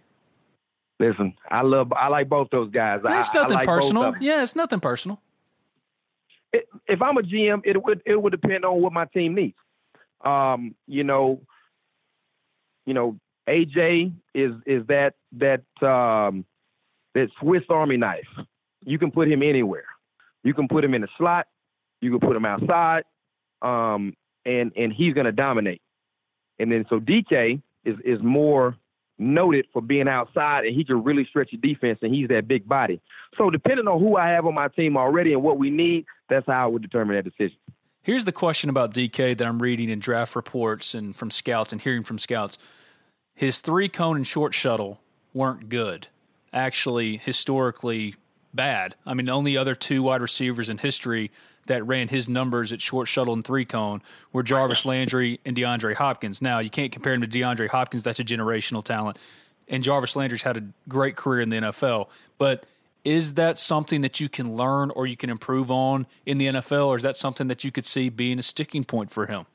Listen, 1.00 1.36
I 1.50 1.62
love, 1.62 1.94
I 1.94 2.08
like 2.08 2.28
both 2.28 2.50
those 2.52 2.72
guys. 2.72 3.02
It's 3.04 3.30
I, 3.30 3.40
nothing 3.40 3.58
I 3.58 3.60
like 3.60 3.68
personal. 3.68 4.16
Yeah, 4.20 4.42
it's 4.42 4.56
nothing 4.56 4.80
personal. 4.80 5.22
It, 6.52 6.68
if 6.88 7.02
I'm 7.02 7.18
a 7.18 7.22
GM, 7.22 7.62
it 7.66 7.84
would 7.84 8.02
it 8.06 8.20
would 8.20 8.32
depend 8.32 8.66
on 8.66 8.82
what 8.82 8.94
my 8.94 9.06
team 9.06 9.36
needs. 9.36 9.58
Um, 10.24 10.76
you 10.88 11.04
know, 11.04 11.42
you 12.86 12.94
know, 12.94 13.20
AJ 13.48 14.14
is 14.34 14.54
is 14.66 14.88
that 14.88 15.16
that 15.34 15.62
um, 15.86 16.46
that 17.14 17.30
Swiss 17.40 17.64
Army 17.70 17.98
knife. 17.98 18.28
You 18.86 18.98
can 18.98 19.12
put 19.12 19.28
him 19.28 19.44
anywhere. 19.44 19.86
You 20.44 20.54
can 20.54 20.68
put 20.68 20.84
him 20.84 20.94
in 20.94 21.02
the 21.02 21.10
slot. 21.18 21.48
You 22.00 22.12
can 22.12 22.20
put 22.20 22.36
him 22.36 22.46
outside, 22.46 23.04
um, 23.62 24.16
and 24.48 24.72
and 24.76 24.92
he's 24.92 25.14
going 25.14 25.26
to 25.26 25.32
dominate. 25.32 25.82
And 26.60 26.72
then 26.72 26.86
so 26.90 27.00
DK 27.00 27.62
is 27.86 27.96
is 28.04 28.20
more 28.22 28.76
noted 29.20 29.66
for 29.74 29.82
being 29.82 30.08
outside, 30.08 30.66
and 30.66 30.76
he 30.76 30.84
can 30.84 31.04
really 31.04 31.26
stretch 31.26 31.52
the 31.52 31.58
defense, 31.58 32.00
and 32.02 32.14
he's 32.14 32.30
that 32.30 32.48
big 32.48 32.68
body. 32.68 33.02
So 33.38 33.50
depending 33.50 33.88
on 33.88 34.00
who 34.00 34.16
I 34.16 34.30
have 34.30 34.46
on 34.46 34.54
my 34.54 34.68
team 34.70 34.96
already 34.98 35.34
and 35.34 35.44
what 35.44 35.58
we 35.58 35.70
need, 35.70 36.06
that's 36.30 36.46
how 36.48 36.64
I 36.64 36.68
would 36.68 36.82
determine 36.82 37.16
that 37.16 37.24
decision. 37.24 37.58
Here's 38.02 38.26
the 38.26 38.32
question 38.32 38.70
about 38.70 38.94
DK 38.94 39.38
that 39.38 39.46
I'm 39.46 39.62
reading 39.62 39.90
in 39.90 40.00
draft 40.00 40.36
reports 40.36 40.94
and 40.94 41.16
from 41.16 41.30
scouts 41.30 41.74
and 41.74 41.82
hearing 41.82 42.04
from 42.04 42.18
scouts 42.18 42.58
his 43.38 43.62
three 43.62 43.88
cone 43.88 44.16
and 44.16 44.26
short 44.26 44.56
shuttle 44.56 45.00
weren't 45.32 45.70
good. 45.70 46.08
Actually, 46.52 47.18
historically 47.18 48.16
bad. 48.52 48.96
I 49.06 49.14
mean, 49.14 49.28
the 49.28 49.32
only 49.32 49.56
other 49.56 49.76
two 49.76 50.02
wide 50.02 50.22
receivers 50.22 50.70
in 50.70 50.80
history 50.80 51.32
that 51.68 51.86
ran 51.86 52.08
his 52.08 52.28
numbers 52.28 52.74
at 52.74 52.82
short 52.82 53.08
shuttle 53.08 53.34
and 53.34 53.44
three 53.44 53.66
cone 53.66 54.02
were 54.34 54.44
Jarvis 54.44 54.86
Landry 54.86 55.40
and 55.46 55.56
DeAndre 55.56 55.96
Hopkins. 55.96 56.42
Now, 56.42 56.60
you 56.60 56.70
can't 56.70 56.92
compare 56.92 57.14
him 57.14 57.22
to 57.22 57.28
DeAndre 57.28 57.70
Hopkins, 57.70 58.04
that's 58.04 58.20
a 58.20 58.24
generational 58.24 58.84
talent. 58.84 59.18
And 59.68 59.84
Jarvis 59.84 60.16
Landry's 60.16 60.44
had 60.44 60.58
a 60.58 60.64
great 60.88 61.16
career 61.16 61.42
in 61.42 61.50
the 61.50 61.58
NFL. 61.58 62.08
But 62.38 62.66
is 63.04 63.36
that 63.36 63.58
something 63.58 64.02
that 64.02 64.20
you 64.20 64.30
can 64.30 64.56
learn 64.56 64.92
or 64.92 65.06
you 65.08 65.18
can 65.18 65.30
improve 65.30 65.70
on 65.70 66.08
in 66.26 66.38
the 66.38 66.48
NFL, 66.48 66.88
or 66.88 66.96
is 66.96 67.04
that 67.04 67.16
something 67.16 67.48
that 67.48 67.64
you 67.64 67.72
could 67.72 67.86
see 67.86 68.10
being 68.10 68.40
a 68.40 68.44
sticking 68.44 68.84
point 68.84 69.12
for 69.12 69.26
him? 69.26 69.46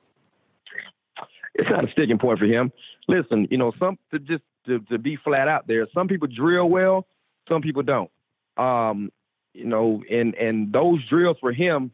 It's 1.55 1.69
not 1.69 1.87
a 1.87 1.93
sticking 1.93 2.19
point 2.19 2.39
for 2.39 2.47
him 2.47 2.73
listen, 3.09 3.49
you 3.51 3.59
know, 3.59 3.73
some 3.79 3.99
to 4.11 4.19
just 4.19 4.43
to, 4.67 4.81
to 4.91 4.99
be 4.99 5.17
flat 5.17 5.49
out 5.49 5.67
there, 5.67 5.87
some 5.95 6.09
people 6.09 6.29
drill 6.29 6.69
well, 6.69 7.07
some 7.49 7.63
people 7.63 7.83
don't. 7.83 8.11
Um, 8.57 9.11
you 9.55 9.67
know, 9.67 10.03
and 10.11 10.35
and 10.35 10.73
those 10.73 11.07
drills 11.09 11.37
for 11.41 11.53
him 11.53 11.91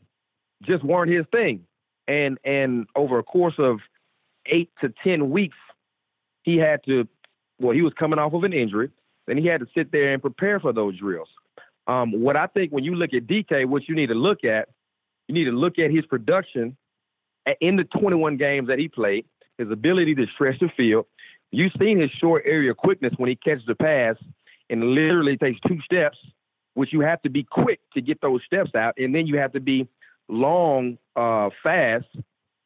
just 0.63 0.85
weren't 0.85 1.11
his 1.11 1.27
thing. 1.31 1.65
And 2.07 2.39
and 2.45 2.87
over 2.97 3.19
a 3.19 3.23
course 3.23 3.55
of 3.59 3.79
eight 4.47 4.71
to 4.81 4.93
ten 5.05 5.31
weeks, 5.31 5.57
he 6.43 6.57
had 6.57 6.81
to 6.87 7.07
well, 7.61 7.75
he 7.75 7.83
was 7.83 7.93
coming 7.99 8.19
off 8.19 8.33
of 8.35 8.45
an 8.45 8.53
injury, 8.53 8.91
then 9.27 9.37
he 9.37 9.47
had 9.47 9.61
to 9.61 9.67
sit 9.77 9.93
there 9.93 10.13
and 10.13 10.23
prepare 10.23 10.61
for 10.61 10.73
those 10.73 10.97
drills. 10.99 11.29
Um, 11.87 12.13
what 12.21 12.37
I 12.37 12.47
think 12.47 12.71
when 12.71 12.85
you 12.85 12.95
look 12.95 13.15
at 13.15 13.27
DK, 13.27 13.67
what 13.67 13.89
you 13.89 13.95
need 13.95 14.09
to 14.09 14.15
look 14.15 14.45
at, 14.45 14.69
you 15.27 15.35
need 15.35 15.45
to 15.45 15.53
look 15.53 15.79
at 15.79 15.91
his 15.91 16.07
production 16.07 16.77
in 17.61 17.77
the 17.77 17.85
21 17.85 18.37
games 18.37 18.69
that 18.69 18.79
he 18.79 18.89
played, 18.89 19.25
his 19.57 19.71
ability 19.71 20.15
to 20.15 20.27
stretch 20.35 20.61
the 20.61 20.69
field. 20.77 21.07
You've 21.51 21.73
seen 21.79 21.99
his 21.99 22.11
short 22.21 22.45
area 22.47 22.75
quickness 22.75 23.15
when 23.17 23.29
he 23.29 23.37
catches 23.37 23.65
the 23.67 23.75
pass 23.75 24.17
and 24.69 24.85
literally 24.95 25.37
takes 25.37 25.59
two 25.67 25.81
steps, 25.81 26.19
which 26.75 26.93
you 26.93 27.01
have 27.01 27.23
to 27.23 27.31
be 27.31 27.43
quick 27.43 27.81
to 27.95 28.03
get 28.03 28.21
those 28.21 28.43
steps 28.45 28.75
out, 28.75 28.95
and 28.99 29.15
then 29.15 29.27
you 29.27 29.39
have 29.39 29.53
to 29.53 29.61
be 29.61 29.89
long, 30.29 30.99
uh, 31.17 31.51
fast 31.63 32.07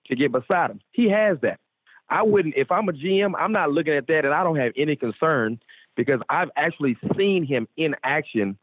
to 0.06 0.16
get 0.16 0.32
beside 0.32 0.70
him. 0.70 0.80
He 0.90 1.08
has 1.10 1.38
that. 1.42 1.60
I 2.08 2.22
wouldn't, 2.22 2.54
if 2.56 2.70
I'm 2.70 2.88
a 2.88 2.92
GM, 2.92 3.32
I'm 3.38 3.52
not 3.52 3.70
looking 3.70 3.94
at 3.94 4.06
that, 4.08 4.24
and 4.24 4.34
I 4.34 4.44
don't 4.44 4.56
have 4.56 4.72
any 4.76 4.96
concern 4.96 5.58
because 5.96 6.20
I've 6.28 6.50
actually 6.56 6.96
seen 7.16 7.46
him 7.46 7.66
in 7.76 7.94
action 8.04 8.58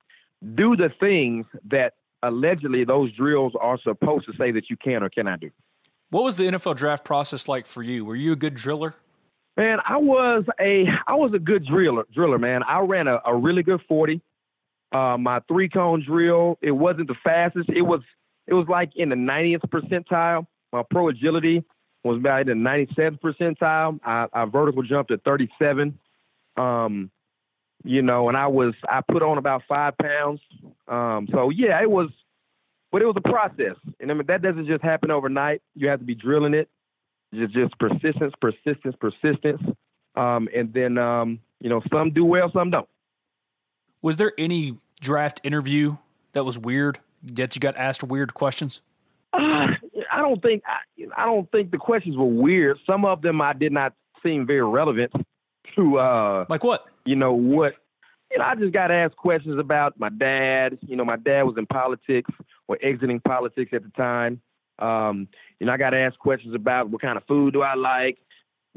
do 0.56 0.76
the 0.76 0.90
things 1.00 1.46
that 1.70 1.94
allegedly 2.24 2.84
those 2.84 3.12
drills 3.16 3.54
are 3.60 3.80
supposed 3.82 4.26
to 4.26 4.34
say 4.38 4.52
that 4.52 4.70
you 4.70 4.78
can 4.78 5.04
or 5.04 5.10
cannot 5.10 5.40
do. 5.40 5.50
What 6.10 6.24
was 6.24 6.38
the 6.38 6.44
NFL 6.44 6.76
draft 6.76 7.04
process 7.04 7.48
like 7.48 7.68
for 7.68 7.84
you? 7.84 8.04
Were 8.04 8.16
you 8.16 8.32
a 8.32 8.36
good 8.36 8.56
driller? 8.56 8.96
Man, 9.58 9.80
I 9.88 9.98
was 9.98 10.46
a 10.60 10.86
I 11.06 11.16
was 11.16 11.32
a 11.36 11.40
good 11.40 11.66
driller 11.66 12.06
driller, 12.14 12.40
man. 12.40 12.64
I 12.64 12.80
ran 12.80 13.08
a, 13.08 13.20
a 13.26 13.36
really 13.36 13.62
good 13.62 13.82
forty. 13.88 14.22
Uh, 14.92 15.18
my 15.18 15.40
three 15.48 15.70
cone 15.70 16.04
drill, 16.06 16.58
it 16.62 16.72
wasn't 16.72 17.08
the 17.08 17.16
fastest. 17.24 17.70
It 17.70 17.82
was 17.82 18.02
it 18.50 18.54
was 18.56 18.68
like 18.68 18.92
in 18.96 19.10
the 19.10 19.16
90th 19.16 19.62
percentile. 19.70 20.48
My 20.74 20.84
pro 20.90 21.10
agility 21.10 21.64
was 22.04 22.18
about 22.18 22.50
in 22.50 22.64
the 22.64 22.70
97th 22.70 23.20
percentile. 23.20 24.00
I, 24.04 24.26
I 24.34 24.46
vertical 24.46 24.82
jumped 24.82 25.12
at 25.12 25.24
37. 25.24 25.98
Um, 26.58 27.12
you 27.84 28.02
know, 28.02 28.28
and 28.28 28.36
I 28.36 28.48
was 28.48 28.74
I 28.90 29.02
put 29.02 29.22
on 29.22 29.38
about 29.38 29.62
five 29.70 29.98
pounds. 29.98 30.42
Um, 30.88 31.28
so 31.32 31.50
yeah, 31.50 31.82
it 31.82 31.90
was, 31.90 32.10
but 32.92 33.02
it 33.02 33.06
was 33.06 33.16
a 33.16 33.22
process, 33.22 33.78
and 34.02 34.12
I 34.12 34.14
mean 34.16 34.26
that 34.28 34.42
doesn't 34.42 34.68
just 34.68 34.82
happen 34.82 35.12
overnight. 35.12 35.62
You 35.76 35.88
have 35.88 36.00
to 36.00 36.06
be 36.06 36.16
drilling 36.16 36.54
it, 36.54 36.68
just 37.34 37.54
just 37.54 37.80
persistence, 37.80 38.34
persistence, 38.42 38.96
persistence, 39.00 39.62
um, 40.16 40.50
and 40.54 40.74
then 40.74 40.98
um, 40.98 41.40
you 41.62 41.70
know 41.70 41.82
some 41.90 42.12
do 42.12 42.26
well, 42.26 42.52
some 42.52 42.70
don't. 42.70 42.90
Was 44.02 44.18
there 44.18 44.34
any 44.38 44.76
draft 45.00 45.40
interview 45.46 45.96
that 46.34 46.44
was 46.44 46.58
weird 46.58 47.00
that 47.24 47.56
you 47.56 47.60
got 47.60 47.76
asked 47.78 48.04
weird 48.04 48.34
questions? 48.34 48.82
Uh, 49.34 49.68
I 50.12 50.18
don't 50.18 50.42
think 50.42 50.64
I, 50.66 51.22
I 51.22 51.26
don't 51.26 51.50
think 51.52 51.72
the 51.72 51.78
questions 51.78 52.18
were 52.18 52.26
weird. 52.26 52.78
Some 52.86 53.06
of 53.06 53.22
them 53.22 53.42
I 53.42 53.54
did 53.54 53.72
not 53.72 53.94
seem 54.24 54.46
very 54.46 54.64
relevant 54.64 55.12
to 55.76 55.98
uh 55.98 56.46
like 56.50 56.64
what 56.64 56.86
you 57.06 57.16
know 57.16 57.34
what 57.34 57.74
you 58.32 58.40
know 58.40 58.44
I 58.44 58.56
just 58.56 58.74
got 58.74 58.92
asked 58.92 59.18
questions 59.18 59.60
about 59.60 60.00
my 60.00 60.10
dad. 60.10 60.80
You 60.82 60.96
know 60.96 61.06
my 61.06 61.18
dad 61.18 61.44
was 61.44 61.56
in 61.58 61.68
politics 61.68 62.32
or 62.68 62.78
exiting 62.82 63.20
politics 63.20 63.72
at 63.74 63.84
the 63.84 63.90
time. 63.90 64.42
Um, 64.80 65.28
you 65.60 65.68
know 65.68 65.74
I 65.74 65.78
got 65.78 65.94
asked 65.94 66.20
questions 66.20 66.56
about 66.56 66.90
what 66.90 67.02
kind 67.02 67.18
of 67.18 67.24
food 67.28 67.54
do 67.54 67.62
I 67.62 67.76
like, 67.76 68.18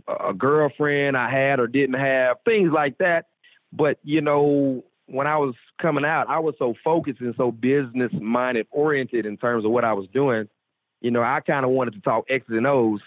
a 0.06 0.34
girlfriend 0.34 1.16
I 1.16 1.30
had 1.30 1.60
or 1.60 1.66
didn't 1.66 1.98
have, 1.98 2.38
things 2.44 2.72
like 2.72 2.98
that. 2.98 3.26
But 3.72 3.98
you 4.02 4.20
know 4.20 4.84
when 5.12 5.26
I 5.26 5.36
was 5.36 5.54
coming 5.80 6.06
out, 6.06 6.28
I 6.28 6.38
was 6.38 6.54
so 6.58 6.74
focused 6.82 7.20
and 7.20 7.34
so 7.36 7.52
business 7.52 8.10
minded 8.14 8.66
oriented 8.70 9.26
in 9.26 9.36
terms 9.36 9.64
of 9.64 9.70
what 9.70 9.84
I 9.84 9.92
was 9.92 10.08
doing. 10.12 10.48
You 11.02 11.10
know, 11.10 11.22
I 11.22 11.40
kind 11.40 11.66
of 11.66 11.70
wanted 11.70 11.94
to 11.94 12.00
talk 12.00 12.24
X's 12.30 12.48
and 12.48 12.66
O's. 12.66 13.00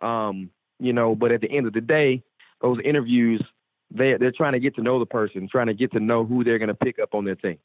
Um, 0.00 0.50
you 0.80 0.92
know, 0.92 1.14
but 1.14 1.30
at 1.30 1.40
the 1.40 1.50
end 1.50 1.68
of 1.68 1.72
the 1.72 1.80
day, 1.80 2.22
those 2.60 2.78
interviews, 2.84 3.42
they 3.92 4.16
they're 4.18 4.32
trying 4.32 4.54
to 4.54 4.60
get 4.60 4.74
to 4.74 4.82
know 4.82 4.98
the 4.98 5.06
person, 5.06 5.48
trying 5.48 5.68
to 5.68 5.74
get 5.74 5.92
to 5.92 6.00
know 6.00 6.24
who 6.24 6.42
they're 6.42 6.58
going 6.58 6.68
to 6.68 6.74
pick 6.74 6.98
up 6.98 7.14
on 7.14 7.24
their 7.24 7.36
team. 7.36 7.58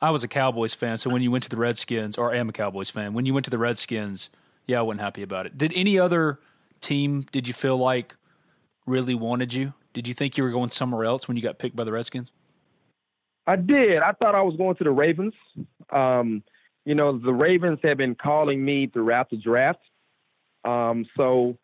I 0.00 0.10
was 0.10 0.24
a 0.24 0.28
Cowboys 0.28 0.74
fan, 0.74 0.98
so 0.98 1.08
when 1.08 1.22
you 1.22 1.30
went 1.30 1.44
to 1.44 1.50
the 1.50 1.56
Redskins, 1.56 2.18
or 2.18 2.32
I 2.32 2.38
am 2.38 2.48
a 2.48 2.52
Cowboys 2.52 2.90
fan, 2.90 3.14
when 3.14 3.26
you 3.26 3.34
went 3.34 3.44
to 3.44 3.50
the 3.50 3.58
Redskins, 3.58 4.28
yeah, 4.66 4.80
I 4.80 4.82
wasn't 4.82 5.02
happy 5.02 5.22
about 5.22 5.46
it. 5.46 5.56
Did 5.56 5.72
any 5.74 5.98
other 5.98 6.40
team? 6.80 7.26
Did 7.32 7.46
you 7.46 7.54
feel 7.54 7.76
like 7.76 8.16
really 8.86 9.14
wanted 9.14 9.54
you? 9.54 9.74
Did 9.92 10.08
you 10.08 10.14
think 10.14 10.36
you 10.36 10.44
were 10.44 10.50
going 10.50 10.70
somewhere 10.70 11.04
else 11.04 11.28
when 11.28 11.36
you 11.36 11.42
got 11.42 11.58
picked 11.58 11.76
by 11.76 11.84
the 11.84 11.92
Redskins? 11.92 12.32
I 13.48 13.56
did. 13.56 14.02
I 14.02 14.12
thought 14.12 14.34
I 14.34 14.42
was 14.42 14.56
going 14.58 14.76
to 14.76 14.84
the 14.84 14.90
Ravens. 14.90 15.32
Um, 15.90 16.42
you 16.84 16.94
know, 16.94 17.18
the 17.18 17.32
Ravens 17.32 17.78
have 17.82 17.96
been 17.96 18.14
calling 18.14 18.62
me 18.62 18.88
throughout 18.88 19.30
the 19.30 19.38
draft. 19.38 19.80
Um, 20.66 21.06
so, 21.16 21.56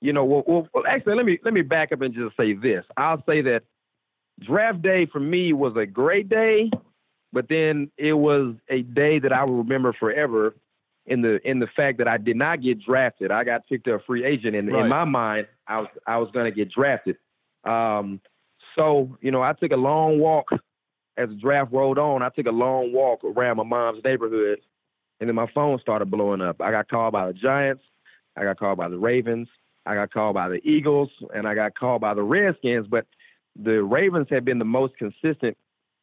you 0.00 0.14
know, 0.14 0.24
well, 0.24 0.42
well, 0.72 0.84
actually, 0.88 1.16
let 1.16 1.26
me 1.26 1.38
let 1.44 1.52
me 1.52 1.60
back 1.60 1.92
up 1.92 2.00
and 2.00 2.14
just 2.14 2.34
say 2.34 2.54
this. 2.54 2.82
I'll 2.96 3.22
say 3.26 3.42
that 3.42 3.64
draft 4.40 4.80
day 4.80 5.06
for 5.12 5.20
me 5.20 5.52
was 5.52 5.76
a 5.76 5.84
great 5.84 6.30
day, 6.30 6.70
but 7.30 7.46
then 7.50 7.90
it 7.98 8.14
was 8.14 8.54
a 8.70 8.80
day 8.80 9.18
that 9.18 9.32
I 9.32 9.44
will 9.44 9.58
remember 9.58 9.92
forever. 9.92 10.54
In 11.04 11.22
the 11.22 11.40
in 11.48 11.58
the 11.58 11.68
fact 11.74 11.98
that 11.98 12.08
I 12.08 12.16
did 12.18 12.36
not 12.36 12.62
get 12.62 12.82
drafted, 12.82 13.30
I 13.30 13.44
got 13.44 13.66
picked 13.66 13.88
up 13.88 14.02
free 14.06 14.24
agent, 14.24 14.54
and 14.56 14.70
right. 14.70 14.82
in 14.82 14.88
my 14.88 15.04
mind, 15.04 15.46
I 15.66 15.80
was 15.80 15.88
I 16.06 16.18
was 16.18 16.30
going 16.32 16.44
to 16.44 16.54
get 16.54 16.70
drafted. 16.70 17.16
Um, 17.64 18.20
so 18.76 19.16
you 19.20 19.30
know, 19.30 19.42
I 19.42 19.52
took 19.54 19.72
a 19.72 19.76
long 19.76 20.18
walk 20.18 20.48
as 21.18 21.28
the 21.28 21.34
draft 21.34 21.72
rolled 21.72 21.98
on, 21.98 22.22
I 22.22 22.30
took 22.30 22.46
a 22.46 22.50
long 22.50 22.92
walk 22.92 23.24
around 23.24 23.56
my 23.56 23.64
mom's 23.64 24.02
neighborhood, 24.04 24.60
and 25.20 25.28
then 25.28 25.34
my 25.34 25.50
phone 25.52 25.78
started 25.80 26.10
blowing 26.10 26.40
up. 26.40 26.62
I 26.62 26.70
got 26.70 26.88
called 26.88 27.12
by 27.12 27.26
the 27.26 27.32
Giants, 27.32 27.82
I 28.36 28.44
got 28.44 28.58
called 28.58 28.78
by 28.78 28.88
the 28.88 28.98
Ravens, 28.98 29.48
I 29.84 29.94
got 29.94 30.12
called 30.12 30.34
by 30.34 30.48
the 30.48 30.60
Eagles, 30.68 31.10
and 31.34 31.46
I 31.46 31.54
got 31.54 31.74
called 31.74 32.00
by 32.00 32.14
the 32.14 32.22
Redskins. 32.22 32.86
But 32.86 33.06
the 33.56 33.82
Ravens 33.82 34.28
have 34.30 34.44
been 34.44 34.58
the 34.58 34.64
most 34.64 34.96
consistent. 34.96 35.56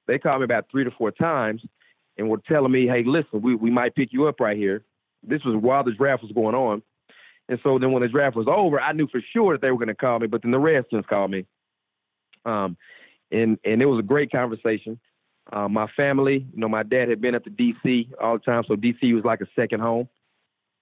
They 0.07 0.19
called 0.19 0.41
me 0.41 0.45
about 0.45 0.65
three 0.69 0.83
to 0.83 0.91
four 0.91 1.11
times 1.11 1.61
and 2.17 2.29
were 2.29 2.41
telling 2.47 2.71
me, 2.71 2.87
hey, 2.87 3.03
listen, 3.05 3.41
we, 3.41 3.55
we 3.55 3.69
might 3.69 3.95
pick 3.95 4.11
you 4.11 4.27
up 4.27 4.39
right 4.39 4.57
here. 4.57 4.83
This 5.23 5.43
was 5.43 5.55
while 5.55 5.83
the 5.83 5.91
draft 5.91 6.23
was 6.23 6.31
going 6.31 6.55
on. 6.55 6.81
And 7.47 7.59
so 7.63 7.79
then 7.79 7.91
when 7.91 8.01
the 8.01 8.09
draft 8.09 8.35
was 8.35 8.47
over, 8.49 8.81
I 8.81 8.91
knew 8.91 9.07
for 9.07 9.21
sure 9.33 9.53
that 9.53 9.61
they 9.61 9.71
were 9.71 9.77
going 9.77 9.87
to 9.87 9.95
call 9.95 10.19
me, 10.19 10.27
but 10.27 10.41
then 10.41 10.51
the 10.51 10.59
Redskins 10.59 11.05
called 11.07 11.31
me. 11.31 11.45
Um, 12.43 12.77
and 13.31 13.57
and 13.63 13.81
it 13.81 13.85
was 13.85 13.99
a 13.99 14.03
great 14.03 14.31
conversation. 14.31 14.99
Uh, 15.51 15.67
my 15.69 15.87
family, 15.95 16.45
you 16.53 16.59
know, 16.59 16.67
my 16.67 16.83
dad 16.83 17.09
had 17.09 17.21
been 17.21 17.35
at 17.35 17.43
the 17.43 17.51
DC 17.51 18.09
all 18.19 18.37
the 18.37 18.43
time, 18.43 18.63
so 18.67 18.75
DC 18.75 19.13
was 19.13 19.23
like 19.23 19.41
a 19.41 19.47
second 19.55 19.79
home. 19.79 20.09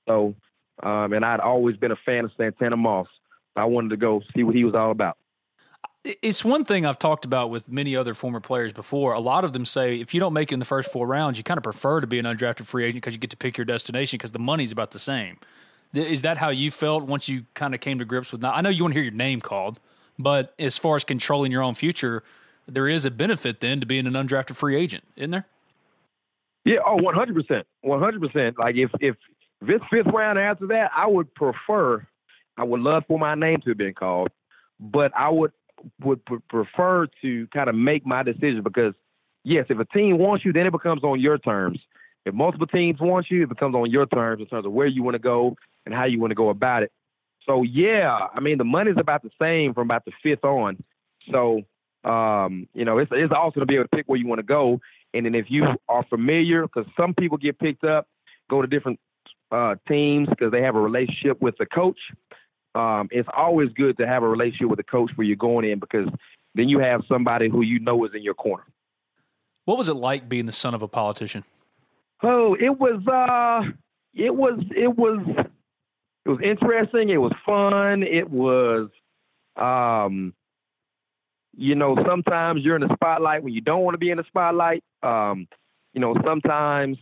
So, 0.08 0.36
um, 0.82 1.14
and 1.14 1.26
I'd 1.26 1.42
always 1.42 1.76
been 1.76 1.92
a 1.92 1.98
fan 2.06 2.26
of 2.26 2.32
Santana 2.38 2.78
Moss. 2.78 3.08
I 3.56 3.66
wanted 3.66 3.90
to 3.90 3.98
go 3.98 4.22
see 4.36 4.44
what 4.44 4.56
he 4.56 4.64
was 4.64 4.74
all 4.74 4.92
about. 4.92 5.18
It's 6.06 6.44
one 6.44 6.66
thing 6.66 6.86
I've 6.86 7.00
talked 7.00 7.24
about 7.24 7.50
with 7.50 7.70
many 7.70 7.96
other 7.96 8.14
former 8.14 8.42
players 8.42 8.74
before. 8.74 9.14
A 9.14 9.22
lot 9.22 9.46
of 9.46 9.54
them 9.54 9.66
say 9.66 9.96
if 9.96 10.14
you 10.14 10.20
don't 10.20 10.34
make 10.34 10.52
it 10.52 10.54
in 10.54 10.60
the 10.60 10.66
first 10.66 10.92
four 10.92 11.08
rounds, 11.08 11.38
you 11.38 11.46
kind 11.46 11.58
of 11.58 11.64
prefer 11.64 12.02
to 12.02 12.08
be 12.08 12.20
an 12.20 12.26
undrafted 12.26 12.66
free 12.66 12.84
agent 12.84 12.98
because 12.98 13.14
you 13.14 13.20
get 13.20 13.30
to 13.30 13.38
pick 13.38 13.58
your 13.58 13.64
destination 13.64 14.18
because 14.18 14.32
the 14.32 14.40
money's 14.40 14.72
about 14.72 14.92
the 14.92 15.00
same. 15.00 15.38
Is 15.94 16.24
that 16.24 16.38
how 16.38 16.50
you 16.50 16.72
felt 16.72 17.04
once 17.04 17.30
you 17.30 17.46
kind 17.54 17.74
of 17.74 17.80
came 17.80 18.00
to 18.00 18.06
grips 18.06 18.32
with? 18.32 18.42
Not, 18.42 18.56
I 18.56 18.62
know 18.62 18.70
you 18.70 18.84
want 18.84 18.94
to 18.94 19.00
hear 19.00 19.04
your 19.04 19.14
name 19.14 19.40
called, 19.40 19.80
but 20.24 20.54
as 20.58 20.78
far 20.78 20.96
as 20.96 21.04
controlling 21.04 21.52
your 21.52 21.62
own 21.62 21.76
future, 21.76 22.24
there 22.68 22.88
is 22.88 23.06
a 23.06 23.12
benefit 23.12 23.60
then 23.60 23.82
to 23.82 23.86
being 23.86 24.08
an 24.08 24.14
undrafted 24.14 24.56
free 24.56 24.76
agent, 24.76 25.04
isn't 25.18 25.32
there? 25.32 25.46
Yeah, 26.66 26.78
oh, 26.86 26.98
oh, 26.98 27.04
one 27.04 27.14
hundred 27.14 27.36
percent, 27.36 27.68
one 27.82 28.00
hundred 28.00 28.22
percent. 28.22 28.58
Like 28.58 28.76
if 28.76 28.90
if 29.02 29.16
this 29.62 29.82
fifth 29.92 30.08
round 30.14 30.40
after 30.40 30.68
that, 30.68 30.92
I 30.96 31.08
would 31.08 31.34
prefer, 31.36 32.08
I 32.58 32.64
would 32.64 32.80
love 32.80 33.04
for 33.08 33.20
my 33.20 33.36
name 33.36 33.60
to 33.62 33.72
have 33.72 33.78
been 33.78 33.94
called, 33.94 34.30
but 34.80 35.12
I 35.18 35.30
would 35.30 35.52
would 36.02 36.22
prefer 36.50 37.08
to 37.22 37.48
kind 37.48 37.70
of 37.70 37.76
make 37.76 38.06
my 38.06 38.24
decision 38.24 38.62
because 38.64 38.94
yes, 39.44 39.66
if 39.70 39.78
a 39.78 39.86
team 39.86 40.18
wants 40.18 40.46
you, 40.46 40.54
then 40.54 40.66
it 40.66 40.72
becomes 40.72 41.04
on 41.04 41.20
your 41.20 41.38
terms. 41.38 41.80
If 42.26 42.34
multiple 42.34 42.68
teams 42.68 43.02
want 43.02 43.26
you, 43.30 43.44
it 43.44 43.50
becomes 43.50 43.76
on 43.76 43.92
your 43.92 44.06
terms 44.06 44.40
in 44.40 44.48
terms 44.48 44.66
of 44.66 44.72
where 44.72 44.88
you 44.88 45.04
want 45.04 45.16
to 45.16 45.20
go 45.20 45.58
and 45.86 45.94
how 45.94 46.06
you 46.06 46.22
want 46.22 46.32
to 46.32 46.36
go 46.36 46.48
about 46.48 46.84
it. 46.84 46.94
So 47.46 47.64
yeah, 47.64 48.28
I 48.34 48.40
mean 48.40 48.58
the 48.58 48.64
money's 48.64 48.96
about 48.98 49.24
the 49.24 49.32
same 49.42 49.74
from 49.74 49.88
about 49.88 50.06
the 50.06 50.12
fifth 50.22 50.44
on. 50.44 50.84
So 51.32 51.62
um, 52.04 52.68
you 52.74 52.86
know, 52.86 52.98
it's 52.98 53.12
it's 53.14 53.34
awesome 53.34 53.62
to 53.62 53.66
be 53.66 53.76
able 53.76 53.86
to 53.86 53.96
pick 53.96 54.08
where 54.08 54.20
you 54.20 54.28
want 54.28 54.40
to 54.40 54.44
go. 54.44 54.80
And 55.14 55.26
then 55.26 55.36
if 55.36 55.46
you 55.50 55.66
are 55.88 56.04
familiar, 56.10 56.64
because 56.64 56.86
some 56.98 57.14
people 57.14 57.38
get 57.38 57.60
picked 57.60 57.84
up, 57.84 58.08
go 58.50 58.62
to 58.62 58.68
different 58.68 59.00
uh, 59.52 59.76
teams 59.88 60.28
because 60.30 60.52
they 60.52 60.62
have 60.62 60.76
a 60.76 60.82
relationship 60.82 61.42
with 61.42 61.56
the 61.60 61.66
coach. 61.66 62.00
Um, 62.76 63.08
it's 63.12 63.30
always 63.36 63.70
good 63.70 63.98
to 64.00 64.08
have 64.08 64.24
a 64.24 64.28
relationship 64.28 64.68
with 64.68 64.78
the 64.78 64.84
coach 64.84 65.12
where 65.16 65.26
you're 65.26 65.36
going 65.36 65.70
in 65.70 65.80
because 65.80 66.08
then 66.56 66.70
you 66.70 66.80
have 66.80 67.02
somebody 67.08 67.50
who 67.50 67.62
you 67.62 67.80
know 67.80 68.04
is 68.06 68.12
in 68.16 68.24
your 68.24 68.34
corner. 68.34 68.64
What 69.66 69.78
was 69.78 69.88
it 69.88 69.94
like 69.94 70.28
being 70.28 70.48
the 70.48 70.52
son 70.52 70.74
of 70.74 70.82
a 70.82 70.88
politician? 70.88 71.44
Oh, 72.22 72.56
it 72.56 72.80
was 72.80 73.06
uh 73.08 73.70
it 74.14 74.36
was 74.36 74.60
it 74.76 74.98
was 74.98 75.20
it 76.26 76.30
was 76.30 76.40
interesting, 76.44 77.10
it 77.10 77.18
was 77.18 77.34
fun, 77.46 78.04
it 78.04 78.30
was 78.30 78.90
um 79.56 80.34
you 81.56 81.76
know, 81.76 81.96
sometimes 82.08 82.62
you're 82.64 82.76
in 82.76 82.82
the 82.82 82.94
spotlight 82.96 83.44
when 83.44 83.54
you 83.54 83.62
don't 83.62 83.84
want 83.84 83.94
to 83.94 84.00
be 84.00 84.10
in 84.10 84.18
the 84.18 84.24
spotlight. 84.28 84.84
Um, 85.04 85.48
you 85.94 86.02
know, 86.02 86.16
sometimes 86.26 86.98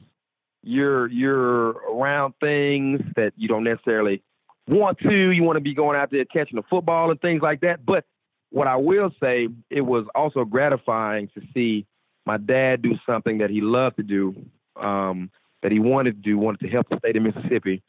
you're 0.63 1.07
you're 1.07 1.69
around 1.69 2.34
things 2.39 3.01
that 3.15 3.34
you 3.38 3.47
don't 3.47 3.63
necessarily 3.63 4.22
want 4.67 4.99
to. 4.99 5.30
You 5.30 5.43
want 5.43 5.55
to 5.57 5.61
be 5.61 5.74
going 5.74 5.97
out 5.97 6.11
there 6.11 6.26
catching 6.26 6.57
the 6.57 6.63
football 6.69 7.09
and 7.11 7.19
things 7.22 7.41
like 7.41 7.61
that. 7.61 7.86
But 7.86 8.03
what 8.51 8.67
I 8.67 8.76
will 8.76 9.11
say, 9.22 9.47
it 9.69 9.82
was 9.82 10.05
also 10.13 10.43
gratifying 10.43 11.30
to 11.36 11.41
see 11.53 11.86
my 12.26 12.38
dad 12.38 12.82
do 12.82 12.95
something 13.05 13.38
that 13.39 13.49
he 13.49 13.61
loved 13.61 13.97
to 13.97 14.03
do, 14.03 14.36
um, 14.76 15.32
that 15.63 15.72
he 15.72 15.80
wanted 15.80 16.15
to 16.17 16.22
do, 16.22 16.38
wanted 16.38 16.59
to 16.59 16.67
help 16.67 16.89
the 16.89 16.97
state 16.97 17.15
of 17.15 17.24
Mississippi. 17.24 17.82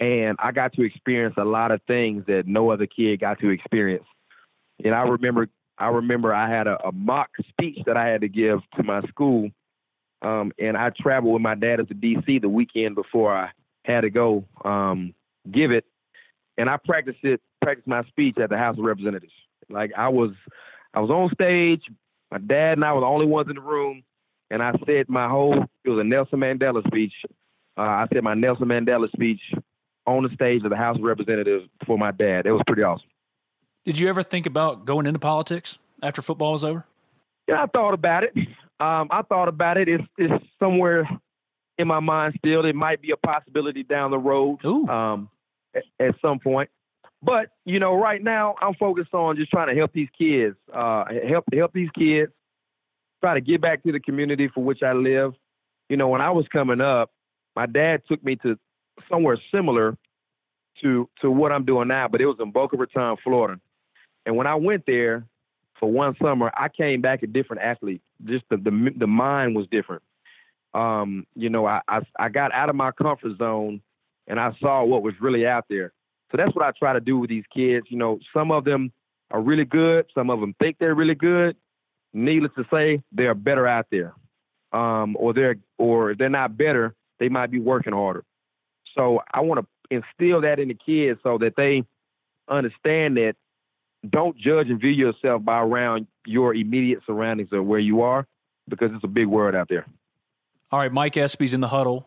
And 0.00 0.38
I 0.42 0.50
got 0.50 0.72
to 0.72 0.82
experience 0.82 1.34
a 1.38 1.44
lot 1.44 1.70
of 1.70 1.82
things 1.86 2.24
that 2.26 2.46
no 2.46 2.70
other 2.70 2.86
kid 2.86 3.20
got 3.20 3.38
to 3.40 3.50
experience. 3.50 4.06
And 4.82 4.94
I 4.94 5.02
remember 5.02 5.48
I 5.78 5.88
remember 5.88 6.34
I 6.34 6.48
had 6.50 6.66
a, 6.66 6.76
a 6.86 6.92
mock 6.92 7.30
speech 7.48 7.78
that 7.86 7.96
I 7.96 8.06
had 8.08 8.20
to 8.22 8.28
give 8.28 8.60
to 8.76 8.82
my 8.82 9.00
school, 9.08 9.50
um, 10.20 10.52
and 10.58 10.76
I 10.76 10.90
traveled 10.90 11.32
with 11.32 11.42
my 11.42 11.54
dad 11.54 11.76
to 11.76 11.94
D.C. 11.94 12.38
the 12.38 12.48
weekend 12.50 12.94
before 12.94 13.34
I 13.34 13.50
had 13.84 14.02
to 14.02 14.10
go 14.10 14.44
um, 14.62 15.14
give 15.50 15.70
it, 15.70 15.84
and 16.58 16.68
I 16.68 16.76
practiced 16.76 17.24
it, 17.24 17.40
practiced 17.62 17.88
my 17.88 18.04
speech 18.04 18.36
at 18.38 18.50
the 18.50 18.58
House 18.58 18.76
of 18.78 18.84
Representatives. 18.84 19.32
Like 19.70 19.92
I 19.96 20.08
was, 20.08 20.32
I 20.92 21.00
was 21.00 21.10
on 21.10 21.30
stage. 21.32 21.82
My 22.30 22.38
dad 22.38 22.72
and 22.72 22.84
I 22.84 22.92
were 22.92 23.00
the 23.00 23.06
only 23.06 23.26
ones 23.26 23.48
in 23.48 23.56
the 23.56 23.62
room, 23.62 24.02
and 24.50 24.62
I 24.62 24.72
said 24.86 25.08
my 25.08 25.28
whole. 25.28 25.64
It 25.84 25.88
was 25.88 25.98
a 25.98 26.04
Nelson 26.04 26.40
Mandela 26.40 26.86
speech. 26.86 27.12
Uh, 27.78 27.82
I 27.82 28.06
said 28.12 28.22
my 28.22 28.34
Nelson 28.34 28.68
Mandela 28.68 29.10
speech 29.12 29.40
on 30.06 30.22
the 30.22 30.30
stage 30.34 30.62
of 30.64 30.70
the 30.70 30.76
House 30.76 30.96
of 30.96 31.02
Representatives 31.02 31.68
for 31.86 31.98
my 31.98 32.10
dad. 32.10 32.46
It 32.46 32.52
was 32.52 32.62
pretty 32.66 32.82
awesome. 32.82 33.08
Did 33.84 33.98
you 33.98 34.08
ever 34.08 34.22
think 34.22 34.46
about 34.46 34.84
going 34.84 35.06
into 35.06 35.18
politics 35.18 35.78
after 36.02 36.22
football 36.22 36.52
was 36.52 36.64
over? 36.64 36.84
Yeah, 37.48 37.62
I 37.62 37.66
thought 37.66 37.94
about 37.94 38.24
it. 38.24 38.32
Um, 38.78 39.08
I 39.10 39.22
thought 39.28 39.48
about 39.48 39.76
it. 39.76 39.88
It's, 39.88 40.04
it's 40.16 40.44
somewhere 40.58 41.08
in 41.78 41.88
my 41.88 42.00
mind 42.00 42.34
still. 42.38 42.64
It 42.64 42.74
might 42.74 43.00
be 43.02 43.10
a 43.10 43.16
possibility 43.16 43.82
down 43.82 44.10
the 44.10 44.18
road 44.18 44.64
um, 44.64 45.28
at, 45.74 45.82
at, 45.98 46.14
some 46.22 46.38
point. 46.38 46.70
But 47.22 47.48
you 47.64 47.78
know, 47.78 47.94
right 47.94 48.22
now 48.22 48.54
I'm 48.60 48.74
focused 48.74 49.12
on 49.12 49.36
just 49.36 49.50
trying 49.50 49.68
to 49.68 49.74
help 49.74 49.92
these 49.92 50.08
kids, 50.16 50.56
uh, 50.72 51.04
help 51.28 51.44
help 51.52 51.72
these 51.72 51.90
kids, 51.90 52.32
try 53.22 53.34
to 53.34 53.40
get 53.40 53.60
back 53.60 53.82
to 53.82 53.92
the 53.92 54.00
community 54.00 54.48
for 54.54 54.62
which 54.62 54.82
I 54.82 54.92
live. 54.92 55.34
You 55.88 55.96
know, 55.96 56.08
when 56.08 56.20
I 56.20 56.30
was 56.30 56.46
coming 56.52 56.80
up, 56.80 57.10
my 57.56 57.66
dad 57.66 58.02
took 58.08 58.24
me 58.24 58.36
to 58.36 58.58
somewhere 59.10 59.38
similar 59.52 59.96
to 60.82 61.08
to 61.20 61.30
what 61.30 61.52
I'm 61.52 61.64
doing 61.64 61.88
now, 61.88 62.08
but 62.08 62.20
it 62.20 62.26
was 62.26 62.36
in 62.40 62.50
Boca 62.50 62.76
Raton, 62.76 63.16
Florida. 63.22 63.60
And 64.26 64.36
when 64.36 64.46
I 64.46 64.54
went 64.54 64.84
there 64.86 65.26
for 65.78 65.90
one 65.90 66.14
summer, 66.22 66.50
I 66.56 66.68
came 66.68 67.00
back 67.00 67.22
a 67.22 67.26
different 67.26 67.62
athlete. 67.62 68.02
Just 68.24 68.44
the 68.50 68.56
the, 68.56 68.90
the 68.96 69.06
mind 69.06 69.56
was 69.56 69.66
different. 69.70 70.02
Um, 70.72 71.26
you 71.34 71.50
know, 71.50 71.66
I, 71.66 71.80
I 71.88 72.00
I 72.18 72.28
got 72.28 72.52
out 72.52 72.68
of 72.68 72.76
my 72.76 72.92
comfort 72.92 73.36
zone 73.38 73.80
and 74.26 74.38
I 74.38 74.52
saw 74.60 74.84
what 74.84 75.02
was 75.02 75.14
really 75.20 75.46
out 75.46 75.64
there. 75.68 75.92
So 76.30 76.36
that's 76.36 76.54
what 76.54 76.64
I 76.64 76.70
try 76.78 76.92
to 76.92 77.00
do 77.00 77.18
with 77.18 77.28
these 77.28 77.44
kids. 77.52 77.86
You 77.90 77.98
know, 77.98 78.20
some 78.32 78.52
of 78.52 78.64
them 78.64 78.92
are 79.30 79.40
really 79.40 79.64
good, 79.64 80.06
some 80.14 80.30
of 80.30 80.40
them 80.40 80.54
think 80.60 80.76
they're 80.78 80.94
really 80.94 81.14
good. 81.14 81.56
Needless 82.12 82.52
to 82.56 82.64
say, 82.72 83.02
they're 83.12 83.34
better 83.34 83.66
out 83.66 83.86
there. 83.90 84.14
Um, 84.72 85.16
or 85.18 85.34
they're 85.34 85.56
or 85.78 86.12
if 86.12 86.18
they're 86.18 86.28
not 86.28 86.56
better, 86.56 86.94
they 87.18 87.28
might 87.28 87.50
be 87.50 87.58
working 87.58 87.92
harder. 87.92 88.24
So 88.94 89.20
I 89.32 89.40
want 89.40 89.60
to 89.60 89.94
instill 89.96 90.42
that 90.42 90.58
in 90.58 90.68
the 90.68 90.74
kids 90.74 91.20
so 91.22 91.38
that 91.38 91.54
they 91.56 91.84
understand 92.48 93.16
that 93.16 93.34
don't 94.08 94.36
judge 94.36 94.68
and 94.68 94.80
view 94.80 94.90
yourself 94.90 95.44
by 95.44 95.60
around 95.60 96.06
your 96.26 96.54
immediate 96.54 97.00
surroundings 97.06 97.50
or 97.52 97.62
where 97.62 97.78
you 97.78 98.02
are 98.02 98.26
because 98.68 98.90
it's 98.94 99.04
a 99.04 99.08
big 99.08 99.26
world 99.26 99.54
out 99.54 99.68
there. 99.68 99.86
All 100.72 100.78
right, 100.78 100.92
Mike 100.92 101.16
Espy's 101.16 101.52
in 101.52 101.60
the 101.60 101.68
huddle. 101.68 102.06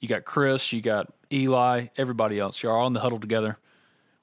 You 0.00 0.08
got 0.08 0.24
Chris, 0.24 0.72
you 0.72 0.80
got 0.80 1.12
Eli, 1.32 1.86
everybody 1.96 2.38
else. 2.38 2.62
You're 2.62 2.76
all 2.76 2.86
in 2.86 2.92
the 2.92 3.00
huddle 3.00 3.18
together. 3.18 3.58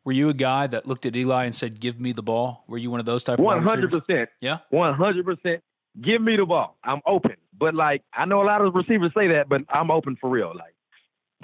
Were 0.06 0.14
you 0.14 0.30
a 0.30 0.34
guy 0.34 0.68
that 0.68 0.88
looked 0.88 1.06
at 1.06 1.16
Eli 1.16 1.46
and 1.46 1.54
said, 1.54 1.80
"Give 1.80 2.00
me 2.00 2.12
the 2.14 2.22
ball"? 2.22 2.64
Were 2.68 2.78
you 2.78 2.92
one 2.92 3.00
of 3.00 3.06
those 3.06 3.24
type? 3.24 3.40
One 3.40 3.64
hundred 3.64 3.92
percent. 3.92 4.30
Yeah. 4.40 4.60
One 4.70 4.94
hundred 4.94 5.26
percent. 5.26 5.64
Give 6.00 6.22
me 6.22 6.38
the 6.38 6.46
ball. 6.46 6.78
I'm 6.84 7.02
open. 7.06 7.36
But 7.58 7.74
like 7.74 8.04
I 8.14 8.26
know 8.26 8.42
a 8.42 8.46
lot 8.46 8.62
of 8.62 8.74
receivers 8.76 9.12
say 9.18 9.30
that, 9.30 9.50
but 9.50 9.62
I'm 9.68 9.90
open 9.92 10.16
for 10.22 10.30
real. 10.30 10.54
Like 10.56 10.75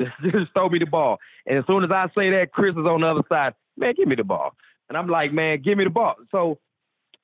just 0.23 0.53
throw 0.53 0.69
me 0.69 0.79
the 0.79 0.85
ball. 0.85 1.17
And 1.45 1.57
as 1.57 1.65
soon 1.67 1.83
as 1.83 1.91
I 1.91 2.07
say 2.15 2.29
that, 2.31 2.51
Chris 2.53 2.71
is 2.71 2.85
on 2.85 3.01
the 3.01 3.07
other 3.07 3.23
side. 3.29 3.53
Man, 3.77 3.93
give 3.95 4.07
me 4.07 4.15
the 4.15 4.23
ball. 4.23 4.55
And 4.89 4.97
I'm 4.97 5.07
like, 5.07 5.31
man, 5.31 5.61
give 5.61 5.77
me 5.77 5.85
the 5.85 5.89
ball. 5.89 6.15
So, 6.31 6.59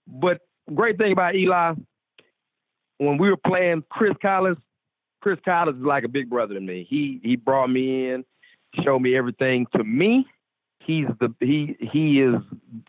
but 0.07 0.41
great 0.73 0.97
thing 0.97 1.11
about 1.11 1.35
Eli, 1.35 1.73
when 2.97 3.17
we 3.17 3.29
were 3.29 3.37
playing 3.37 3.83
Chris 3.89 4.13
Collins, 4.21 4.57
Chris 5.21 5.39
Collins 5.43 5.79
is 5.79 5.85
like 5.85 6.03
a 6.03 6.09
big 6.09 6.29
brother 6.29 6.53
to 6.53 6.61
me. 6.61 6.85
He 6.89 7.19
he 7.23 7.35
brought 7.35 7.67
me 7.67 8.09
in, 8.09 8.25
showed 8.83 8.99
me 8.99 9.17
everything. 9.17 9.67
To 9.75 9.83
me, 9.83 10.25
he's 10.79 11.07
the 11.19 11.33
he 11.39 11.75
he 11.79 12.21
is 12.21 12.35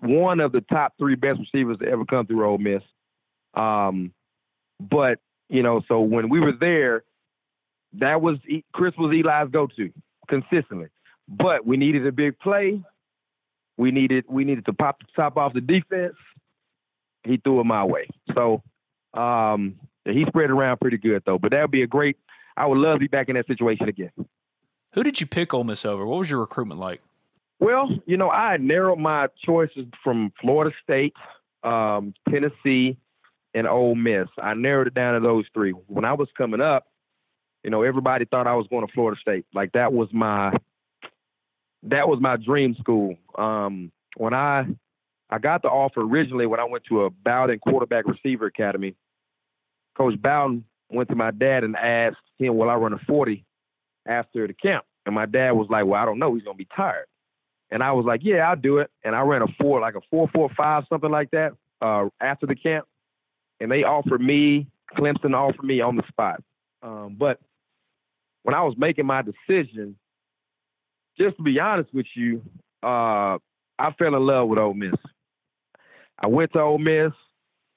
one 0.01 0.41
of 0.41 0.53
the 0.53 0.61
top 0.63 0.95
three 0.99 1.17
best 1.17 1.41
receivers 1.41 1.79
to 1.79 1.89
ever 1.89 2.05
come 2.05 2.27
through 2.27 2.47
Ole 2.47 2.59
Miss. 2.59 2.83
Um, 3.55 4.13
but 4.81 5.19
you 5.49 5.63
know, 5.63 5.83
so 5.89 6.01
when 6.01 6.29
we 6.29 6.41
were 6.41 6.53
there, 6.53 7.05
that 7.95 8.21
was 8.21 8.39
Chris 8.73 8.95
was 8.99 9.13
Eli's 9.13 9.51
go-to 9.51 9.91
consistently. 10.29 10.89
But 11.29 11.67
we 11.67 11.77
needed 11.77 12.07
a 12.07 12.13
big 12.13 12.39
play. 12.39 12.83
We 13.77 13.91
needed 13.91 14.25
we 14.29 14.45
needed 14.45 14.67
to 14.67 14.73
pop 14.73 14.99
the 15.01 15.07
top 15.15 15.37
off 15.37 15.53
the 15.53 15.61
defense. 15.61 16.17
He 17.25 17.37
threw 17.37 17.61
it 17.61 17.65
my 17.65 17.85
way. 17.85 18.09
So 18.35 18.63
um, 19.15 19.77
he 20.05 20.25
spread 20.27 20.51
around 20.51 20.79
pretty 20.81 20.99
good 20.99 21.23
though. 21.27 21.39
But 21.39 21.53
that 21.53 21.63
would 21.63 21.71
be 21.71 21.83
a 21.83 21.87
great. 21.87 22.17
I 22.57 22.67
would 22.67 22.79
love 22.79 22.97
to 22.97 23.01
be 23.01 23.07
back 23.07 23.29
in 23.29 23.37
that 23.37 23.47
situation 23.47 23.89
again. 23.89 24.11
Who 24.95 25.03
did 25.03 25.21
you 25.21 25.27
pick 25.27 25.55
Ole 25.55 25.65
Miss 25.65 25.85
over? 25.85 26.05
What 26.05 26.19
was 26.19 26.31
your 26.31 26.41
recruitment 26.41 26.81
like? 26.81 27.01
Well, 27.61 27.89
you 28.07 28.17
know, 28.17 28.31
I 28.31 28.57
narrowed 28.57 28.99
my 28.99 29.29
choices 29.45 29.87
from 30.03 30.33
Florida 30.41 30.75
State, 30.83 31.15
um, 31.63 32.15
Tennessee, 32.29 32.97
and 33.55 33.67
Ole 33.67 33.95
Miss. 33.95 34.29
I 34.41 34.55
narrowed 34.55 34.87
it 34.89 34.95
down 34.95 35.15
to 35.15 35.21
those 35.21 35.45
three. 35.55 35.71
When 35.71 36.05
I 36.05 36.15
was 36.15 36.29
coming 36.37 36.61
up, 36.61 36.88
you 37.69 37.71
know, 37.71 37.83
everybody 37.83 38.25
thought 38.25 38.47
I 38.47 38.55
was 38.55 38.67
going 38.69 38.87
to 38.87 38.93
Florida 38.95 39.21
State. 39.21 39.45
Like 39.53 39.73
that 39.73 39.93
was 39.93 40.09
my 40.11 40.57
that 41.83 42.09
was 42.09 42.19
my 42.19 42.39
dream 42.39 42.75
school. 42.81 43.15
Um, 43.37 43.93
when 44.17 44.33
I 44.33 44.65
I 45.29 45.39
got 45.39 45.61
the 45.61 45.69
offer 45.69 46.01
originally 46.01 46.47
when 46.47 46.61
I 46.61 46.65
went 46.65 46.85
to 46.85 47.05
a 47.05 47.11
Bowden 47.11 47.59
quarterback 47.59 48.07
receiver 48.07 48.47
academy. 48.47 48.95
Coach 49.99 50.19
Bowden 50.19 50.65
went 50.89 51.11
to 51.11 51.15
my 51.15 51.31
dad 51.31 51.63
and 51.63 51.77
asked 51.77 52.17
him, 52.39 52.57
"Will 52.57 52.71
I 52.71 52.75
run 52.77 52.95
a 52.95 52.99
40 53.01 53.45
after 54.07 54.47
the 54.47 54.55
camp?" 54.55 54.87
And 55.05 55.15
my 55.15 55.27
dad 55.27 55.51
was 55.51 55.69
like, 55.69 55.85
"Well, 55.85 56.01
I 56.01 56.07
don't 56.07 56.19
know. 56.19 56.35
He's 56.35 56.45
gonna 56.45 56.57
be 56.57 56.69
tired." 56.75 57.05
And 57.71 57.83
I 57.83 57.93
was 57.93 58.07
like, 58.07 58.25
"Yeah, 58.25 58.49
I'll 58.49 58.57
do 58.57 58.79
it." 58.79 58.91
And 59.05 59.15
I 59.15 59.21
ran 59.21 59.43
a 59.43 59.49
four, 59.61 59.79
like 59.79 59.95
a 59.95 60.01
four, 60.11 60.27
four, 60.29 60.49
five, 60.57 60.85
something 60.89 61.11
like 61.11 61.33
that, 61.33 61.53
uh, 61.83 62.09
after 62.19 62.47
the 62.47 62.55
camp. 62.55 62.87
And 63.61 63.71
they 63.71 63.85
offered 63.85 64.23
me, 64.23 64.69
Clemson 64.97 65.35
offered 65.35 65.67
me 65.67 65.83
on 65.83 65.97
the 65.97 66.05
spot. 66.09 66.43
Um, 66.83 67.17
but 67.19 67.41
when 68.49 68.55
I 68.55 68.63
was 68.63 68.77
making 68.79 69.05
my 69.05 69.21
decision, 69.21 69.95
just 71.19 71.37
to 71.37 71.43
be 71.43 71.61
honest 71.61 71.93
with 71.93 72.07
you, 72.17 72.41
uh, 72.83 73.37
I 73.79 73.93
fell 73.99 74.15
in 74.17 74.27
love 74.27 74.49
with 74.49 74.59
Ole 74.59 74.73
Miss. 74.73 74.95
I 76.19 76.29
went 76.29 76.55
to 76.55 76.61
Ole 76.61 76.79
Miss. 76.79 77.13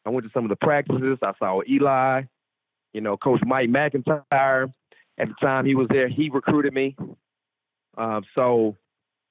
I 0.06 0.12
went 0.12 0.26
to 0.26 0.32
some 0.34 0.46
of 0.46 0.50
the 0.50 0.56
practices. 0.56 1.18
I 1.22 1.34
saw 1.40 1.60
Eli, 1.70 2.22
you 2.94 3.02
know, 3.02 3.18
Coach 3.18 3.42
Mike 3.46 3.70
MacIntyre. 3.70 4.72
At 5.18 5.28
the 5.28 5.34
time 5.42 5.66
he 5.66 5.76
was 5.76 5.88
there, 5.90 6.08
he 6.08 6.30
recruited 6.30 6.74
me. 6.74 6.96
Um, 7.98 8.24
so 8.34 8.78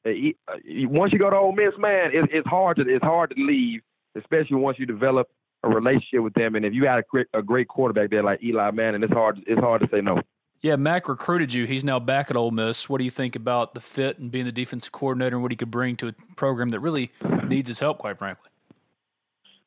uh, 0.05 0.11
uh, 0.11 0.57
once 0.91 1.11
you 1.15 1.19
go 1.19 1.31
to 1.31 1.37
Ole 1.37 1.53
Miss, 1.53 1.73
man, 1.79 2.11
it, 2.13 2.29
it's 2.35 2.47
hard 2.47 2.77
to 2.77 2.83
it's 2.87 3.03
hard 3.03 3.35
to 3.35 3.43
leave, 3.43 3.81
especially 4.15 4.57
once 4.57 4.79
you 4.79 4.85
develop 4.85 5.29
a 5.63 5.71
relationship 5.71 6.21
with 6.23 6.35
them. 6.35 6.55
And 6.55 6.67
if 6.67 6.75
you 6.75 6.85
had 6.85 6.99
a 6.99 7.03
great, 7.11 7.29
a 7.33 7.41
great 7.41 7.69
quarterback 7.69 8.11
there 8.11 8.23
like 8.23 8.45
Eli 8.45 8.73
Manning, 8.73 9.03
it's 9.03 9.15
hard 9.15 9.43
it's 9.47 9.61
hard 9.63 9.81
to 9.81 9.89
say 9.91 10.03
no. 10.03 10.21
Yeah, 10.63 10.77
Mac 10.77 11.09
recruited 11.09 11.55
you. 11.55 11.65
He's 11.65 11.85
now 11.85 11.99
back 11.99 12.31
at 12.31 12.37
Ole 12.37 12.51
Miss. 12.51 12.89
What 12.89 12.99
do 12.99 13.05
you 13.05 13.11
think 13.11 13.35
about 13.35 13.73
the 13.73 13.81
fit 13.81 14.19
and 14.19 14.31
being 14.31 14.45
the 14.45 14.53
defensive 14.53 14.93
coordinator 14.93 15.37
and 15.37 15.43
what 15.43 15.53
he 15.53 15.57
could 15.57 15.71
bring 15.71 15.97
to 15.97 16.09
a 16.09 16.13
program 16.37 16.69
that 16.71 16.81
really 16.81 17.11
needs 17.47 17.69
his 17.69 17.79
help, 17.79 17.99
quite 17.99 18.19
frankly? 18.19 18.51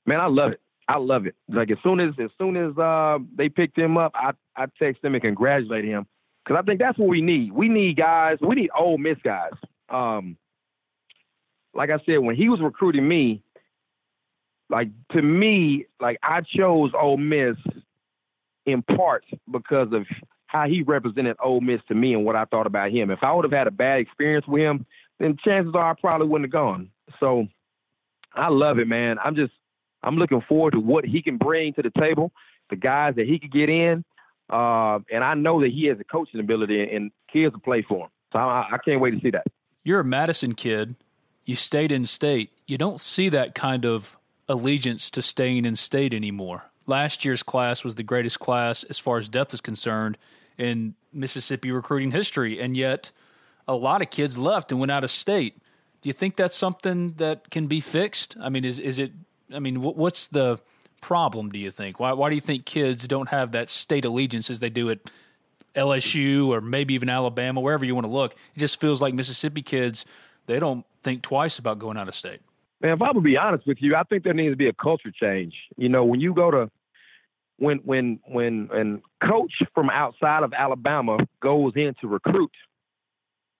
Man, 0.05 0.19
I 0.19 0.27
love 0.27 0.51
it. 0.51 0.61
I 0.87 0.97
love 0.97 1.25
it. 1.25 1.35
Like 1.49 1.71
as 1.71 1.77
soon 1.81 1.99
as 1.99 2.13
as 2.19 2.29
soon 2.37 2.57
as 2.57 2.77
uh, 2.77 3.17
they 3.35 3.49
picked 3.49 3.77
him 3.77 3.97
up, 3.97 4.11
I 4.13 4.31
I 4.55 4.65
text 4.77 5.03
him 5.03 5.15
and 5.15 5.23
congratulate 5.23 5.85
him 5.85 6.05
because 6.43 6.59
I 6.59 6.63
think 6.63 6.79
that's 6.79 6.97
what 6.99 7.07
we 7.07 7.21
need. 7.21 7.53
We 7.53 7.69
need 7.69 7.95
guys. 7.95 8.37
We 8.41 8.55
need 8.55 8.69
Ole 8.77 8.97
Miss 8.97 9.17
guys. 9.23 9.53
Um, 9.89 10.37
like 11.73 11.89
I 11.89 11.97
said, 12.05 12.19
when 12.19 12.35
he 12.35 12.49
was 12.49 12.59
recruiting 12.61 13.07
me, 13.07 13.41
like 14.69 14.89
to 15.13 15.21
me, 15.21 15.85
like 15.99 16.19
I 16.21 16.41
chose 16.41 16.91
Ole 16.99 17.17
Miss 17.17 17.55
in 18.65 18.81
part 18.83 19.23
because 19.49 19.87
of 19.93 20.05
how 20.53 20.67
he 20.67 20.83
represented 20.83 21.35
Ole 21.43 21.61
Miss 21.61 21.81
to 21.87 21.95
me 21.95 22.13
and 22.13 22.23
what 22.23 22.35
I 22.35 22.45
thought 22.45 22.67
about 22.67 22.91
him. 22.91 23.09
If 23.09 23.19
I 23.23 23.33
would 23.33 23.43
have 23.43 23.51
had 23.51 23.67
a 23.67 23.71
bad 23.71 23.99
experience 23.99 24.45
with 24.47 24.61
him, 24.61 24.85
then 25.19 25.37
chances 25.43 25.73
are 25.75 25.91
I 25.91 25.95
probably 25.99 26.27
wouldn't 26.27 26.47
have 26.47 26.53
gone. 26.53 26.89
So 27.19 27.47
I 28.33 28.49
love 28.49 28.79
it, 28.79 28.87
man. 28.87 29.17
I'm 29.23 29.35
just 29.35 29.53
I'm 30.03 30.15
looking 30.17 30.41
forward 30.47 30.71
to 30.71 30.79
what 30.79 31.05
he 31.05 31.21
can 31.21 31.37
bring 31.37 31.73
to 31.73 31.81
the 31.81 31.91
table, 31.99 32.31
the 32.69 32.75
guys 32.75 33.15
that 33.15 33.25
he 33.25 33.39
could 33.39 33.51
get 33.51 33.69
in, 33.69 34.03
uh, 34.49 34.99
and 35.11 35.23
I 35.23 35.33
know 35.33 35.61
that 35.61 35.71
he 35.71 35.85
has 35.85 35.99
a 35.99 36.03
coaching 36.03 36.39
ability 36.39 36.81
and 36.93 37.11
kids 37.31 37.53
to 37.53 37.59
play 37.59 37.83
for 37.87 38.05
him. 38.05 38.09
So 38.33 38.39
I, 38.39 38.67
I 38.73 38.77
can't 38.83 39.01
wait 39.01 39.11
to 39.11 39.19
see 39.21 39.31
that. 39.31 39.45
You're 39.83 40.01
a 40.01 40.05
Madison 40.05 40.53
kid. 40.53 40.95
You 41.45 41.55
stayed 41.55 41.91
in 41.91 42.05
state. 42.05 42.51
You 42.67 42.77
don't 42.77 42.99
see 42.99 43.29
that 43.29 43.55
kind 43.55 43.85
of 43.85 44.17
allegiance 44.47 45.09
to 45.11 45.21
staying 45.21 45.65
in 45.65 45.75
state 45.75 46.13
anymore. 46.13 46.63
Last 46.85 47.23
year's 47.23 47.43
class 47.43 47.83
was 47.83 47.95
the 47.95 48.03
greatest 48.03 48.39
class 48.39 48.83
as 48.83 48.99
far 48.99 49.17
as 49.17 49.29
depth 49.29 49.53
is 49.53 49.61
concerned 49.61 50.17
in 50.57 50.95
Mississippi 51.11 51.71
recruiting 51.71 52.11
history, 52.11 52.59
and 52.59 52.75
yet 52.75 53.11
a 53.67 53.75
lot 53.75 54.01
of 54.01 54.09
kids 54.09 54.37
left 54.37 54.71
and 54.71 54.79
went 54.79 54.91
out 54.91 55.03
of 55.03 55.11
state. 55.11 55.57
Do 56.01 56.09
you 56.09 56.13
think 56.13 56.35
that's 56.35 56.57
something 56.57 57.09
that 57.17 57.49
can 57.49 57.67
be 57.67 57.79
fixed? 57.79 58.35
I 58.41 58.49
mean, 58.49 58.65
is 58.65 58.79
is 58.79 58.99
it? 58.99 59.11
I 59.53 59.59
mean, 59.59 59.81
what's 59.81 60.27
the 60.27 60.59
problem? 61.01 61.49
Do 61.49 61.59
you 61.59 61.71
think? 61.71 61.99
Why 61.99 62.13
why 62.13 62.29
do 62.29 62.35
you 62.35 62.41
think 62.41 62.65
kids 62.65 63.07
don't 63.07 63.29
have 63.29 63.51
that 63.53 63.69
state 63.69 64.05
allegiance 64.05 64.49
as 64.49 64.59
they 64.59 64.69
do 64.69 64.89
at 64.89 64.99
LSU 65.75 66.49
or 66.49 66.61
maybe 66.61 66.93
even 66.93 67.09
Alabama, 67.09 67.61
wherever 67.61 67.85
you 67.85 67.95
want 67.95 68.05
to 68.05 68.11
look? 68.11 68.33
It 68.55 68.59
just 68.59 68.79
feels 68.81 69.01
like 69.01 69.13
Mississippi 69.13 69.61
kids 69.61 70.05
they 70.45 70.59
don't 70.59 70.85
think 71.03 71.21
twice 71.21 71.57
about 71.57 71.79
going 71.79 71.97
out 71.97 72.07
of 72.07 72.15
state. 72.15 72.41
Man, 72.81 72.93
if 72.93 73.01
I'm 73.01 73.13
gonna 73.13 73.21
be 73.21 73.37
honest 73.37 73.65
with 73.65 73.77
you, 73.81 73.93
I 73.95 74.03
think 74.03 74.23
there 74.23 74.33
needs 74.33 74.51
to 74.51 74.57
be 74.57 74.67
a 74.67 74.73
culture 74.73 75.11
change. 75.11 75.55
You 75.77 75.87
know, 75.87 76.03
when 76.03 76.19
you 76.19 76.33
go 76.33 76.51
to 76.51 76.69
when 77.57 77.77
when 77.79 78.19
when 78.25 78.67
when 78.71 79.01
coach 79.23 79.53
from 79.73 79.89
outside 79.89 80.43
of 80.43 80.53
Alabama 80.53 81.17
goes 81.41 81.73
in 81.75 81.93
to 82.01 82.07
recruit, 82.07 82.51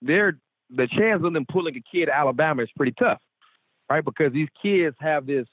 they're 0.02 0.38
the 0.70 0.88
chance 0.88 1.22
of 1.24 1.32
them 1.32 1.46
pulling 1.50 1.76
a 1.76 1.80
kid 1.80 2.06
to 2.06 2.14
Alabama 2.14 2.62
is 2.62 2.68
pretty 2.76 2.92
tough, 2.98 3.20
right? 3.90 4.04
Because 4.04 4.32
these 4.32 4.48
kids 4.60 4.96
have 5.00 5.26
this 5.26 5.46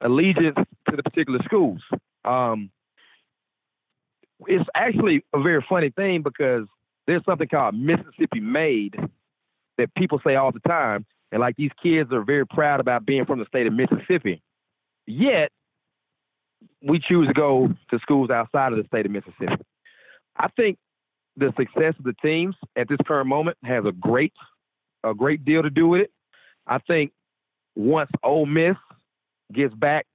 allegiance 0.00 0.56
to 0.90 0.96
the 0.96 1.02
particular 1.02 1.40
schools. 1.44 1.80
Um, 2.24 2.70
it's 4.46 4.68
actually 4.74 5.24
a 5.34 5.42
very 5.42 5.64
funny 5.68 5.90
thing 5.90 6.22
because 6.22 6.66
there's 7.06 7.24
something 7.24 7.48
called 7.48 7.74
Mississippi 7.74 8.40
Made 8.40 8.96
that 9.78 9.94
people 9.94 10.20
say 10.24 10.36
all 10.36 10.52
the 10.52 10.60
time, 10.60 11.06
and 11.32 11.40
like 11.40 11.56
these 11.56 11.70
kids 11.82 12.12
are 12.12 12.22
very 12.22 12.46
proud 12.46 12.80
about 12.80 13.06
being 13.06 13.24
from 13.24 13.38
the 13.38 13.46
state 13.46 13.66
of 13.66 13.72
Mississippi. 13.72 14.42
Yet 15.06 15.50
we 16.82 17.00
choose 17.00 17.26
to 17.28 17.34
go 17.34 17.68
to 17.90 17.98
schools 18.00 18.30
outside 18.30 18.72
of 18.72 18.78
the 18.78 18.86
state 18.86 19.06
of 19.06 19.12
Mississippi. 19.12 19.62
I 20.36 20.48
think 20.56 20.78
the 21.36 21.52
success 21.56 21.94
of 21.98 22.04
the 22.04 22.14
teams 22.22 22.54
at 22.76 22.88
this 22.88 22.98
current 23.06 23.28
moment 23.28 23.56
has 23.64 23.84
a 23.84 23.92
great 23.92 24.32
a 25.04 25.14
great 25.14 25.44
deal 25.44 25.62
to 25.62 25.70
do 25.70 25.86
with 25.88 26.02
it. 26.02 26.10
I 26.66 26.78
think 26.78 27.12
once 27.76 28.10
Ole 28.24 28.46
Miss 28.46 28.76
gets 29.52 29.74
back 29.74 30.06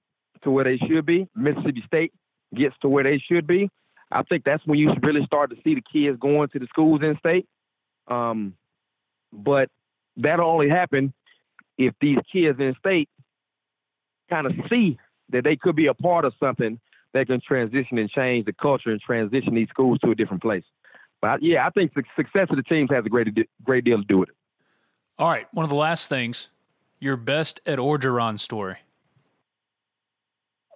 to 0.44 0.52
where 0.52 0.66
they 0.66 0.78
should 0.78 1.06
be, 1.06 1.28
Mississippi 1.36 1.84
State 1.88 2.14
gets 2.54 2.76
to 2.82 2.90
where 2.90 3.04
they 3.04 3.18
should 3.18 3.48
be, 3.48 3.70
I 4.12 4.24
think 4.24 4.44
that's 4.44 4.66
when 4.66 4.78
you 4.78 4.94
really 5.02 5.26
start 5.26 5.50
to 5.50 5.56
see 5.64 5.76
the 5.76 5.82
kids 5.82 6.20
going 6.20 6.50
to 6.50 6.60
the 6.60 6.68
schools 6.68 7.02
in 7.02 7.18
state. 7.18 7.48
Um, 8.08 8.56
but 9.32 9.70
that'll 10.18 10.50
only 10.50 10.70
happen 10.70 11.14
if 11.78 11.94
these 12.00 12.20
kids 12.32 12.60
in 12.60 12.76
state 12.78 13.10
kind 14.30 14.46
of 14.46 14.54
see 14.70 15.00
that 15.30 15.44
they 15.44 15.56
could 15.56 15.76
be 15.76 15.88
a 15.88 15.94
part 15.94 16.26
of 16.26 16.34
something 16.40 16.80
that 17.14 17.28
can 17.28 17.40
transition 17.42 17.98
and 17.98 18.10
change 18.10 18.46
the 18.46 18.54
culture 18.54 18.90
and 18.90 19.02
transition 19.02 19.54
these 19.56 19.70
schools 19.70 20.00
to 20.04 20.12
a 20.12 20.16
different 20.16 20.42
place. 20.42 20.64
But 21.22 21.42
yeah, 21.42 21.66
I 21.66 21.70
think 21.70 21.94
the 21.94 22.04
success 22.16 22.48
of 22.50 22.58
the 22.58 22.64
teams 22.64 22.90
has 22.92 23.06
a 23.06 23.10
great 23.10 23.30
great 23.64 23.86
deal 23.86 23.98
to 23.98 24.04
do 24.04 24.18
with 24.18 24.30
it. 24.30 24.36
All 25.18 25.30
right, 25.30 25.48
one 25.54 25.64
of 25.64 25.70
the 25.70 25.76
last 25.76 26.10
things, 26.10 26.50
your 27.00 27.16
best 27.16 27.62
Ed 27.66 27.78
Orgeron 27.78 28.40
story. 28.40 28.78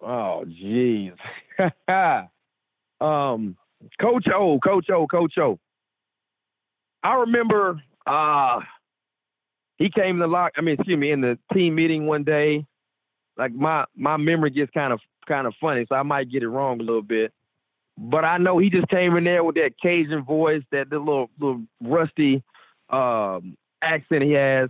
Oh, 0.01 0.45
jeez. 0.47 1.13
um, 3.01 3.57
Coach 3.99 4.27
O, 4.33 4.59
Coach 4.59 4.89
O, 4.89 5.07
Coach 5.07 5.37
O. 5.37 5.59
I 7.03 7.15
remember 7.15 7.81
uh 8.05 8.61
he 9.77 9.89
came 9.89 10.15
in 10.15 10.19
the 10.19 10.27
lock 10.27 10.53
I 10.55 10.61
mean, 10.61 10.75
excuse 10.75 10.97
me, 10.97 11.11
in 11.11 11.21
the 11.21 11.37
team 11.53 11.75
meeting 11.75 12.05
one 12.05 12.23
day. 12.23 12.65
Like 13.37 13.53
my 13.53 13.85
my 13.95 14.17
memory 14.17 14.49
gets 14.49 14.71
kind 14.71 14.93
of 14.93 14.99
kind 15.27 15.47
of 15.47 15.53
funny, 15.61 15.85
so 15.87 15.95
I 15.95 16.03
might 16.03 16.31
get 16.31 16.43
it 16.43 16.49
wrong 16.49 16.79
a 16.79 16.83
little 16.83 17.01
bit. 17.01 17.33
But 17.97 18.25
I 18.25 18.37
know 18.37 18.57
he 18.57 18.69
just 18.69 18.87
came 18.89 19.15
in 19.15 19.23
there 19.23 19.43
with 19.43 19.55
that 19.55 19.71
Cajun 19.81 20.23
voice, 20.23 20.63
that 20.71 20.89
the 20.89 20.99
little 20.99 21.29
little 21.39 21.63
rusty 21.81 22.43
um, 22.89 23.57
accent 23.81 24.23
he 24.23 24.31
has, 24.31 24.69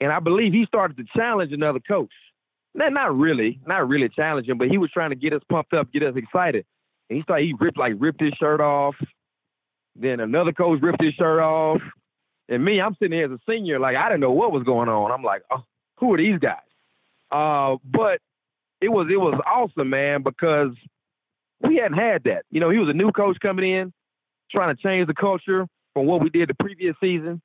and 0.00 0.12
I 0.12 0.20
believe 0.20 0.52
he 0.52 0.66
started 0.66 0.96
to 0.98 1.04
challenge 1.16 1.52
another 1.52 1.80
coach. 1.80 2.12
Not 2.74 2.92
not 2.92 3.16
really, 3.16 3.60
not 3.66 3.88
really 3.88 4.08
challenging, 4.08 4.58
but 4.58 4.68
he 4.68 4.78
was 4.78 4.90
trying 4.90 5.10
to 5.10 5.16
get 5.16 5.32
us 5.32 5.42
pumped 5.48 5.74
up, 5.74 5.92
get 5.92 6.02
us 6.02 6.14
excited. 6.16 6.64
And 7.08 7.16
he 7.16 7.22
started 7.22 7.44
he 7.44 7.54
ripped 7.58 7.78
like 7.78 7.94
ripped 7.98 8.20
his 8.20 8.34
shirt 8.34 8.60
off. 8.60 8.96
Then 9.96 10.20
another 10.20 10.52
coach 10.52 10.80
ripped 10.82 11.02
his 11.02 11.14
shirt 11.14 11.40
off. 11.40 11.80
And 12.48 12.64
me, 12.64 12.80
I'm 12.80 12.94
sitting 12.98 13.16
here 13.16 13.26
as 13.26 13.30
a 13.30 13.38
senior, 13.48 13.78
like 13.78 13.96
I 13.96 14.08
didn't 14.08 14.20
know 14.20 14.32
what 14.32 14.52
was 14.52 14.64
going 14.64 14.88
on. 14.88 15.12
I'm 15.12 15.22
like, 15.22 15.42
oh, 15.50 15.62
who 15.98 16.12
are 16.14 16.18
these 16.18 16.38
guys? 16.38 16.58
Uh, 17.30 17.76
but 17.84 18.20
it 18.80 18.88
was 18.88 19.08
it 19.10 19.16
was 19.16 19.40
awesome, 19.46 19.90
man, 19.90 20.22
because 20.22 20.70
we 21.60 21.76
hadn't 21.76 21.98
had 21.98 22.24
that. 22.24 22.44
You 22.50 22.60
know, 22.60 22.70
he 22.70 22.78
was 22.78 22.88
a 22.88 22.92
new 22.92 23.10
coach 23.12 23.38
coming 23.40 23.70
in, 23.70 23.92
trying 24.50 24.74
to 24.74 24.82
change 24.82 25.06
the 25.06 25.14
culture 25.14 25.66
from 25.92 26.06
what 26.06 26.22
we 26.22 26.30
did 26.30 26.48
the 26.48 26.54
previous 26.54 26.94
season. 27.00 27.40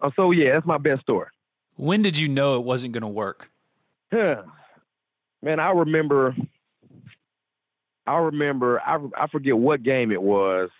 Uh, 0.00 0.10
so 0.16 0.30
yeah, 0.30 0.54
that's 0.54 0.66
my 0.66 0.78
best 0.78 1.02
story. 1.02 1.28
When 1.76 2.02
did 2.02 2.18
you 2.18 2.28
know 2.28 2.56
it 2.56 2.64
wasn't 2.64 2.92
going 2.92 3.02
to 3.02 3.08
work? 3.08 3.48
Huh. 4.12 4.42
Man, 5.42 5.60
I 5.60 5.70
remember. 5.70 6.34
I 8.06 8.16
remember. 8.16 8.80
I 8.80 8.98
I 9.16 9.26
forget 9.28 9.56
what 9.56 9.82
game 9.82 10.12
it 10.12 10.22
was, 10.22 10.70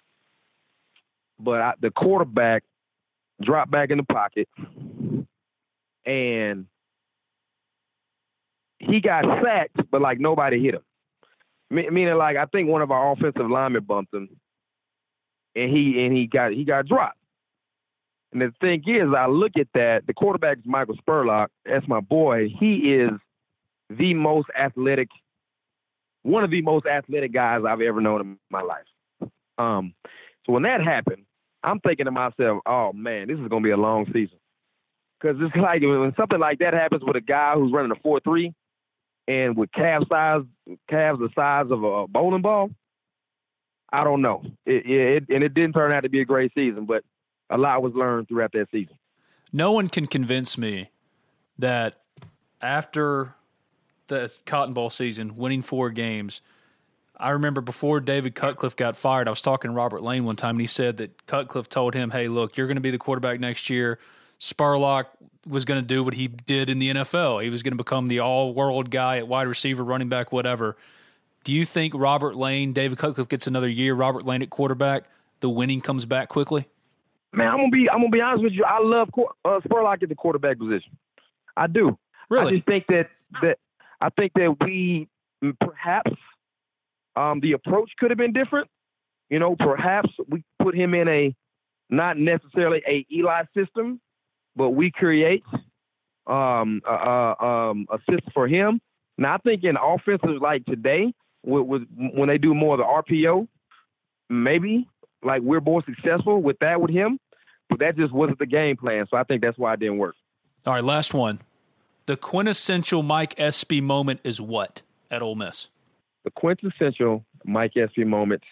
but 1.39 1.61
I, 1.61 1.72
the 1.80 1.91
quarterback 1.91 2.64
dropped 3.43 3.70
back 3.70 3.91
in 3.91 3.99
the 3.99 4.05
pocket, 4.05 4.49
and 6.07 6.66
he 8.87 9.01
got 9.01 9.24
sacked, 9.43 9.91
but 9.91 10.01
like 10.01 10.20
nobody 10.20 10.62
hit 10.62 10.74
him. 10.74 10.82
Meaning, 11.70 12.14
like 12.14 12.37
I 12.37 12.47
think 12.47 12.68
one 12.68 12.82
of 12.82 12.91
our 12.91 13.12
offensive 13.12 13.51
linemen 13.51 13.85
bumped 13.85 14.14
him, 14.14 14.28
and 15.57 15.70
he 15.70 16.05
and 16.05 16.16
he 16.16 16.26
got 16.26 16.53
he 16.53 16.64
got 16.64 16.87
dropped. 16.87 17.18
And 18.32 18.43
the 18.43 18.53
thing 18.61 18.82
is, 18.87 19.14
I 19.16 19.26
look 19.26 19.53
at 19.59 19.68
that. 19.74 20.07
The 20.07 20.12
quarterback 20.12 20.59
is 20.59 20.64
Michael 20.66 20.97
Spurlock. 20.97 21.49
That's 21.64 21.87
my 21.87 22.01
boy. 22.01 22.49
He 22.49 22.93
is 22.95 23.11
the 23.89 24.12
most 24.14 24.49
athletic, 24.59 25.09
one 26.22 26.43
of 26.43 26.51
the 26.51 26.62
most 26.62 26.85
athletic 26.87 27.32
guys 27.32 27.62
I've 27.66 27.80
ever 27.80 28.01
known 28.01 28.20
in 28.20 28.39
my 28.51 28.62
life. 28.62 29.30
Um, 29.57 29.95
so 30.45 30.53
when 30.53 30.64
that 30.64 30.82
happened, 30.82 31.24
I'm 31.62 31.80
thinking 31.80 32.07
to 32.07 32.11
myself, 32.11 32.61
"Oh 32.66 32.93
man, 32.93 33.28
this 33.28 33.39
is 33.39 33.49
gonna 33.49 33.62
be 33.62 33.70
a 33.70 33.76
long 33.76 34.07
season." 34.07 34.39
Because 35.18 35.37
it's 35.41 35.57
like 35.57 35.80
when 35.80 36.12
something 36.16 36.39
like 36.39 36.59
that 36.59 36.74
happens 36.74 37.03
with 37.03 37.16
a 37.16 37.20
guy 37.20 37.55
who's 37.55 37.72
running 37.72 37.93
a 37.93 37.97
four 37.97 38.20
three, 38.20 38.53
and 39.27 39.57
with 39.57 39.72
calf 39.72 40.05
size, 40.09 40.43
calves 40.89 41.20
the 41.20 41.29
size 41.35 41.66
of 41.70 41.83
a 41.83 42.07
bowling 42.07 42.43
ball, 42.43 42.70
I 43.93 44.05
don't 44.05 44.22
know. 44.22 44.43
It, 44.66 44.87
it, 44.87 45.25
and 45.29 45.45
it 45.45 45.55
didn't 45.55 45.75
turn 45.75 45.93
out 45.93 46.01
to 46.01 46.09
be 46.09 46.20
a 46.20 46.25
great 46.25 46.53
season, 46.55 46.85
but 46.85 47.05
a 47.51 47.57
lot 47.57 47.83
was 47.83 47.95
learned 47.95 48.29
throughout 48.29 48.53
that 48.53 48.66
season. 48.72 48.97
No 49.53 49.70
one 49.70 49.89
can 49.89 50.07
convince 50.07 50.59
me 50.59 50.91
that 51.59 52.01
after 52.61 53.35
the 54.09 54.37
Cotton 54.47 54.75
Bowl 54.75 54.91
season, 54.91 55.37
winning 55.37 55.62
four 55.62 55.91
games, 55.91 56.41
I 57.16 57.31
remember 57.31 57.61
before 57.61 58.01
David 58.01 58.35
Cutcliffe 58.35 58.75
got 58.75 58.97
fired, 58.97 59.29
I 59.29 59.31
was 59.31 59.41
talking 59.41 59.70
to 59.70 59.75
Robert 59.75 60.03
Lane 60.03 60.25
one 60.25 60.37
time, 60.37 60.57
and 60.57 60.61
he 60.61 60.66
said 60.66 60.97
that 60.97 61.27
Cutcliffe 61.27 61.68
told 61.68 61.95
him, 61.95 62.11
"Hey, 62.11 62.27
look, 62.27 62.57
you're 62.57 62.66
going 62.66 62.77
to 62.77 62.81
be 62.81 62.91
the 62.91 62.99
quarterback 62.99 63.39
next 63.39 63.70
year. 63.70 64.01
Spurlock 64.45 65.07
was 65.47 65.65
going 65.65 65.81
to 65.81 65.87
do 65.87 66.05
what 66.05 66.13
he 66.13 66.29
did 66.29 66.69
in 66.69 66.79
the 66.79 66.91
NFL. 66.91 67.43
He 67.43 67.49
was 67.49 67.63
going 67.63 67.73
to 67.73 67.79
become 67.79 68.09
the 68.09 68.21
all-world 68.21 68.91
guy 68.91 69.17
at 69.17 69.27
wide 69.27 69.47
receiver, 69.47 69.83
running 69.83 70.11
back, 70.11 70.33
whatever." 70.33 70.77
Do 71.45 71.53
you 71.53 71.65
think 71.65 71.93
Robert 71.95 72.35
Lane, 72.35 72.73
David 72.73 72.99
Cutcliffe 72.99 73.29
gets 73.29 73.47
another 73.47 73.69
year? 73.69 73.95
Robert 73.95 74.25
Lane 74.25 74.43
at 74.43 74.51
quarterback, 74.51 75.05
the 75.41 75.51
winning 75.51 75.81
comes 75.81 76.07
back 76.07 76.29
quickly. 76.29 76.67
Man, 77.33 77.49
I'm 77.49 77.57
gonna 77.57 77.71
be 77.71 77.89
I'm 77.91 77.99
gonna 77.99 78.11
be 78.11 78.21
honest 78.21 78.45
with 78.45 78.53
you. 78.53 78.65
I 78.65 78.81
love 78.81 79.09
uh, 79.45 79.61
Spurlock 79.61 80.03
at 80.03 80.09
the 80.09 80.15
quarterback 80.15 80.59
position. 80.59 80.97
I 81.57 81.67
do. 81.67 81.99
Really? 82.29 82.47
I 82.47 82.51
just 82.51 82.67
think 82.67 82.87
that 82.89 83.09
that 83.43 83.59
I 84.01 84.11
think 84.11 84.33
that 84.35 84.57
we 84.61 85.09
perhaps 85.61 86.13
um, 87.17 87.41
the 87.41 87.53
approach 87.53 87.91
could 87.99 88.11
have 88.11 88.19
been 88.19 88.33
different. 88.33 88.69
You 89.31 89.39
know, 89.39 89.57
perhaps 89.57 90.11
we 90.29 90.45
put 90.63 90.75
him 90.75 90.95
in 90.95 91.09
a 91.09 91.35
not 91.91 92.19
necessarily 92.19 92.83
a 92.87 93.07
Eli 93.13 93.45
system, 93.57 94.01
but 94.57 94.71
we 94.71 94.91
create 94.91 95.43
um, 96.27 96.81
a, 96.89 96.93
a, 96.93 97.45
um, 97.45 97.87
a 97.91 97.99
system 97.99 98.31
for 98.33 98.49
him. 98.49 98.81
Now, 99.17 99.35
I 99.35 99.39
think 99.39 99.65
in 99.65 99.77
offenses 99.77 100.39
like 100.41 100.65
today, 100.65 101.13
with, 101.45 101.67
with, 101.67 101.83
when 102.15 102.29
they 102.29 102.39
do 102.39 102.55
more 102.55 102.75
of 102.75 102.79
the 102.79 103.15
RPO, 103.15 103.47
maybe 104.31 104.89
like 105.23 105.43
we're 105.43 105.61
more 105.61 105.83
successful 105.85 106.43
with 106.43 106.59
that 106.61 106.81
with 106.81 106.91
him. 106.91 107.19
But 107.71 107.79
that 107.81 107.97
just 107.97 108.13
wasn't 108.13 108.39
the 108.39 108.47
game 108.47 108.77
plan. 108.77 109.07
So 109.11 109.17
I 109.17 109.25
think 109.25 109.43
that's 109.43 109.59
why 109.59 109.75
it 109.75 109.81
didn't 109.81 109.99
work. 109.99 110.17
All 110.67 110.75
right, 110.75 110.85
last 110.85 111.15
one. 111.15 111.41
The 112.07 112.17
quintessential 112.17 113.03
Mike 113.03 113.35
Espy 113.39 113.81
moment 113.81 114.21
is 114.25 114.41
what 114.41 114.83
at 115.11 115.23
Ole 115.23 115.35
Miss? 115.35 115.69
The 116.25 116.31
quintessential 116.31 117.25
Mike 117.45 117.73
Espy 117.77 118.05
moment 118.05 118.43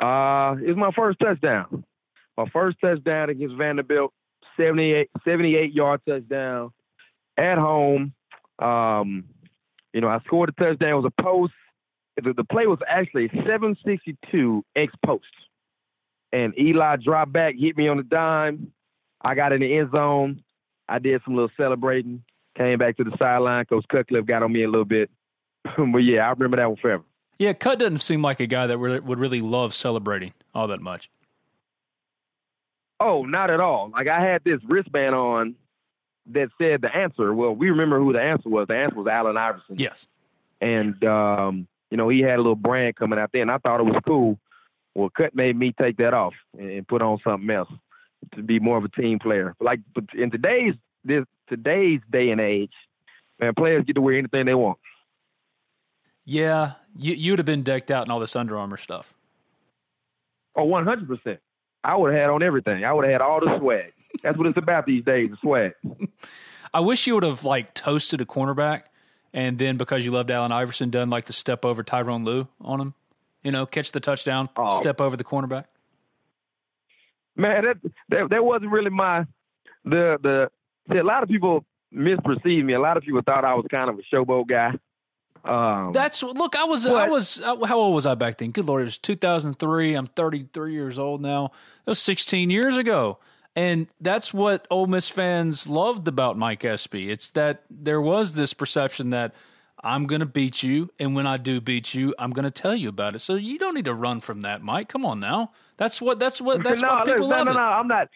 uh, 0.00 0.56
is 0.64 0.76
my 0.76 0.90
first 0.94 1.18
touchdown. 1.20 1.84
My 2.36 2.46
first 2.52 2.78
touchdown 2.80 3.30
against 3.30 3.54
Vanderbilt, 3.56 4.12
78, 4.56 5.10
78 5.24 5.72
yard 5.72 6.00
touchdown 6.08 6.70
at 7.36 7.58
home. 7.58 8.12
Um, 8.58 9.24
you 9.92 10.00
know, 10.00 10.08
I 10.08 10.20
scored 10.26 10.50
a 10.50 10.52
touchdown. 10.52 10.90
It 10.90 10.94
was 10.94 11.12
a 11.18 11.22
post. 11.22 11.52
The, 12.22 12.32
the 12.32 12.44
play 12.44 12.66
was 12.66 12.78
actually 12.88 13.28
762 13.28 14.64
ex 14.76 14.92
post 15.04 15.24
and 16.34 16.52
Eli 16.58 16.96
dropped 16.96 17.32
back, 17.32 17.54
hit 17.56 17.76
me 17.76 17.86
on 17.86 17.96
the 17.96 18.02
dime. 18.02 18.72
I 19.22 19.36
got 19.36 19.52
in 19.52 19.60
the 19.60 19.78
end 19.78 19.92
zone. 19.92 20.42
I 20.88 20.98
did 20.98 21.22
some 21.24 21.34
little 21.34 21.50
celebrating. 21.56 22.24
Came 22.58 22.78
back 22.78 22.96
to 22.96 23.04
the 23.04 23.16
sideline. 23.18 23.64
Coach 23.66 23.84
Cutcliffe 23.88 24.26
got 24.26 24.42
on 24.42 24.52
me 24.52 24.64
a 24.64 24.68
little 24.68 24.84
bit. 24.84 25.10
but 25.64 25.98
yeah, 25.98 26.26
I 26.26 26.30
remember 26.30 26.56
that 26.56 26.68
one 26.68 26.76
forever. 26.76 27.04
Yeah, 27.38 27.52
Cut 27.52 27.78
doesn't 27.78 28.02
seem 28.02 28.20
like 28.20 28.40
a 28.40 28.46
guy 28.46 28.66
that 28.66 28.78
would 28.78 29.18
really 29.18 29.40
love 29.40 29.74
celebrating 29.74 30.32
all 30.54 30.66
that 30.68 30.80
much. 30.80 31.08
Oh, 33.04 33.24
not 33.26 33.50
at 33.50 33.60
all. 33.60 33.90
Like 33.92 34.08
I 34.08 34.20
had 34.20 34.42
this 34.44 34.60
wristband 34.66 35.14
on 35.14 35.56
that 36.32 36.48
said 36.56 36.80
the 36.80 36.94
answer. 36.94 37.34
Well, 37.34 37.54
we 37.54 37.68
remember 37.68 37.98
who 37.98 38.14
the 38.14 38.20
answer 38.22 38.48
was. 38.48 38.66
The 38.66 38.76
answer 38.76 38.96
was 38.96 39.06
Allen 39.06 39.36
Iverson. 39.36 39.76
Yes. 39.78 40.06
And 40.62 41.04
um, 41.04 41.68
you 41.90 41.98
know, 41.98 42.08
he 42.08 42.20
had 42.20 42.36
a 42.36 42.38
little 42.38 42.56
brand 42.56 42.96
coming 42.96 43.18
out 43.18 43.28
there, 43.32 43.42
and 43.42 43.50
I 43.50 43.58
thought 43.58 43.80
it 43.80 43.84
was 43.84 44.00
cool. 44.06 44.38
Well, 44.94 45.10
Cut 45.10 45.34
made 45.34 45.54
me 45.54 45.74
take 45.78 45.98
that 45.98 46.14
off 46.14 46.32
and 46.58 46.88
put 46.88 47.02
on 47.02 47.18
something 47.22 47.50
else 47.50 47.68
to 48.36 48.42
be 48.42 48.58
more 48.58 48.78
of 48.78 48.84
a 48.84 48.88
team 48.88 49.18
player. 49.18 49.54
Like 49.60 49.80
in 50.14 50.30
today's 50.30 50.74
this 51.04 51.24
today's 51.46 52.00
day 52.10 52.30
and 52.30 52.40
age, 52.40 52.72
man, 53.38 53.52
players 53.54 53.84
get 53.84 53.96
to 53.96 54.00
wear 54.00 54.16
anything 54.16 54.46
they 54.46 54.54
want. 54.54 54.78
Yeah, 56.24 56.72
you, 56.96 57.12
you'd 57.12 57.38
have 57.38 57.44
been 57.44 57.64
decked 57.64 57.90
out 57.90 58.06
in 58.06 58.10
all 58.10 58.20
this 58.20 58.34
Under 58.34 58.56
Armour 58.56 58.78
stuff. 58.78 59.12
Oh, 60.56 60.64
one 60.64 60.86
hundred 60.86 61.06
percent. 61.06 61.40
I 61.84 61.96
would 61.96 62.12
have 62.12 62.20
had 62.20 62.30
on 62.30 62.42
everything. 62.42 62.84
I 62.84 62.92
would 62.92 63.04
have 63.04 63.12
had 63.12 63.20
all 63.20 63.40
the 63.40 63.58
swag. 63.58 63.92
That's 64.22 64.38
what 64.38 64.46
it's 64.46 64.56
about 64.56 64.86
these 64.86 65.04
days, 65.04 65.30
the 65.30 65.36
swag. 65.42 65.72
I 66.72 66.80
wish 66.80 67.06
you 67.06 67.14
would 67.14 67.22
have 67.22 67.44
like 67.44 67.74
toasted 67.74 68.20
a 68.20 68.24
cornerback, 68.24 68.84
and 69.32 69.58
then 69.58 69.76
because 69.76 70.04
you 70.04 70.10
loved 70.10 70.30
Allen 70.30 70.50
Iverson, 70.50 70.90
done 70.90 71.10
like 71.10 71.26
the 71.26 71.32
step 71.32 71.64
over 71.64 71.84
Tyronn 71.84 72.24
Lue 72.24 72.48
on 72.60 72.80
him. 72.80 72.94
You 73.42 73.52
know, 73.52 73.66
catch 73.66 73.92
the 73.92 74.00
touchdown, 74.00 74.48
oh. 74.56 74.78
step 74.78 75.00
over 75.00 75.16
the 75.16 75.24
cornerback. 75.24 75.66
Man, 77.36 77.64
that, 77.64 77.76
that 78.08 78.30
that 78.30 78.44
wasn't 78.44 78.70
really 78.70 78.90
my 78.90 79.26
the 79.84 80.18
the. 80.22 80.50
See, 80.90 80.98
a 80.98 81.04
lot 81.04 81.22
of 81.22 81.28
people 81.28 81.64
misperceived 81.94 82.64
me. 82.64 82.74
A 82.74 82.80
lot 82.80 82.96
of 82.96 83.02
people 83.02 83.22
thought 83.24 83.44
I 83.44 83.54
was 83.54 83.66
kind 83.70 83.88
of 83.88 83.98
a 83.98 84.14
showboat 84.14 84.48
guy. 84.48 84.72
Um, 85.44 85.92
That's 85.92 86.22
look. 86.22 86.56
I 86.56 86.64
was. 86.64 86.84
But, 86.84 86.94
I 86.94 87.08
was. 87.08 87.40
Uh, 87.40 87.64
how 87.64 87.78
old 87.78 87.94
was 87.94 88.06
I 88.06 88.14
back 88.14 88.38
then? 88.38 88.50
Good 88.50 88.64
lord, 88.64 88.82
it 88.82 88.86
was 88.86 88.98
2003. 88.98 89.94
I'm 89.94 90.06
33 90.06 90.72
years 90.72 90.98
old 90.98 91.20
now. 91.20 91.52
That 91.84 91.90
was 91.90 91.98
16 92.00 92.50
years 92.50 92.76
ago. 92.76 93.18
And 93.56 93.86
that's 94.00 94.34
what 94.34 94.66
Ole 94.68 94.86
Miss 94.86 95.08
fans 95.08 95.68
loved 95.68 96.08
about 96.08 96.36
Mike 96.36 96.64
Espy. 96.64 97.10
It's 97.10 97.30
that 97.32 97.62
there 97.70 98.00
was 98.00 98.34
this 98.34 98.52
perception 98.52 99.10
that 99.10 99.32
I'm 99.84 100.06
going 100.06 100.20
to 100.20 100.26
beat 100.26 100.62
you, 100.62 100.90
and 100.98 101.14
when 101.14 101.26
I 101.26 101.36
do 101.36 101.60
beat 101.60 101.94
you, 101.94 102.14
I'm 102.18 102.30
going 102.30 102.44
to 102.44 102.50
tell 102.50 102.74
you 102.74 102.88
about 102.88 103.14
it. 103.14 103.18
So 103.20 103.34
you 103.34 103.58
don't 103.58 103.74
need 103.74 103.84
to 103.84 103.94
run 103.94 104.20
from 104.20 104.40
that, 104.40 104.62
Mike. 104.62 104.88
Come 104.88 105.04
on 105.04 105.20
now. 105.20 105.52
That's 105.76 106.00
what. 106.00 106.18
That's 106.18 106.40
what. 106.40 106.64
That's 106.64 106.80
no, 106.80 106.88
what 106.88 107.04
people 107.04 107.28
no, 107.28 107.36
love. 107.36 107.46
No, 107.46 107.52
no, 107.52 107.58
no. 107.58 107.64
I'm 107.64 107.86
not. 107.86 108.08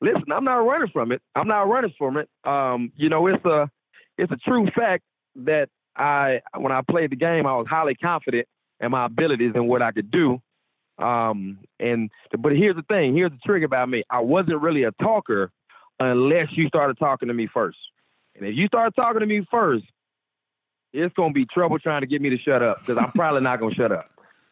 Listen, 0.00 0.32
I'm 0.32 0.44
not 0.44 0.56
running 0.56 0.88
from 0.92 1.12
it. 1.12 1.20
I'm 1.34 1.48
not 1.48 1.62
running 1.68 1.92
from 1.98 2.16
it. 2.16 2.28
Um, 2.44 2.92
you 2.96 3.08
know, 3.08 3.26
it's 3.26 3.44
a, 3.44 3.70
it's 4.18 4.32
a 4.32 4.36
true 4.36 4.68
fact 4.74 5.04
that 5.36 5.68
I, 5.96 6.40
when 6.56 6.72
I 6.72 6.80
played 6.88 7.10
the 7.10 7.16
game, 7.16 7.46
I 7.46 7.56
was 7.56 7.66
highly 7.68 7.94
confident 7.94 8.46
in 8.80 8.90
my 8.90 9.06
abilities 9.06 9.52
and 9.54 9.68
what 9.68 9.82
I 9.82 9.92
could 9.92 10.10
do. 10.10 10.40
Um, 10.98 11.58
and 11.80 12.10
but 12.38 12.52
here's 12.52 12.76
the 12.76 12.82
thing. 12.82 13.16
Here's 13.16 13.30
the 13.30 13.38
trick 13.44 13.64
about 13.64 13.88
me. 13.88 14.04
I 14.10 14.20
wasn't 14.20 14.60
really 14.60 14.84
a 14.84 14.92
talker 14.92 15.50
unless 15.98 16.48
you 16.52 16.68
started 16.68 16.98
talking 16.98 17.28
to 17.28 17.34
me 17.34 17.48
first. 17.52 17.78
And 18.36 18.46
if 18.46 18.56
you 18.56 18.66
start 18.66 18.94
talking 18.94 19.20
to 19.20 19.26
me 19.26 19.46
first, 19.50 19.84
it's 20.92 21.14
gonna 21.14 21.32
be 21.32 21.46
trouble 21.46 21.78
trying 21.78 22.02
to 22.02 22.06
get 22.06 22.20
me 22.20 22.30
to 22.30 22.38
shut 22.38 22.62
up 22.62 22.80
because 22.80 22.98
I'm 22.98 23.12
probably 23.12 23.40
not 23.40 23.60
gonna 23.60 23.74
shut 23.74 23.92
up. 23.92 24.10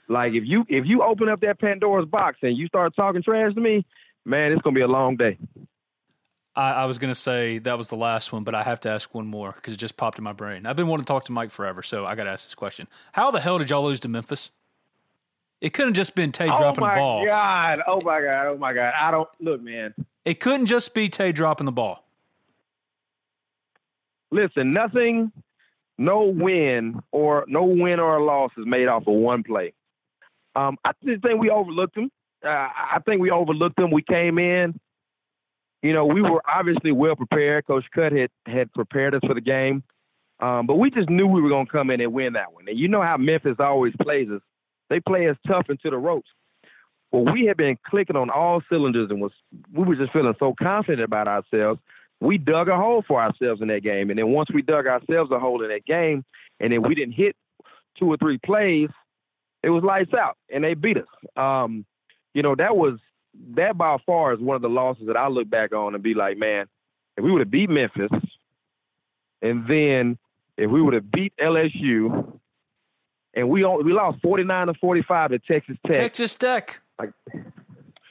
Like 0.09 0.33
if 0.33 0.45
you 0.47 0.65
if 0.69 0.87
you 0.87 1.03
open 1.03 1.29
up 1.29 1.41
that 1.41 1.61
Pandora's 1.61 2.09
box 2.09 2.39
and 2.43 2.57
you 2.57 2.67
start 2.67 2.97
talking 2.97 3.23
trash 3.23 3.55
to 3.55 3.61
me, 3.61 3.85
man, 4.25 4.53
it's 4.53 4.63
gonna 4.63 4.75
be 4.75 4.81
a 4.81 4.89
long 4.89 5.17
day. 5.17 5.39
I, 6.57 6.73
I 6.73 6.85
was 6.87 6.99
going 6.99 7.13
to 7.13 7.19
say 7.19 7.59
that 7.59 7.79
was 7.79 7.89
the 7.89 7.97
last 7.97 8.33
one, 8.33 8.43
but 8.43 8.55
I 8.55 8.63
have 8.63 8.81
to 8.81 8.91
ask 8.91 9.15
one 9.15 9.27
more 9.27 9.53
because 9.53 9.75
it 9.75 9.77
just 9.77 9.97
popped 9.97 10.19
in 10.19 10.25
my 10.25 10.33
brain. 10.33 10.67
I've 10.67 10.77
been 10.77 10.89
wanting 10.89 11.05
to 11.05 11.09
talk 11.09 11.25
to 11.27 11.33
Mike 11.33 11.51
forever, 11.51 11.83
so 11.83 12.07
I 12.07 12.15
got 12.15 12.25
to 12.25 12.31
ask 12.31 12.47
this 12.47 12.55
question: 12.55 12.89
How 13.13 13.31
the 13.31 13.41
hell 13.41 13.59
did 13.59 13.71
y'all 13.71 13.85
lose 13.85 14.01
to 14.01 14.09
Memphis? 14.09 14.51
It 15.61 15.75
couldn't 15.75 15.95
just 15.95 16.15
been 16.15 16.33
Tay 16.33 16.49
oh 16.51 16.57
dropping 16.57 16.83
the 16.83 16.95
ball. 16.97 17.19
Oh 17.19 17.25
my 17.25 17.27
god! 17.27 17.79
Oh 17.87 18.01
my 18.01 18.21
god! 18.21 18.47
Oh 18.47 18.59
my 18.59 18.73
god! 18.73 18.93
I 18.99 19.11
don't 19.11 19.29
look, 19.41 19.63
man. 19.63 19.95
It 20.25 20.41
couldn't 20.41 20.67
just 20.67 20.95
be 20.95 21.09
Tay 21.09 21.33
dropping 21.33 21.67
the 21.67 21.73
ball. 21.73 22.05
Listen, 24.33 24.73
nothing, 24.73 25.33
no 25.99 26.25
win 26.25 27.01
or 27.13 27.45
no 27.47 27.65
win 27.65 28.01
or 28.01 28.17
a 28.17 28.25
loss 28.25 28.51
is 28.57 28.67
made 28.67 28.89
off 28.89 29.07
of 29.07 29.15
one 29.15 29.43
play. 29.43 29.73
Um, 30.57 30.79
I 30.85 30.93
just 31.05 31.23
think 31.23 31.41
we 31.41 31.51
overlooked 31.51 31.95
them. 31.95 32.11
Uh, 32.45 32.49
I 32.49 32.99
think 33.05 33.21
we 33.21 33.31
overlooked 33.31 33.77
them. 33.77 33.91
We 33.91 34.03
came 34.03 34.39
in 34.39 34.81
you 35.83 35.93
know, 35.93 36.05
we 36.05 36.21
were 36.21 36.43
obviously 36.47 36.93
well 36.93 37.17
prepared. 37.17 37.67
Coach 37.67 37.85
Cut 37.95 38.13
had 38.13 38.31
had 38.47 38.73
prepared 38.73 39.15
us 39.15 39.23
for 39.27 39.35
the 39.35 39.41
game, 39.41 39.83
um, 40.41 40.67
but 40.67 40.77
we 40.77 40.91
just 40.91 41.09
knew 41.09 41.27
we 41.27 41.41
were 41.41 41.49
going 41.49 41.67
to 41.67 41.73
come 41.73 41.91
in 41.91 42.01
and 42.01 42.13
win 42.13 42.35
that 42.35 42.53
one. 42.53 42.65
And 42.69 42.79
you 42.79 42.89
know 42.89 43.03
how 43.03 43.17
Memphis 43.17 43.57
always 43.59 43.95
plays 44.01 44.29
us; 44.31 44.43
they 44.91 45.01
play 45.01 45.29
us 45.29 45.37
tough 45.47 45.67
into 45.71 45.91
the 45.91 45.97
ropes. 45.97 46.29
Well, 47.13 47.33
we 47.33 47.47
had 47.47 47.57
been 47.57 47.77
clicking 47.87 48.17
on 48.17 48.31
all 48.31 48.63
cylinders 48.71 49.11
and 49.11 49.21
was 49.21 49.33
we 49.73 49.85
were 49.85 49.97
just 49.97 50.13
feeling 50.13 50.35
so 50.39 50.55
confident 50.61 51.03
about 51.03 51.29
ourselves. 51.29 51.81
We 52.21 52.37
dug 52.37 52.69
a 52.69 52.77
hole 52.77 53.03
for 53.07 53.21
ourselves 53.21 53.63
in 53.63 53.69
that 53.69 53.83
game, 53.83 54.11
and 54.11 54.19
then 54.19 54.29
once 54.29 54.51
we 54.53 54.63
dug 54.63 54.87
ourselves 54.87 55.31
a 55.31 55.39
hole 55.39 55.63
in 55.63 55.71
that 55.71 55.87
game, 55.87 56.25
and 56.61 56.73
then 56.73 56.83
we 56.83 56.95
didn't 56.95 57.15
hit 57.15 57.35
two 57.99 58.07
or 58.07 58.19
three 58.19 58.39
plays, 58.39 58.91
it 59.63 59.71
was 59.71 59.83
lights 59.83 60.13
out, 60.13 60.37
and 60.53 60.63
they 60.63 60.75
beat 60.75 60.99
us. 60.99 61.07
Um, 61.37 61.87
you 62.35 62.43
know, 62.43 62.55
that 62.55 62.77
was 62.77 62.99
that 63.55 63.77
by 63.77 63.97
far 64.05 64.33
is 64.33 64.41
one 64.41 64.57
of 64.57 64.63
the 64.63 64.69
losses 64.69 65.07
that 65.07 65.17
I 65.17 65.29
look 65.29 65.49
back 65.49 65.73
on 65.73 65.95
and 65.95 66.03
be 66.03 66.15
like, 66.15 66.37
man, 66.37 66.67
if 67.17 67.25
we 67.25 67.31
would 67.31 67.41
have 67.41 67.51
beat 67.51 67.71
Memphis, 67.71 68.11
and 69.43 69.67
then 69.69 70.19
if 70.57 70.71
we 70.71 70.83
would 70.83 70.95
have 70.95 71.11
beat 71.11 71.33
LSU, 71.43 72.39
and 73.35 73.49
we 73.49 73.65
only, 73.65 73.85
we 73.85 73.93
lost 73.93 74.21
forty 74.21 74.45
nine 74.45 74.67
to 74.67 74.75
forty 74.75 75.03
five 75.03 75.31
to 75.31 75.39
Texas 75.39 75.77
Tech. 75.87 75.97
Texas 75.97 76.35
Tech. 76.35 76.81
Like, 76.99 77.13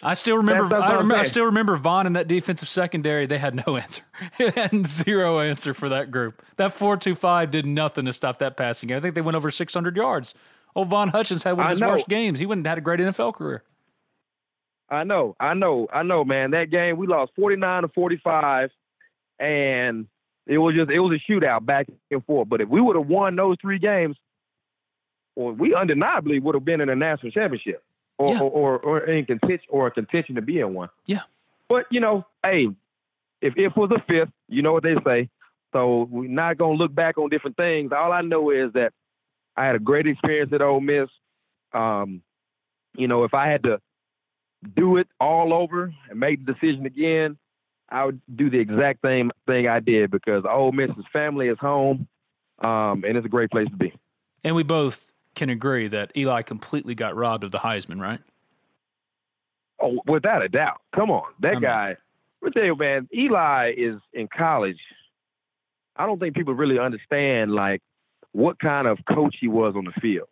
I 0.02 0.14
still 0.14 0.38
remember. 0.38 0.74
I, 0.76 0.94
remember 0.94 1.16
I, 1.16 1.24
still 1.24 1.46
remember 1.46 1.76
Von 1.76 2.08
in 2.08 2.14
that 2.14 2.28
defensive 2.28 2.70
secondary. 2.70 3.26
They 3.26 3.38
had 3.38 3.56
no 3.68 3.76
answer. 3.78 4.04
and 4.40 4.88
zero 4.88 5.40
answer 5.40 5.74
for 5.74 5.90
that 5.90 6.10
group. 6.10 6.42
That 6.56 6.72
four 6.72 6.96
two 6.98 7.16
five 7.16 7.52
did 7.52 7.66
nothing 7.66 8.06
to 8.06 8.14
stop 8.14 8.40
that 8.40 8.56
passing 8.56 8.88
game. 8.88 8.98
I 8.98 9.02
think 9.02 9.16
they 9.16 9.22
went 9.22 9.36
over 9.36 9.52
six 9.52 9.74
hundred 9.74 9.98
yards. 9.98 10.34
Old 10.76 10.90
Von 10.90 11.10
Hutchins 11.10 11.44
had 11.44 11.54
one 11.54 11.66
of 11.66 11.72
his 11.72 11.82
worst 11.82 12.08
games. 12.08 12.40
He 12.40 12.46
wouldn't 12.46 12.66
have 12.66 12.72
had 12.72 12.78
a 12.78 12.82
great 12.82 13.00
NFL 13.00 13.34
career. 13.34 13.64
I 14.92 15.04
know, 15.04 15.36
I 15.40 15.54
know, 15.54 15.88
I 15.94 16.04
know, 16.04 16.24
man. 16.24 16.52
That 16.52 16.72
game 16.72 16.98
we 16.98 17.08
lost 17.08 17.32
forty 17.36 17.56
nine 17.56 17.84
to 17.84 17.88
forty 17.90 18.18
five, 18.24 18.72
and 19.40 20.08
it 20.48 20.58
was 20.58 20.76
just 20.76 20.90
it 20.90 21.00
was 21.00 21.20
a 21.20 21.32
shootout 21.32 21.66
back 21.66 21.88
and 22.10 22.26
forth. 22.26 22.50
But 22.50 22.62
if 22.62 22.70
we 22.70 22.82
would 22.82 22.96
have 22.96 23.08
won 23.08 23.36
those 23.36 23.58
three 23.62 23.80
games, 23.80 24.18
well, 25.36 25.54
we 25.54 25.76
undeniably 25.76 26.40
would 26.40 26.56
have 26.56 26.66
been 26.66 26.82
in 26.82 26.90
a 26.90 26.96
national 26.96 27.32
championship, 27.32 27.84
or 28.18 28.34
yeah. 28.34 28.42
or, 28.42 28.50
or, 28.50 28.80
or 28.80 29.00
in 29.06 29.26
contention 29.26 29.68
or 29.70 29.88
a 29.88 29.92
contention 29.92 30.36
to 30.36 30.42
be 30.42 30.60
in 30.60 30.74
one. 30.74 30.90
Yeah. 31.06 31.22
But 31.68 31.86
you 31.92 32.00
know, 32.00 32.26
hey, 32.44 32.68
if 33.42 33.54
if 33.58 33.76
was 33.76 33.92
a 33.92 34.04
fifth, 34.08 34.34
you 34.48 34.62
know 34.64 34.74
what 34.74 34.84
they 34.84 34.96
say. 35.06 35.30
So 35.72 36.08
we're 36.10 36.28
not 36.28 36.58
gonna 36.58 36.74
look 36.74 36.94
back 36.94 37.20
on 37.20 37.30
different 37.30 37.58
things. 37.58 37.92
All 37.92 38.12
I 38.12 38.22
know 38.22 38.50
is 38.50 38.74
that 38.74 38.92
I 39.56 39.66
had 39.66 39.76
a 39.76 39.80
great 39.80 40.08
experience 40.08 40.52
at 40.52 40.62
Ole 40.62 40.82
Miss. 40.82 41.10
Um, 41.74 42.24
you 42.96 43.08
know, 43.08 43.24
if 43.24 43.36
I 43.36 43.50
had 43.50 43.64
to 43.64 43.80
do 44.76 44.98
it 44.98 45.08
all 45.20 45.54
over 45.54 45.94
and 46.10 46.20
make 46.20 46.46
the 46.46 46.54
decision 46.54 46.86
again, 46.86 47.38
I 47.90 48.06
would 48.06 48.22
do 48.36 48.50
the 48.50 48.60
exact 48.60 49.00
same 49.04 49.32
thing 49.48 49.68
I 49.68 49.80
did 49.80 50.12
because 50.12 50.44
Ole 50.50 50.72
Miss's 50.72 51.06
family 51.12 51.48
is 51.48 51.58
home, 51.60 52.08
um, 52.60 53.04
and 53.08 53.18
it's 53.18 53.26
a 53.26 53.30
great 53.30 53.50
place 53.50 53.68
to 53.70 53.76
be. 53.76 53.94
And 54.44 54.56
we 54.56 54.64
both 54.64 55.12
can 55.36 55.50
agree 55.50 55.88
that 55.88 56.12
Eli 56.16 56.42
completely 56.42 56.96
got 56.96 57.16
robbed 57.16 57.44
of 57.44 57.52
the 57.52 57.60
Heisman, 57.60 58.00
right? 58.00 58.20
Oh, 59.82 60.00
without 60.06 60.44
a 60.44 60.50
doubt. 60.50 60.82
Come 60.94 61.10
on, 61.10 61.32
that 61.40 61.58
I 61.58 61.60
guy. 61.60 61.98
Let 62.42 62.56
me 62.56 62.62
tell 62.62 62.66
you, 62.66 62.76
man. 62.76 63.08
Eli 63.14 63.74
is 63.76 63.96
in 64.14 64.28
college. 64.28 64.80
I 65.96 66.06
don't 66.06 66.20
think 66.20 66.36
people 66.36 66.54
really 66.54 66.80
understand 66.80 67.52
like 67.52 67.82
what 68.32 68.60
kind 68.60 68.88
of 68.88 69.00
coach 69.08 69.36
he 69.40 69.48
was 69.48 69.76
on 69.76 69.86
the 69.86 69.92
field. 70.02 70.28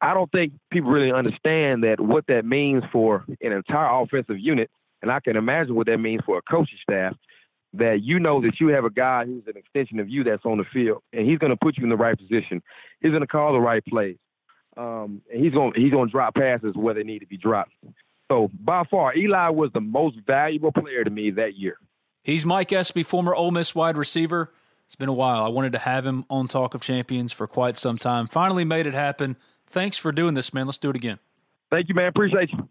I 0.00 0.14
don't 0.14 0.30
think 0.30 0.52
people 0.70 0.90
really 0.90 1.12
understand 1.12 1.82
that 1.84 2.00
what 2.00 2.26
that 2.28 2.44
means 2.44 2.84
for 2.92 3.24
an 3.40 3.52
entire 3.52 4.02
offensive 4.02 4.38
unit, 4.38 4.70
and 5.02 5.10
I 5.10 5.20
can 5.20 5.36
imagine 5.36 5.74
what 5.74 5.86
that 5.86 5.98
means 5.98 6.22
for 6.24 6.38
a 6.38 6.42
coaching 6.42 6.78
staff. 6.82 7.16
That 7.74 8.00
you 8.02 8.18
know 8.18 8.40
that 8.40 8.60
you 8.60 8.68
have 8.68 8.84
a 8.84 8.90
guy 8.90 9.26
who's 9.26 9.42
an 9.46 9.56
extension 9.56 10.00
of 10.00 10.08
you 10.08 10.24
that's 10.24 10.44
on 10.46 10.56
the 10.56 10.64
field, 10.72 11.02
and 11.12 11.28
he's 11.28 11.38
going 11.38 11.50
to 11.50 11.56
put 11.56 11.76
you 11.76 11.84
in 11.84 11.90
the 11.90 11.96
right 11.96 12.16
position. 12.16 12.62
He's 13.00 13.10
going 13.10 13.20
to 13.20 13.26
call 13.26 13.52
the 13.52 13.60
right 13.60 13.84
plays, 13.84 14.16
um, 14.78 15.20
and 15.30 15.44
he's 15.44 15.52
going 15.52 15.74
he's 15.76 15.90
going 15.90 16.08
to 16.08 16.10
drop 16.10 16.34
passes 16.34 16.74
where 16.74 16.94
they 16.94 17.02
need 17.02 17.18
to 17.18 17.26
be 17.26 17.36
dropped. 17.36 17.72
So 18.30 18.50
by 18.58 18.84
far, 18.90 19.14
Eli 19.14 19.50
was 19.50 19.70
the 19.74 19.80
most 19.80 20.16
valuable 20.26 20.72
player 20.72 21.04
to 21.04 21.10
me 21.10 21.30
that 21.32 21.56
year. 21.56 21.76
He's 22.22 22.46
Mike 22.46 22.72
Espy, 22.72 23.02
former 23.02 23.34
Ole 23.34 23.50
Miss 23.50 23.74
wide 23.74 23.96
receiver. 23.96 24.52
It's 24.86 24.96
been 24.96 25.08
a 25.10 25.14
while. 25.14 25.44
I 25.44 25.48
wanted 25.48 25.72
to 25.72 25.78
have 25.78 26.06
him 26.06 26.24
on 26.30 26.48
Talk 26.48 26.74
of 26.74 26.80
Champions 26.80 27.32
for 27.32 27.46
quite 27.46 27.76
some 27.76 27.98
time. 27.98 28.26
Finally 28.26 28.64
made 28.64 28.86
it 28.86 28.94
happen. 28.94 29.36
Thanks 29.70 29.98
for 29.98 30.12
doing 30.12 30.34
this, 30.34 30.54
man. 30.54 30.66
Let's 30.66 30.78
do 30.78 30.90
it 30.90 30.96
again. 30.96 31.18
Thank 31.70 31.88
you, 31.88 31.94
man. 31.94 32.08
Appreciate 32.08 32.50
you. 32.52 32.68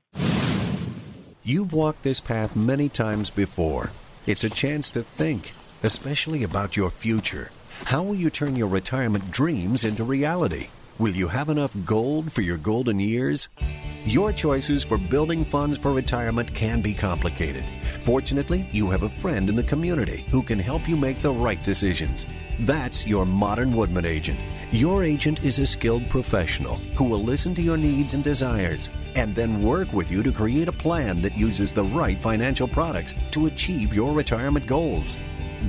You've 1.44 1.72
walked 1.72 2.04
this 2.04 2.20
path 2.20 2.56
many 2.56 2.90
times 2.90 3.30
before. 3.30 3.92
It's 4.26 4.44
a 4.44 4.50
chance 4.50 4.90
to 4.90 5.04
think, 5.04 5.54
especially 5.84 6.44
about 6.44 6.76
your 6.76 6.90
future. 6.90 7.52
How 7.86 8.04
will 8.04 8.16
you 8.16 8.30
turn 8.30 8.56
your 8.56 8.68
retirement 8.68 9.32
dreams 9.32 9.86
into 9.86 10.04
reality? 10.04 10.68
Will 11.00 11.16
you 11.16 11.28
have 11.28 11.50
enough 11.50 11.76
gold 11.86 12.34
for 12.34 12.42
your 12.42 12.58
golden 12.58 13.00
years? 13.00 13.50
Your 14.04 14.34
choices 14.34 14.84
for 14.84 14.98
building 14.98 15.46
funds 15.46 15.78
for 15.78 15.92
retirement 15.94 16.54
can 16.56 16.82
be 16.82 16.94
complicated. 16.94 17.64
Fortunately, 18.02 18.68
you 18.72 18.90
have 18.90 19.04
a 19.04 19.10
friend 19.10 19.48
in 19.48 19.56
the 19.56 19.64
community 19.64 20.26
who 20.32 20.42
can 20.42 20.58
help 20.58 20.90
you 20.90 20.98
make 20.98 21.20
the 21.20 21.32
right 21.32 21.64
decisions. 21.64 22.26
That's 22.62 23.06
your 23.06 23.26
modern 23.26 23.76
Woodmen 23.76 24.06
agent. 24.06 24.40
Your 24.72 25.06
agent 25.06 25.46
is 25.46 25.60
a 25.60 25.66
skilled 25.66 26.10
professional 26.10 26.76
who 26.98 27.06
will 27.06 27.24
listen 27.24 27.56
to 27.56 27.62
your 27.62 27.78
needs 27.78 28.14
and 28.16 28.22
desires 28.22 28.90
and 29.16 29.34
then 29.34 29.62
work 29.62 29.94
with 29.94 30.12
you 30.12 30.22
to 30.24 30.30
create 30.30 30.68
a 30.68 30.74
plan 30.74 31.22
that 31.22 31.38
uses 31.38 31.72
the 31.72 31.86
right 31.86 32.20
financial 32.20 32.68
products 32.68 33.16
to 33.32 33.46
achieve 33.46 33.94
your 33.94 34.12
retirement 34.12 34.68
goals. 34.68 35.18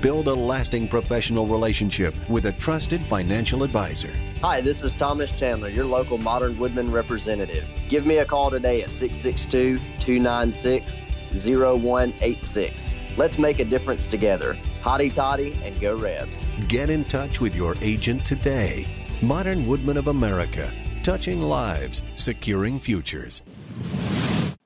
Build 0.01 0.27
a 0.27 0.35
lasting 0.35 0.89
professional 0.89 1.47
relationship 1.47 2.13
with 2.29 2.47
a 2.47 2.53
trusted 2.53 3.07
financial 3.07 3.63
advisor. 3.63 4.11
Hi, 4.43 4.61
this 4.61 4.83
is 4.83 4.97
Thomas 4.97 5.33
Chandler, 5.39 5.69
your 5.69 5.85
local 5.85 6.19
Modern 6.19 6.59
Woodmen 6.59 6.91
representative. 6.91 7.67
Give 7.89 8.05
me 8.05 8.19
a 8.19 8.25
call 8.25 8.51
today 8.51 8.83
at 8.83 8.91
662 8.91 9.79
296 10.01 11.03
0186. 11.33 12.95
Let's 13.17 13.39
make 13.39 13.61
a 13.61 13.65
difference 13.65 14.09
together. 14.09 14.59
Hotty 14.83 15.13
toddy 15.13 15.59
and 15.63 15.81
go 15.81 15.97
Rebs. 15.97 16.47
Get 16.69 16.91
in 16.91 17.05
touch 17.05 17.41
with 17.41 17.55
your 17.55 17.75
agent 17.81 18.25
today. 18.25 18.87
Modern 19.23 19.67
Woodmen 19.67 19.97
of 19.97 20.09
America, 20.09 20.73
touching 21.03 21.43
lives, 21.43 22.03
securing 22.17 22.79
futures. 22.79 23.43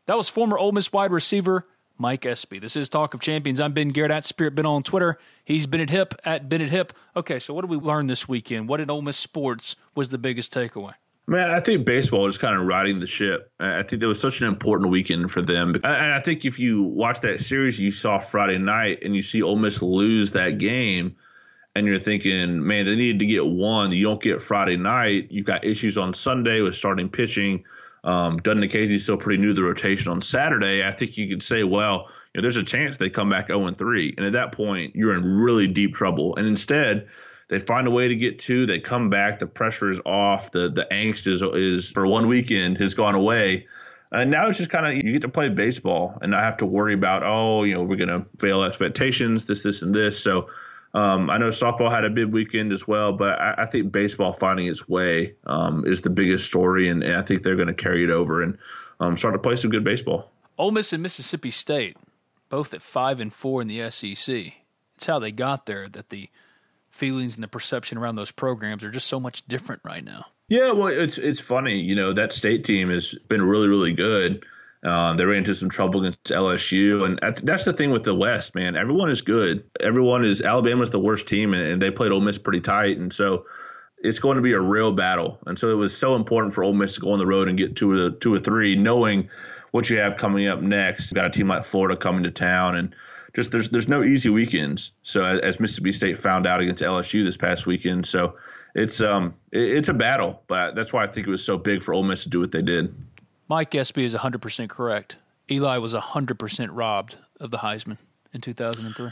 That 0.06 0.16
was 0.16 0.28
former 0.28 0.58
Ole 0.58 0.72
Miss 0.72 0.92
wide 0.92 1.12
receiver 1.12 1.66
Mike 1.98 2.26
Espy. 2.26 2.58
This 2.58 2.74
is 2.74 2.88
Talk 2.88 3.14
of 3.14 3.20
Champions. 3.20 3.60
I'm 3.60 3.72
Ben 3.72 3.90
Garrett 3.90 4.10
at 4.10 4.24
Spirit 4.24 4.54
Ben 4.54 4.66
on 4.66 4.82
Twitter. 4.82 5.18
He's 5.44 5.66
Bennett 5.66 5.90
Hipp 5.90 6.14
at 6.24 6.48
Bennett 6.48 6.70
Hipp. 6.70 6.90
Okay, 7.14 7.38
so 7.38 7.54
what 7.54 7.60
did 7.60 7.70
we 7.70 7.76
learn 7.76 8.08
this 8.08 8.28
weekend? 8.28 8.68
What 8.68 8.80
in 8.80 8.90
Ole 8.90 9.02
Miss 9.02 9.16
sports 9.16 9.76
was 9.94 10.10
the 10.10 10.18
biggest 10.18 10.52
takeaway? 10.52 10.94
Man, 11.28 11.50
I 11.50 11.60
think 11.60 11.86
baseball 11.86 12.26
is 12.26 12.36
kind 12.36 12.58
of 12.58 12.66
riding 12.66 12.98
the 12.98 13.06
ship. 13.06 13.52
I 13.60 13.84
think 13.84 14.00
that 14.00 14.08
was 14.08 14.20
such 14.20 14.40
an 14.40 14.48
important 14.48 14.90
weekend 14.90 15.30
for 15.30 15.40
them. 15.40 15.76
And 15.76 15.86
I 16.12 16.20
think 16.20 16.44
if 16.44 16.58
you 16.58 16.82
watch 16.82 17.20
that 17.20 17.40
series 17.40 17.78
you 17.78 17.92
saw 17.92 18.18
Friday 18.18 18.58
night 18.58 19.04
and 19.04 19.14
you 19.14 19.22
see 19.22 19.40
Ole 19.42 19.56
Miss 19.56 19.80
lose 19.82 20.32
that 20.32 20.58
game, 20.58 21.16
and 21.74 21.86
you're 21.86 21.98
thinking, 21.98 22.66
man, 22.66 22.86
they 22.86 22.96
needed 22.96 23.20
to 23.20 23.26
get 23.26 23.46
one. 23.46 23.92
You 23.92 24.04
don't 24.04 24.22
get 24.22 24.42
Friday 24.42 24.76
night. 24.76 25.28
You've 25.30 25.46
got 25.46 25.64
issues 25.64 25.96
on 25.96 26.12
Sunday 26.12 26.60
with 26.60 26.74
starting 26.74 27.08
pitching. 27.08 27.64
Um, 28.04 28.38
still 28.40 29.16
pretty 29.16 29.40
new 29.40 29.48
to 29.48 29.54
the 29.54 29.62
rotation 29.62 30.10
on 30.10 30.20
Saturday. 30.20 30.84
I 30.84 30.92
think 30.92 31.16
you 31.16 31.28
could 31.28 31.42
say, 31.42 31.62
well, 31.62 32.08
you 32.34 32.38
know, 32.38 32.42
there's 32.42 32.56
a 32.56 32.64
chance 32.64 32.96
they 32.96 33.08
come 33.08 33.30
back 33.30 33.46
0 33.46 33.70
3. 33.70 34.14
And 34.16 34.26
at 34.26 34.32
that 34.32 34.52
point, 34.52 34.96
you're 34.96 35.14
in 35.14 35.24
really 35.24 35.68
deep 35.68 35.94
trouble. 35.94 36.36
And 36.36 36.46
instead, 36.46 37.08
they 37.48 37.58
find 37.58 37.86
a 37.86 37.90
way 37.90 38.08
to 38.08 38.16
get 38.16 38.38
two. 38.38 38.66
They 38.66 38.80
come 38.80 39.10
back. 39.10 39.38
The 39.38 39.46
pressure 39.46 39.90
is 39.90 40.00
off. 40.04 40.52
The 40.52 40.68
the 40.68 40.86
angst 40.90 41.26
is 41.26 41.42
is 41.42 41.90
for 41.90 42.06
one 42.06 42.28
weekend 42.28 42.78
has 42.78 42.94
gone 42.94 43.14
away. 43.14 43.66
And 44.10 44.30
now 44.30 44.48
it's 44.48 44.58
just 44.58 44.70
kind 44.70 44.86
of 44.86 44.94
you 44.94 45.10
get 45.12 45.22
to 45.22 45.28
play 45.28 45.48
baseball 45.48 46.18
and 46.20 46.32
not 46.32 46.42
have 46.42 46.58
to 46.58 46.66
worry 46.66 46.92
about 46.92 47.22
oh 47.24 47.64
you 47.64 47.74
know 47.74 47.82
we're 47.82 47.96
gonna 47.96 48.26
fail 48.38 48.62
expectations 48.62 49.46
this 49.46 49.62
this 49.62 49.82
and 49.82 49.94
this. 49.94 50.18
So 50.18 50.48
um, 50.94 51.30
I 51.30 51.38
know 51.38 51.48
softball 51.48 51.90
had 51.90 52.04
a 52.04 52.10
big 52.10 52.26
weekend 52.26 52.72
as 52.72 52.86
well, 52.86 53.12
but 53.12 53.40
I, 53.40 53.54
I 53.58 53.66
think 53.66 53.92
baseball 53.92 54.34
finding 54.34 54.66
its 54.66 54.88
way 54.88 55.34
um, 55.46 55.84
is 55.86 56.02
the 56.02 56.10
biggest 56.10 56.46
story, 56.46 56.88
and, 56.88 57.02
and 57.02 57.14
I 57.14 57.22
think 57.22 57.42
they're 57.42 57.56
going 57.56 57.68
to 57.68 57.74
carry 57.74 58.04
it 58.04 58.10
over 58.10 58.42
and 58.42 58.58
um, 59.00 59.16
start 59.16 59.34
to 59.34 59.38
play 59.38 59.56
some 59.56 59.70
good 59.70 59.84
baseball. 59.84 60.30
Ole 60.58 60.70
Miss 60.70 60.92
and 60.92 61.02
Mississippi 61.02 61.50
State, 61.50 61.96
both 62.50 62.74
at 62.74 62.82
five 62.82 63.20
and 63.20 63.32
four 63.32 63.62
in 63.62 63.68
the 63.68 63.90
SEC. 63.90 64.52
It's 64.96 65.06
how 65.06 65.18
they 65.18 65.32
got 65.32 65.64
there 65.64 65.88
that 65.88 66.10
the 66.10 66.28
feelings 66.92 67.34
and 67.34 67.42
the 67.42 67.48
perception 67.48 67.98
around 67.98 68.16
those 68.16 68.30
programs 68.30 68.84
are 68.84 68.90
just 68.90 69.08
so 69.08 69.18
much 69.18 69.46
different 69.48 69.82
right 69.84 70.04
now. 70.04 70.26
Yeah, 70.48 70.72
well, 70.72 70.88
it's 70.88 71.18
it's 71.18 71.40
funny, 71.40 71.80
you 71.80 71.94
know, 71.94 72.12
that 72.12 72.32
state 72.32 72.64
team 72.64 72.90
has 72.90 73.14
been 73.28 73.42
really 73.42 73.68
really 73.68 73.92
good. 73.92 74.44
Um, 74.84 75.16
they 75.16 75.24
ran 75.24 75.38
into 75.38 75.54
some 75.54 75.68
trouble 75.68 76.00
against 76.00 76.24
LSU, 76.24 77.06
and 77.06 77.44
that's 77.44 77.64
the 77.64 77.72
thing 77.72 77.90
with 77.90 78.02
the 78.02 78.14
West, 78.14 78.54
man. 78.54 78.76
Everyone 78.76 79.10
is 79.10 79.22
good. 79.22 79.62
Everyone 79.80 80.24
is 80.24 80.42
Alabama's 80.42 80.90
the 80.90 80.98
worst 80.98 81.28
team, 81.28 81.54
and, 81.54 81.80
they 81.80 81.90
played 81.90 82.10
Ole 82.10 82.20
Miss 82.20 82.36
pretty 82.36 82.60
tight, 82.60 82.98
and 82.98 83.12
so 83.12 83.46
it's 83.98 84.18
going 84.18 84.36
to 84.36 84.42
be 84.42 84.54
a 84.54 84.60
real 84.60 84.90
battle. 84.90 85.38
And 85.46 85.56
so 85.56 85.70
it 85.70 85.76
was 85.76 85.96
so 85.96 86.16
important 86.16 86.52
for 86.52 86.64
Ole 86.64 86.72
Miss 86.72 86.96
to 86.96 87.00
go 87.00 87.12
on 87.12 87.20
the 87.20 87.26
road 87.26 87.48
and 87.48 87.56
get 87.56 87.76
two 87.76 87.92
or 87.92 88.10
two 88.10 88.34
or 88.34 88.40
three, 88.40 88.74
knowing 88.74 89.30
what 89.70 89.88
you 89.88 89.98
have 89.98 90.16
coming 90.16 90.48
up 90.48 90.60
next. 90.60 91.12
You've 91.12 91.14
got 91.14 91.26
a 91.26 91.30
team 91.30 91.46
like 91.46 91.64
Florida 91.64 91.96
coming 91.96 92.24
to 92.24 92.32
town, 92.32 92.74
and 92.74 92.94
just 93.34 93.50
there's 93.50 93.70
there's 93.70 93.88
no 93.88 94.02
easy 94.02 94.28
weekends. 94.28 94.92
So 95.02 95.24
as 95.24 95.58
Mississippi 95.60 95.92
State 95.92 96.18
found 96.18 96.46
out 96.46 96.60
against 96.60 96.82
LSU 96.82 97.24
this 97.24 97.36
past 97.36 97.66
weekend, 97.66 98.06
so 98.06 98.36
it's 98.74 99.00
um 99.00 99.34
it's 99.50 99.88
a 99.88 99.94
battle, 99.94 100.42
but 100.46 100.74
that's 100.74 100.92
why 100.92 101.04
I 101.04 101.06
think 101.06 101.26
it 101.26 101.30
was 101.30 101.44
so 101.44 101.56
big 101.58 101.82
for 101.82 101.94
Ole 101.94 102.02
Miss 102.02 102.24
to 102.24 102.28
do 102.28 102.40
what 102.40 102.52
they 102.52 102.62
did. 102.62 102.94
Mike 103.48 103.74
Espy 103.74 104.04
is 104.04 104.14
100% 104.14 104.68
correct. 104.70 105.16
Eli 105.50 105.76
was 105.76 105.92
100% 105.92 106.68
robbed 106.70 107.16
of 107.40 107.50
the 107.50 107.58
Heisman 107.58 107.98
in 108.32 108.40
2003. 108.40 109.10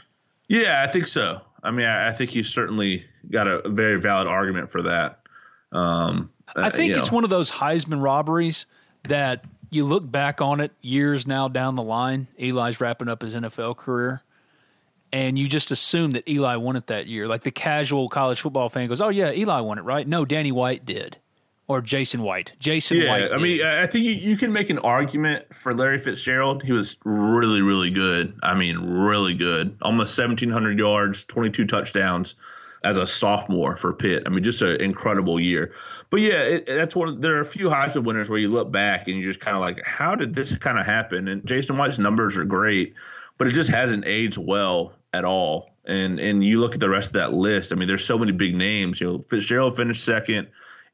Yeah, 0.48 0.82
I 0.86 0.90
think 0.90 1.06
so. 1.08 1.42
I 1.62 1.70
mean, 1.70 1.86
I, 1.86 2.08
I 2.08 2.12
think 2.12 2.30
he's 2.30 2.48
certainly 2.48 3.04
got 3.30 3.46
a 3.46 3.68
very 3.68 4.00
valid 4.00 4.26
argument 4.26 4.70
for 4.70 4.82
that. 4.82 5.20
Um, 5.72 6.30
I 6.56 6.70
think 6.70 6.96
it's 6.96 7.10
know. 7.10 7.16
one 7.16 7.24
of 7.24 7.30
those 7.30 7.50
Heisman 7.50 8.02
robberies 8.02 8.66
that 9.04 9.44
you 9.70 9.84
look 9.84 10.10
back 10.10 10.40
on 10.40 10.60
it 10.60 10.72
years 10.82 11.26
now 11.26 11.48
down 11.48 11.76
the 11.76 11.82
line. 11.82 12.26
Eli's 12.38 12.80
wrapping 12.80 13.08
up 13.08 13.22
his 13.22 13.34
NFL 13.34 13.76
career, 13.76 14.22
and 15.12 15.38
you 15.38 15.48
just 15.48 15.70
assume 15.70 16.12
that 16.12 16.28
Eli 16.28 16.56
won 16.56 16.76
it 16.76 16.88
that 16.88 17.06
year. 17.06 17.26
Like 17.26 17.42
the 17.42 17.50
casual 17.50 18.08
college 18.08 18.40
football 18.40 18.68
fan 18.68 18.88
goes, 18.88 19.00
"Oh 19.00 19.08
yeah, 19.08 19.32
Eli 19.32 19.60
won 19.60 19.78
it, 19.78 19.82
right?" 19.82 20.06
No, 20.06 20.24
Danny 20.24 20.52
White 20.52 20.84
did 20.84 21.16
or 21.70 21.80
Jason 21.80 22.22
White. 22.22 22.50
Jason 22.58 22.96
yeah, 22.96 23.08
White. 23.08 23.32
I 23.32 23.36
mean, 23.36 23.62
I 23.62 23.86
think 23.86 24.04
you, 24.04 24.10
you, 24.10 24.36
can 24.36 24.52
make 24.52 24.70
an 24.70 24.80
argument 24.80 25.54
for 25.54 25.72
Larry 25.72 25.98
Fitzgerald. 25.98 26.64
He 26.64 26.72
was 26.72 26.96
really, 27.04 27.62
really 27.62 27.92
good. 27.92 28.36
I 28.42 28.56
mean, 28.56 28.76
really 28.76 29.34
good. 29.34 29.76
Almost 29.80 30.18
1,700 30.18 30.76
yards, 30.76 31.24
22 31.26 31.66
touchdowns 31.66 32.34
as 32.82 32.98
a 32.98 33.06
sophomore 33.06 33.76
for 33.76 33.92
Pitt. 33.92 34.24
I 34.26 34.30
mean, 34.30 34.42
just 34.42 34.62
an 34.62 34.80
incredible 34.80 35.38
year. 35.38 35.72
But 36.10 36.20
yeah, 36.20 36.42
it, 36.42 36.66
that's 36.66 36.96
one. 36.96 37.20
There 37.20 37.36
are 37.36 37.40
a 37.40 37.44
few 37.46 37.68
Heisman 37.68 38.04
winners 38.04 38.28
where 38.28 38.38
you 38.38 38.48
look 38.48 38.72
back 38.72 39.06
and 39.06 39.16
you're 39.16 39.30
just 39.30 39.40
kind 39.40 39.56
of 39.56 39.60
like, 39.60 39.80
how 39.84 40.16
did 40.16 40.34
this 40.34 40.56
kind 40.58 40.78
of 40.78 40.84
happen? 40.84 41.28
And 41.28 41.44
Jason 41.46 41.76
White's 41.76 42.00
numbers 42.00 42.36
are 42.36 42.44
great, 42.44 42.94
but 43.38 43.46
it 43.46 43.52
just 43.52 43.70
hasn't 43.70 44.06
aged 44.06 44.36
well 44.36 44.92
at 45.12 45.24
all. 45.24 45.70
And 45.86 46.18
and 46.20 46.44
you 46.44 46.58
look 46.58 46.74
at 46.74 46.80
the 46.80 46.90
rest 46.90 47.08
of 47.08 47.12
that 47.14 47.32
list. 47.32 47.72
I 47.72 47.76
mean, 47.76 47.88
there's 47.88 48.04
so 48.04 48.18
many 48.18 48.32
big 48.32 48.56
names. 48.56 49.00
You 49.00 49.06
know, 49.06 49.18
Fitzgerald 49.20 49.76
finished 49.76 50.04
second. 50.04 50.48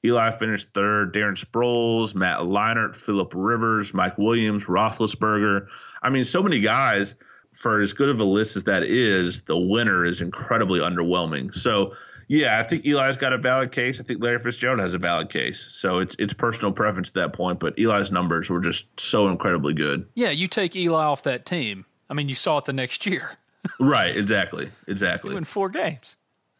Eli 0.04 0.30
finished 0.30 0.68
third. 0.74 1.14
Darren 1.14 1.42
Sproles, 1.42 2.14
Matt 2.14 2.40
Leinart, 2.40 2.94
Philip 2.94 3.32
Rivers, 3.34 3.94
Mike 3.94 4.18
Williams, 4.18 4.66
Roethlisberger. 4.66 5.66
I 6.02 6.10
mean, 6.10 6.24
so 6.24 6.42
many 6.42 6.60
guys. 6.60 7.16
For 7.52 7.80
as 7.80 7.94
good 7.94 8.10
of 8.10 8.20
a 8.20 8.24
list 8.24 8.54
as 8.56 8.64
that 8.64 8.82
is, 8.82 9.40
the 9.42 9.58
winner 9.58 10.04
is 10.04 10.20
incredibly 10.20 10.78
underwhelming. 10.78 11.54
So, 11.54 11.94
yeah, 12.28 12.58
I 12.58 12.64
think 12.64 12.84
Eli's 12.84 13.16
got 13.16 13.32
a 13.32 13.38
valid 13.38 13.70
case. 13.72 14.00
I 14.00 14.04
think 14.04 14.22
Larry 14.22 14.38
Fitzgerald 14.38 14.80
has 14.80 14.94
a 14.94 14.98
valid 14.98 15.30
case. 15.30 15.60
So 15.60 15.98
it's 15.98 16.16
it's 16.18 16.32
personal 16.32 16.72
preference 16.72 17.08
at 17.08 17.14
that 17.14 17.32
point. 17.32 17.60
But 17.60 17.78
Eli's 17.78 18.10
numbers 18.10 18.50
were 18.50 18.60
just 18.60 18.88
so 18.98 19.28
incredibly 19.28 19.74
good. 19.74 20.08
Yeah, 20.14 20.30
you 20.30 20.48
take 20.48 20.74
Eli 20.74 21.04
off 21.04 21.22
that 21.22 21.46
team. 21.46 21.86
I 22.10 22.14
mean, 22.14 22.28
you 22.28 22.34
saw 22.34 22.58
it 22.58 22.64
the 22.64 22.72
next 22.72 23.06
year. 23.06 23.36
right. 23.80 24.16
Exactly. 24.16 24.70
Exactly. 24.88 25.30
He 25.30 25.34
won 25.34 25.44
four 25.44 25.68
games. 25.68 26.16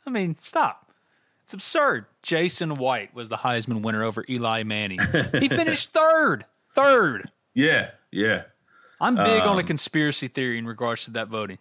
I 0.07 0.11
mean, 0.11 0.37
stop. 0.39 0.93
It's 1.45 1.55
absurd. 1.55 2.07
Jason 2.23 2.75
White 2.75 3.15
was 3.15 3.29
the 3.29 3.37
Heisman 3.37 3.83
winner 3.83 4.03
over 4.03 4.25
Eli 4.29 4.63
Manning. 4.65 4.99
he 5.39 5.49
finished 5.49 5.93
third. 5.93 6.45
Third. 6.75 7.31
Yeah, 7.55 7.91
yeah. 8.11 8.43
I'm 9.01 9.15
big 9.15 9.43
um, 9.43 9.51
on 9.51 9.57
a 9.57 9.61
um, 9.61 9.67
conspiracy 9.67 10.29
theory 10.29 10.59
in 10.59 10.67
regards 10.67 11.05
to 11.05 11.13
that 11.13 11.29
voting. 11.29 11.59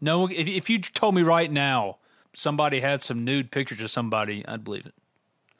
No, 0.00 0.28
if, 0.28 0.46
if 0.46 0.70
you 0.70 0.78
told 0.78 1.14
me 1.14 1.22
right 1.22 1.50
now 1.50 1.98
somebody 2.36 2.80
had 2.80 3.02
some 3.02 3.24
nude 3.24 3.50
pictures 3.50 3.80
of 3.80 3.90
somebody, 3.90 4.44
I'd 4.46 4.62
believe 4.62 4.86
it. 4.86 4.94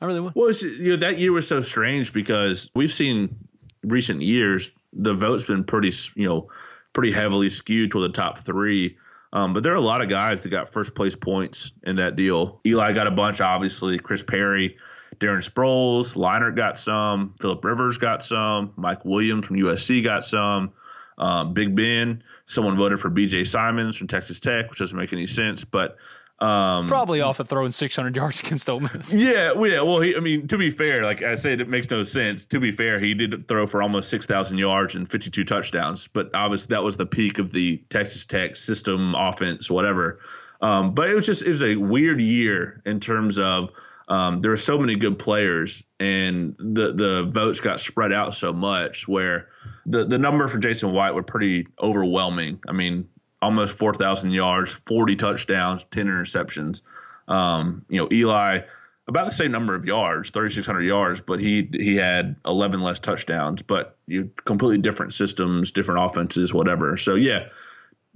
I 0.00 0.04
really 0.04 0.20
would. 0.20 0.34
Well, 0.34 0.52
you 0.52 0.90
know 0.90 0.96
that 0.96 1.18
year 1.18 1.32
was 1.32 1.48
so 1.48 1.62
strange 1.62 2.12
because 2.12 2.70
we've 2.74 2.92
seen 2.92 3.34
recent 3.82 4.20
years 4.20 4.72
the 4.92 5.14
vote's 5.14 5.44
been 5.44 5.64
pretty, 5.64 5.92
you 6.14 6.28
know, 6.28 6.50
pretty 6.92 7.12
heavily 7.12 7.48
skewed 7.48 7.90
toward 7.90 8.10
the 8.10 8.14
top 8.14 8.38
three. 8.38 8.98
Um, 9.32 9.52
but 9.52 9.62
there 9.62 9.72
are 9.72 9.76
a 9.76 9.80
lot 9.80 10.02
of 10.02 10.08
guys 10.08 10.40
that 10.40 10.48
got 10.48 10.72
first 10.72 10.94
place 10.94 11.16
points 11.16 11.72
in 11.82 11.96
that 11.96 12.16
deal. 12.16 12.60
Eli 12.66 12.92
got 12.92 13.06
a 13.06 13.10
bunch, 13.10 13.40
obviously. 13.40 13.98
Chris 13.98 14.22
Perry, 14.22 14.76
Darren 15.16 15.46
Sproles, 15.46 16.16
Leinart 16.16 16.56
got 16.56 16.78
some. 16.78 17.34
Philip 17.40 17.64
Rivers 17.64 17.98
got 17.98 18.24
some. 18.24 18.72
Mike 18.76 19.04
Williams 19.04 19.46
from 19.46 19.56
USC 19.56 20.02
got 20.04 20.24
some. 20.24 20.72
Um, 21.18 21.54
Big 21.54 21.74
Ben, 21.74 22.22
someone 22.46 22.76
voted 22.76 23.00
for 23.00 23.10
BJ 23.10 23.46
Symons 23.46 23.96
from 23.96 24.06
Texas 24.06 24.40
Tech, 24.40 24.70
which 24.70 24.78
doesn't 24.78 24.96
make 24.96 25.12
any 25.12 25.26
sense. 25.26 25.64
But 25.64 25.96
um, 26.38 26.86
Probably 26.86 27.22
off 27.22 27.40
of 27.40 27.48
throwing 27.48 27.72
600 27.72 28.14
yards 28.14 28.40
against 28.44 28.68
Ole 28.68 28.80
Miss. 28.80 29.14
Yeah, 29.14 29.52
well, 29.52 29.70
yeah. 29.70 29.80
Well, 29.80 30.00
he, 30.00 30.14
I 30.14 30.20
mean, 30.20 30.46
to 30.48 30.58
be 30.58 30.70
fair, 30.70 31.02
like 31.02 31.22
I 31.22 31.34
said, 31.34 31.60
it 31.60 31.68
makes 31.68 31.90
no 31.90 32.02
sense. 32.02 32.44
To 32.46 32.60
be 32.60 32.70
fair, 32.70 32.98
he 32.98 33.14
did 33.14 33.48
throw 33.48 33.66
for 33.66 33.82
almost 33.82 34.10
6,000 34.10 34.58
yards 34.58 34.94
and 34.94 35.08
52 35.08 35.44
touchdowns, 35.44 36.08
but 36.08 36.30
obviously 36.34 36.74
that 36.74 36.82
was 36.82 36.96
the 36.96 37.06
peak 37.06 37.38
of 37.38 37.52
the 37.52 37.78
Texas 37.88 38.24
Tech 38.24 38.56
system 38.56 39.14
offense, 39.14 39.70
whatever. 39.70 40.20
Um, 40.60 40.94
but 40.94 41.10
it 41.10 41.14
was 41.14 41.26
just 41.26 41.42
it 41.42 41.48
was 41.48 41.62
a 41.62 41.76
weird 41.76 42.20
year 42.20 42.82
in 42.86 42.98
terms 43.00 43.38
of 43.38 43.70
um, 44.08 44.40
there 44.40 44.50
were 44.50 44.56
so 44.56 44.78
many 44.78 44.96
good 44.96 45.18
players, 45.18 45.84
and 46.00 46.54
the 46.58 46.92
the 46.92 47.28
votes 47.30 47.60
got 47.60 47.80
spread 47.80 48.12
out 48.12 48.34
so 48.34 48.52
much 48.52 49.06
where 49.06 49.48
the 49.84 50.04
the 50.06 50.18
number 50.18 50.48
for 50.48 50.58
Jason 50.58 50.92
White 50.92 51.14
were 51.14 51.22
pretty 51.22 51.66
overwhelming. 51.82 52.60
I 52.66 52.72
mean, 52.72 53.08
almost 53.46 53.78
4,000 53.78 54.32
yards, 54.32 54.72
40 54.86 55.16
touchdowns, 55.16 55.84
10 55.84 56.06
interceptions. 56.06 56.82
Um, 57.28 57.84
you 57.88 58.00
know, 58.00 58.08
Eli 58.12 58.60
about 59.08 59.26
the 59.26 59.32
same 59.32 59.52
number 59.52 59.74
of 59.74 59.84
yards, 59.84 60.30
3,600 60.30 60.80
yards, 60.80 61.20
but 61.20 61.38
he 61.38 61.68
he 61.72 61.96
had 61.96 62.36
11 62.44 62.80
less 62.80 62.98
touchdowns. 62.98 63.62
But 63.62 63.96
you 64.06 64.30
completely 64.44 64.78
different 64.78 65.14
systems, 65.14 65.70
different 65.72 66.04
offenses, 66.04 66.52
whatever. 66.52 66.96
So 66.96 67.14
yeah, 67.14 67.48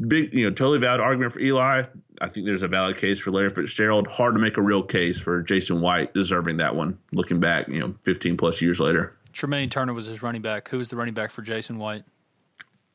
big, 0.07 0.35
you 0.35 0.45
know, 0.45 0.51
totally 0.51 0.81
valid 0.81 1.01
argument 1.01 1.33
for 1.33 1.41
Eli. 1.41 1.85
I 2.20 2.28
think 2.28 2.47
there's 2.47 2.62
a 2.62 2.68
valid 2.68 2.97
case 2.97 3.20
for 3.20 3.31
Larry 3.31 3.51
Fitzgerald. 3.51 4.09
Hard 4.09 4.35
to 4.35 4.41
make 4.41 4.57
a 4.57 4.62
real 4.62 4.83
case 4.83 5.18
for 5.18 5.43
Jason 5.43 5.81
White 5.81 6.12
deserving 6.12 6.57
that 6.59 6.74
one. 6.74 6.99
Looking 7.12 7.39
back, 7.39 7.68
you 7.68 7.78
know, 7.78 7.95
15 8.03 8.37
plus 8.37 8.61
years 8.61 8.81
later. 8.81 9.16
Tremaine 9.33 9.68
Turner 9.68 9.95
was 9.95 10.07
his 10.07 10.22
running 10.22 10.43
back. 10.43 10.68
Who 10.68 10.78
was 10.78 10.89
the 10.89 10.97
running 10.97 11.14
back 11.14 11.31
for 11.31 11.43
Jason 11.43 11.78
White? 11.78 12.05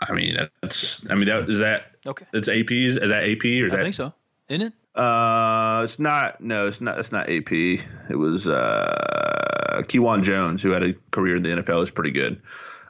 I 0.01 0.13
mean, 0.13 0.35
that's. 0.61 1.05
I 1.09 1.15
mean, 1.15 1.27
that 1.27 1.49
is 1.49 1.59
that. 1.59 1.91
Okay. 2.05 2.25
That's 2.31 2.49
AP's. 2.49 2.71
Is 2.71 3.09
that 3.09 3.23
AP 3.23 3.43
or 3.45 3.65
is 3.67 3.73
I 3.73 3.77
that? 3.77 3.79
I 3.79 3.83
think 3.83 3.95
so. 3.95 4.13
Isn't 4.49 4.67
it? 4.67 4.73
Uh, 4.99 5.81
it's 5.83 5.99
not. 5.99 6.41
No, 6.41 6.67
it's 6.67 6.81
not. 6.81 6.99
It's 6.99 7.11
not 7.11 7.29
AP. 7.29 7.51
It 7.51 8.17
was 8.17 8.47
uh, 8.47 9.81
Kejuan 9.83 10.23
Jones, 10.23 10.61
who 10.61 10.71
had 10.71 10.83
a 10.83 10.93
career 11.11 11.35
in 11.35 11.41
the 11.43 11.49
NFL, 11.49 11.83
is 11.83 11.91
pretty 11.91 12.11
good. 12.11 12.41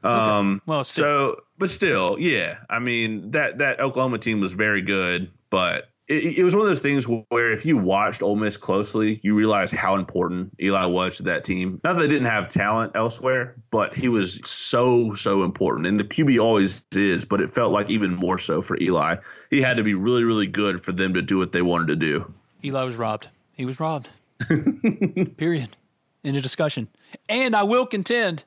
Um, 0.03 0.61
Well, 0.67 0.83
still- 0.83 1.03
so, 1.03 1.41
but 1.57 1.69
still, 1.69 2.17
yeah. 2.19 2.57
I 2.69 2.79
mean, 2.79 3.31
that 3.31 3.57
that 3.59 3.79
Oklahoma 3.79 4.19
team 4.19 4.39
was 4.39 4.53
very 4.53 4.81
good, 4.81 5.31
but 5.49 5.89
it, 6.07 6.37
it 6.39 6.43
was 6.43 6.55
one 6.55 6.61
of 6.61 6.67
those 6.67 6.81
things 6.81 7.05
where 7.07 7.49
if 7.49 7.65
you 7.65 7.77
watched 7.77 8.21
Ole 8.21 8.35
Miss 8.35 8.57
closely, 8.57 9.19
you 9.23 9.35
realize 9.35 9.71
how 9.71 9.95
important 9.95 10.53
Eli 10.61 10.85
was 10.85 11.17
to 11.17 11.23
that 11.23 11.43
team. 11.43 11.79
Not 11.83 11.93
that 11.93 12.01
they 12.01 12.07
didn't 12.07 12.27
have 12.27 12.47
talent 12.47 12.91
elsewhere, 12.95 13.55
but 13.71 13.95
he 13.95 14.09
was 14.09 14.39
so 14.45 15.15
so 15.15 15.43
important, 15.43 15.87
and 15.87 15.99
the 15.99 16.03
QB 16.03 16.41
always 16.41 16.83
is. 16.93 17.25
But 17.25 17.41
it 17.41 17.49
felt 17.49 17.71
like 17.71 17.89
even 17.89 18.15
more 18.15 18.37
so 18.37 18.61
for 18.61 18.77
Eli. 18.79 19.17
He 19.49 19.61
had 19.61 19.77
to 19.77 19.83
be 19.83 19.93
really 19.93 20.23
really 20.23 20.47
good 20.47 20.81
for 20.81 20.91
them 20.91 21.13
to 21.13 21.21
do 21.21 21.37
what 21.37 21.51
they 21.51 21.61
wanted 21.61 21.87
to 21.87 21.95
do. 21.95 22.33
Eli 22.63 22.83
was 22.83 22.95
robbed. 22.95 23.29
He 23.53 23.65
was 23.65 23.79
robbed. 23.79 24.09
Period. 25.37 25.75
In 26.23 26.35
a 26.35 26.41
discussion. 26.41 26.87
And 27.29 27.55
I 27.55 27.63
will 27.63 27.85
contend 27.85 28.43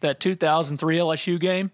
that 0.00 0.20
2003 0.20 0.98
LSU 0.98 1.40
game, 1.40 1.70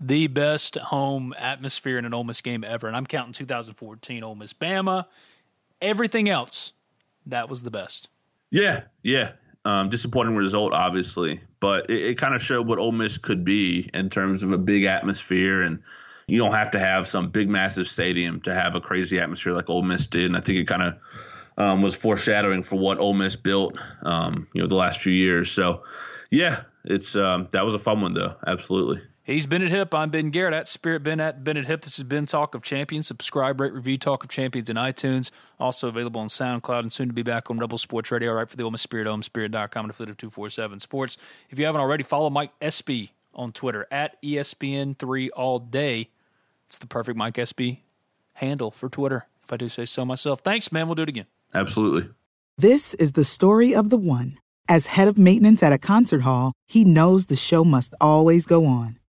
the 0.00 0.26
best 0.28 0.76
home 0.76 1.34
atmosphere 1.38 1.98
in 1.98 2.04
an 2.04 2.14
Ole 2.14 2.24
Miss 2.24 2.40
game 2.40 2.64
ever. 2.64 2.86
And 2.86 2.96
I'm 2.96 3.06
counting 3.06 3.32
2014 3.32 4.22
Ole 4.22 4.34
Miss 4.34 4.52
Bama. 4.52 5.06
Everything 5.80 6.28
else, 6.28 6.72
that 7.26 7.48
was 7.48 7.62
the 7.62 7.70
best. 7.70 8.08
Yeah, 8.50 8.82
yeah. 9.02 9.32
Um, 9.64 9.90
disappointing 9.90 10.36
result, 10.36 10.72
obviously, 10.72 11.40
but 11.60 11.90
it, 11.90 12.02
it 12.02 12.18
kind 12.18 12.34
of 12.34 12.42
showed 12.42 12.66
what 12.66 12.78
Ole 12.78 12.92
Miss 12.92 13.18
could 13.18 13.44
be 13.44 13.90
in 13.92 14.08
terms 14.08 14.42
of 14.42 14.52
a 14.52 14.58
big 14.58 14.84
atmosphere, 14.84 15.62
and 15.62 15.80
you 16.26 16.38
don't 16.38 16.52
have 16.52 16.70
to 16.70 16.78
have 16.78 17.06
some 17.06 17.30
big, 17.30 17.48
massive 17.48 17.86
stadium 17.86 18.40
to 18.42 18.54
have 18.54 18.74
a 18.74 18.80
crazy 18.80 19.18
atmosphere 19.18 19.52
like 19.52 19.68
Ole 19.68 19.82
Miss 19.82 20.06
did. 20.06 20.26
And 20.26 20.36
I 20.36 20.40
think 20.40 20.58
it 20.58 20.68
kind 20.68 20.82
of 20.82 20.96
um, 21.58 21.82
was 21.82 21.94
foreshadowing 21.94 22.62
for 22.62 22.76
what 22.76 22.98
Ole 22.98 23.14
Miss 23.14 23.36
built, 23.36 23.78
um, 24.02 24.46
you 24.54 24.62
know, 24.62 24.68
the 24.68 24.74
last 24.74 25.00
few 25.00 25.12
years. 25.12 25.50
So, 25.50 25.82
yeah, 26.30 26.62
it's 26.84 27.16
um, 27.16 27.48
that 27.52 27.64
was 27.64 27.74
a 27.74 27.78
fun 27.78 28.00
one 28.00 28.14
though, 28.14 28.36
absolutely. 28.46 29.02
He's 29.28 29.44
Bennett 29.46 29.70
Hipp. 29.70 29.92
I'm 29.92 30.08
Ben 30.08 30.30
Garrett 30.30 30.54
at 30.54 30.68
Spirit 30.68 31.02
Ben 31.02 31.20
at 31.20 31.44
Bennett 31.44 31.66
Hipp. 31.66 31.82
This 31.82 31.98
has 31.98 32.04
been 32.04 32.24
Talk 32.24 32.54
of 32.54 32.62
Champions. 32.62 33.08
Subscribe, 33.08 33.60
rate, 33.60 33.74
review 33.74 33.98
Talk 33.98 34.24
of 34.24 34.30
Champions 34.30 34.70
in 34.70 34.76
iTunes. 34.76 35.30
Also 35.60 35.88
available 35.88 36.18
on 36.18 36.28
SoundCloud 36.28 36.78
and 36.78 36.90
soon 36.90 37.08
to 37.08 37.12
be 37.12 37.22
back 37.22 37.50
on 37.50 37.58
Rebel 37.58 37.76
Sports 37.76 38.10
Radio. 38.10 38.32
Right 38.32 38.48
for 38.48 38.56
the 38.56 38.62
Ole 38.62 38.70
Miss 38.70 38.80
Spirit, 38.80 39.06
OleMissSpirit.com 39.06 39.84
and 39.84 39.90
affiliate 39.90 40.12
of 40.12 40.16
247 40.16 40.80
Sports. 40.80 41.18
If 41.50 41.58
you 41.58 41.66
haven't 41.66 41.82
already, 41.82 42.04
follow 42.04 42.30
Mike 42.30 42.52
Espy 42.62 43.12
on 43.34 43.52
Twitter 43.52 43.86
at 43.90 44.16
E 44.22 44.36
ESPN3 44.36 45.28
all 45.36 45.58
day. 45.58 46.08
It's 46.64 46.78
the 46.78 46.86
perfect 46.86 47.18
Mike 47.18 47.38
Espy 47.38 47.84
handle 48.32 48.70
for 48.70 48.88
Twitter, 48.88 49.26
if 49.44 49.52
I 49.52 49.58
do 49.58 49.68
say 49.68 49.84
so 49.84 50.06
myself. 50.06 50.40
Thanks, 50.40 50.72
man. 50.72 50.88
We'll 50.88 50.94
do 50.94 51.02
it 51.02 51.10
again. 51.10 51.26
Absolutely. 51.52 52.08
This 52.56 52.94
is 52.94 53.12
the 53.12 53.24
story 53.24 53.74
of 53.74 53.90
the 53.90 53.98
one. 53.98 54.38
As 54.70 54.86
head 54.86 55.06
of 55.06 55.18
maintenance 55.18 55.62
at 55.62 55.74
a 55.74 55.78
concert 55.78 56.22
hall, 56.22 56.54
he 56.66 56.82
knows 56.82 57.26
the 57.26 57.36
show 57.36 57.62
must 57.62 57.94
always 58.00 58.46
go 58.46 58.64
on. 58.64 58.97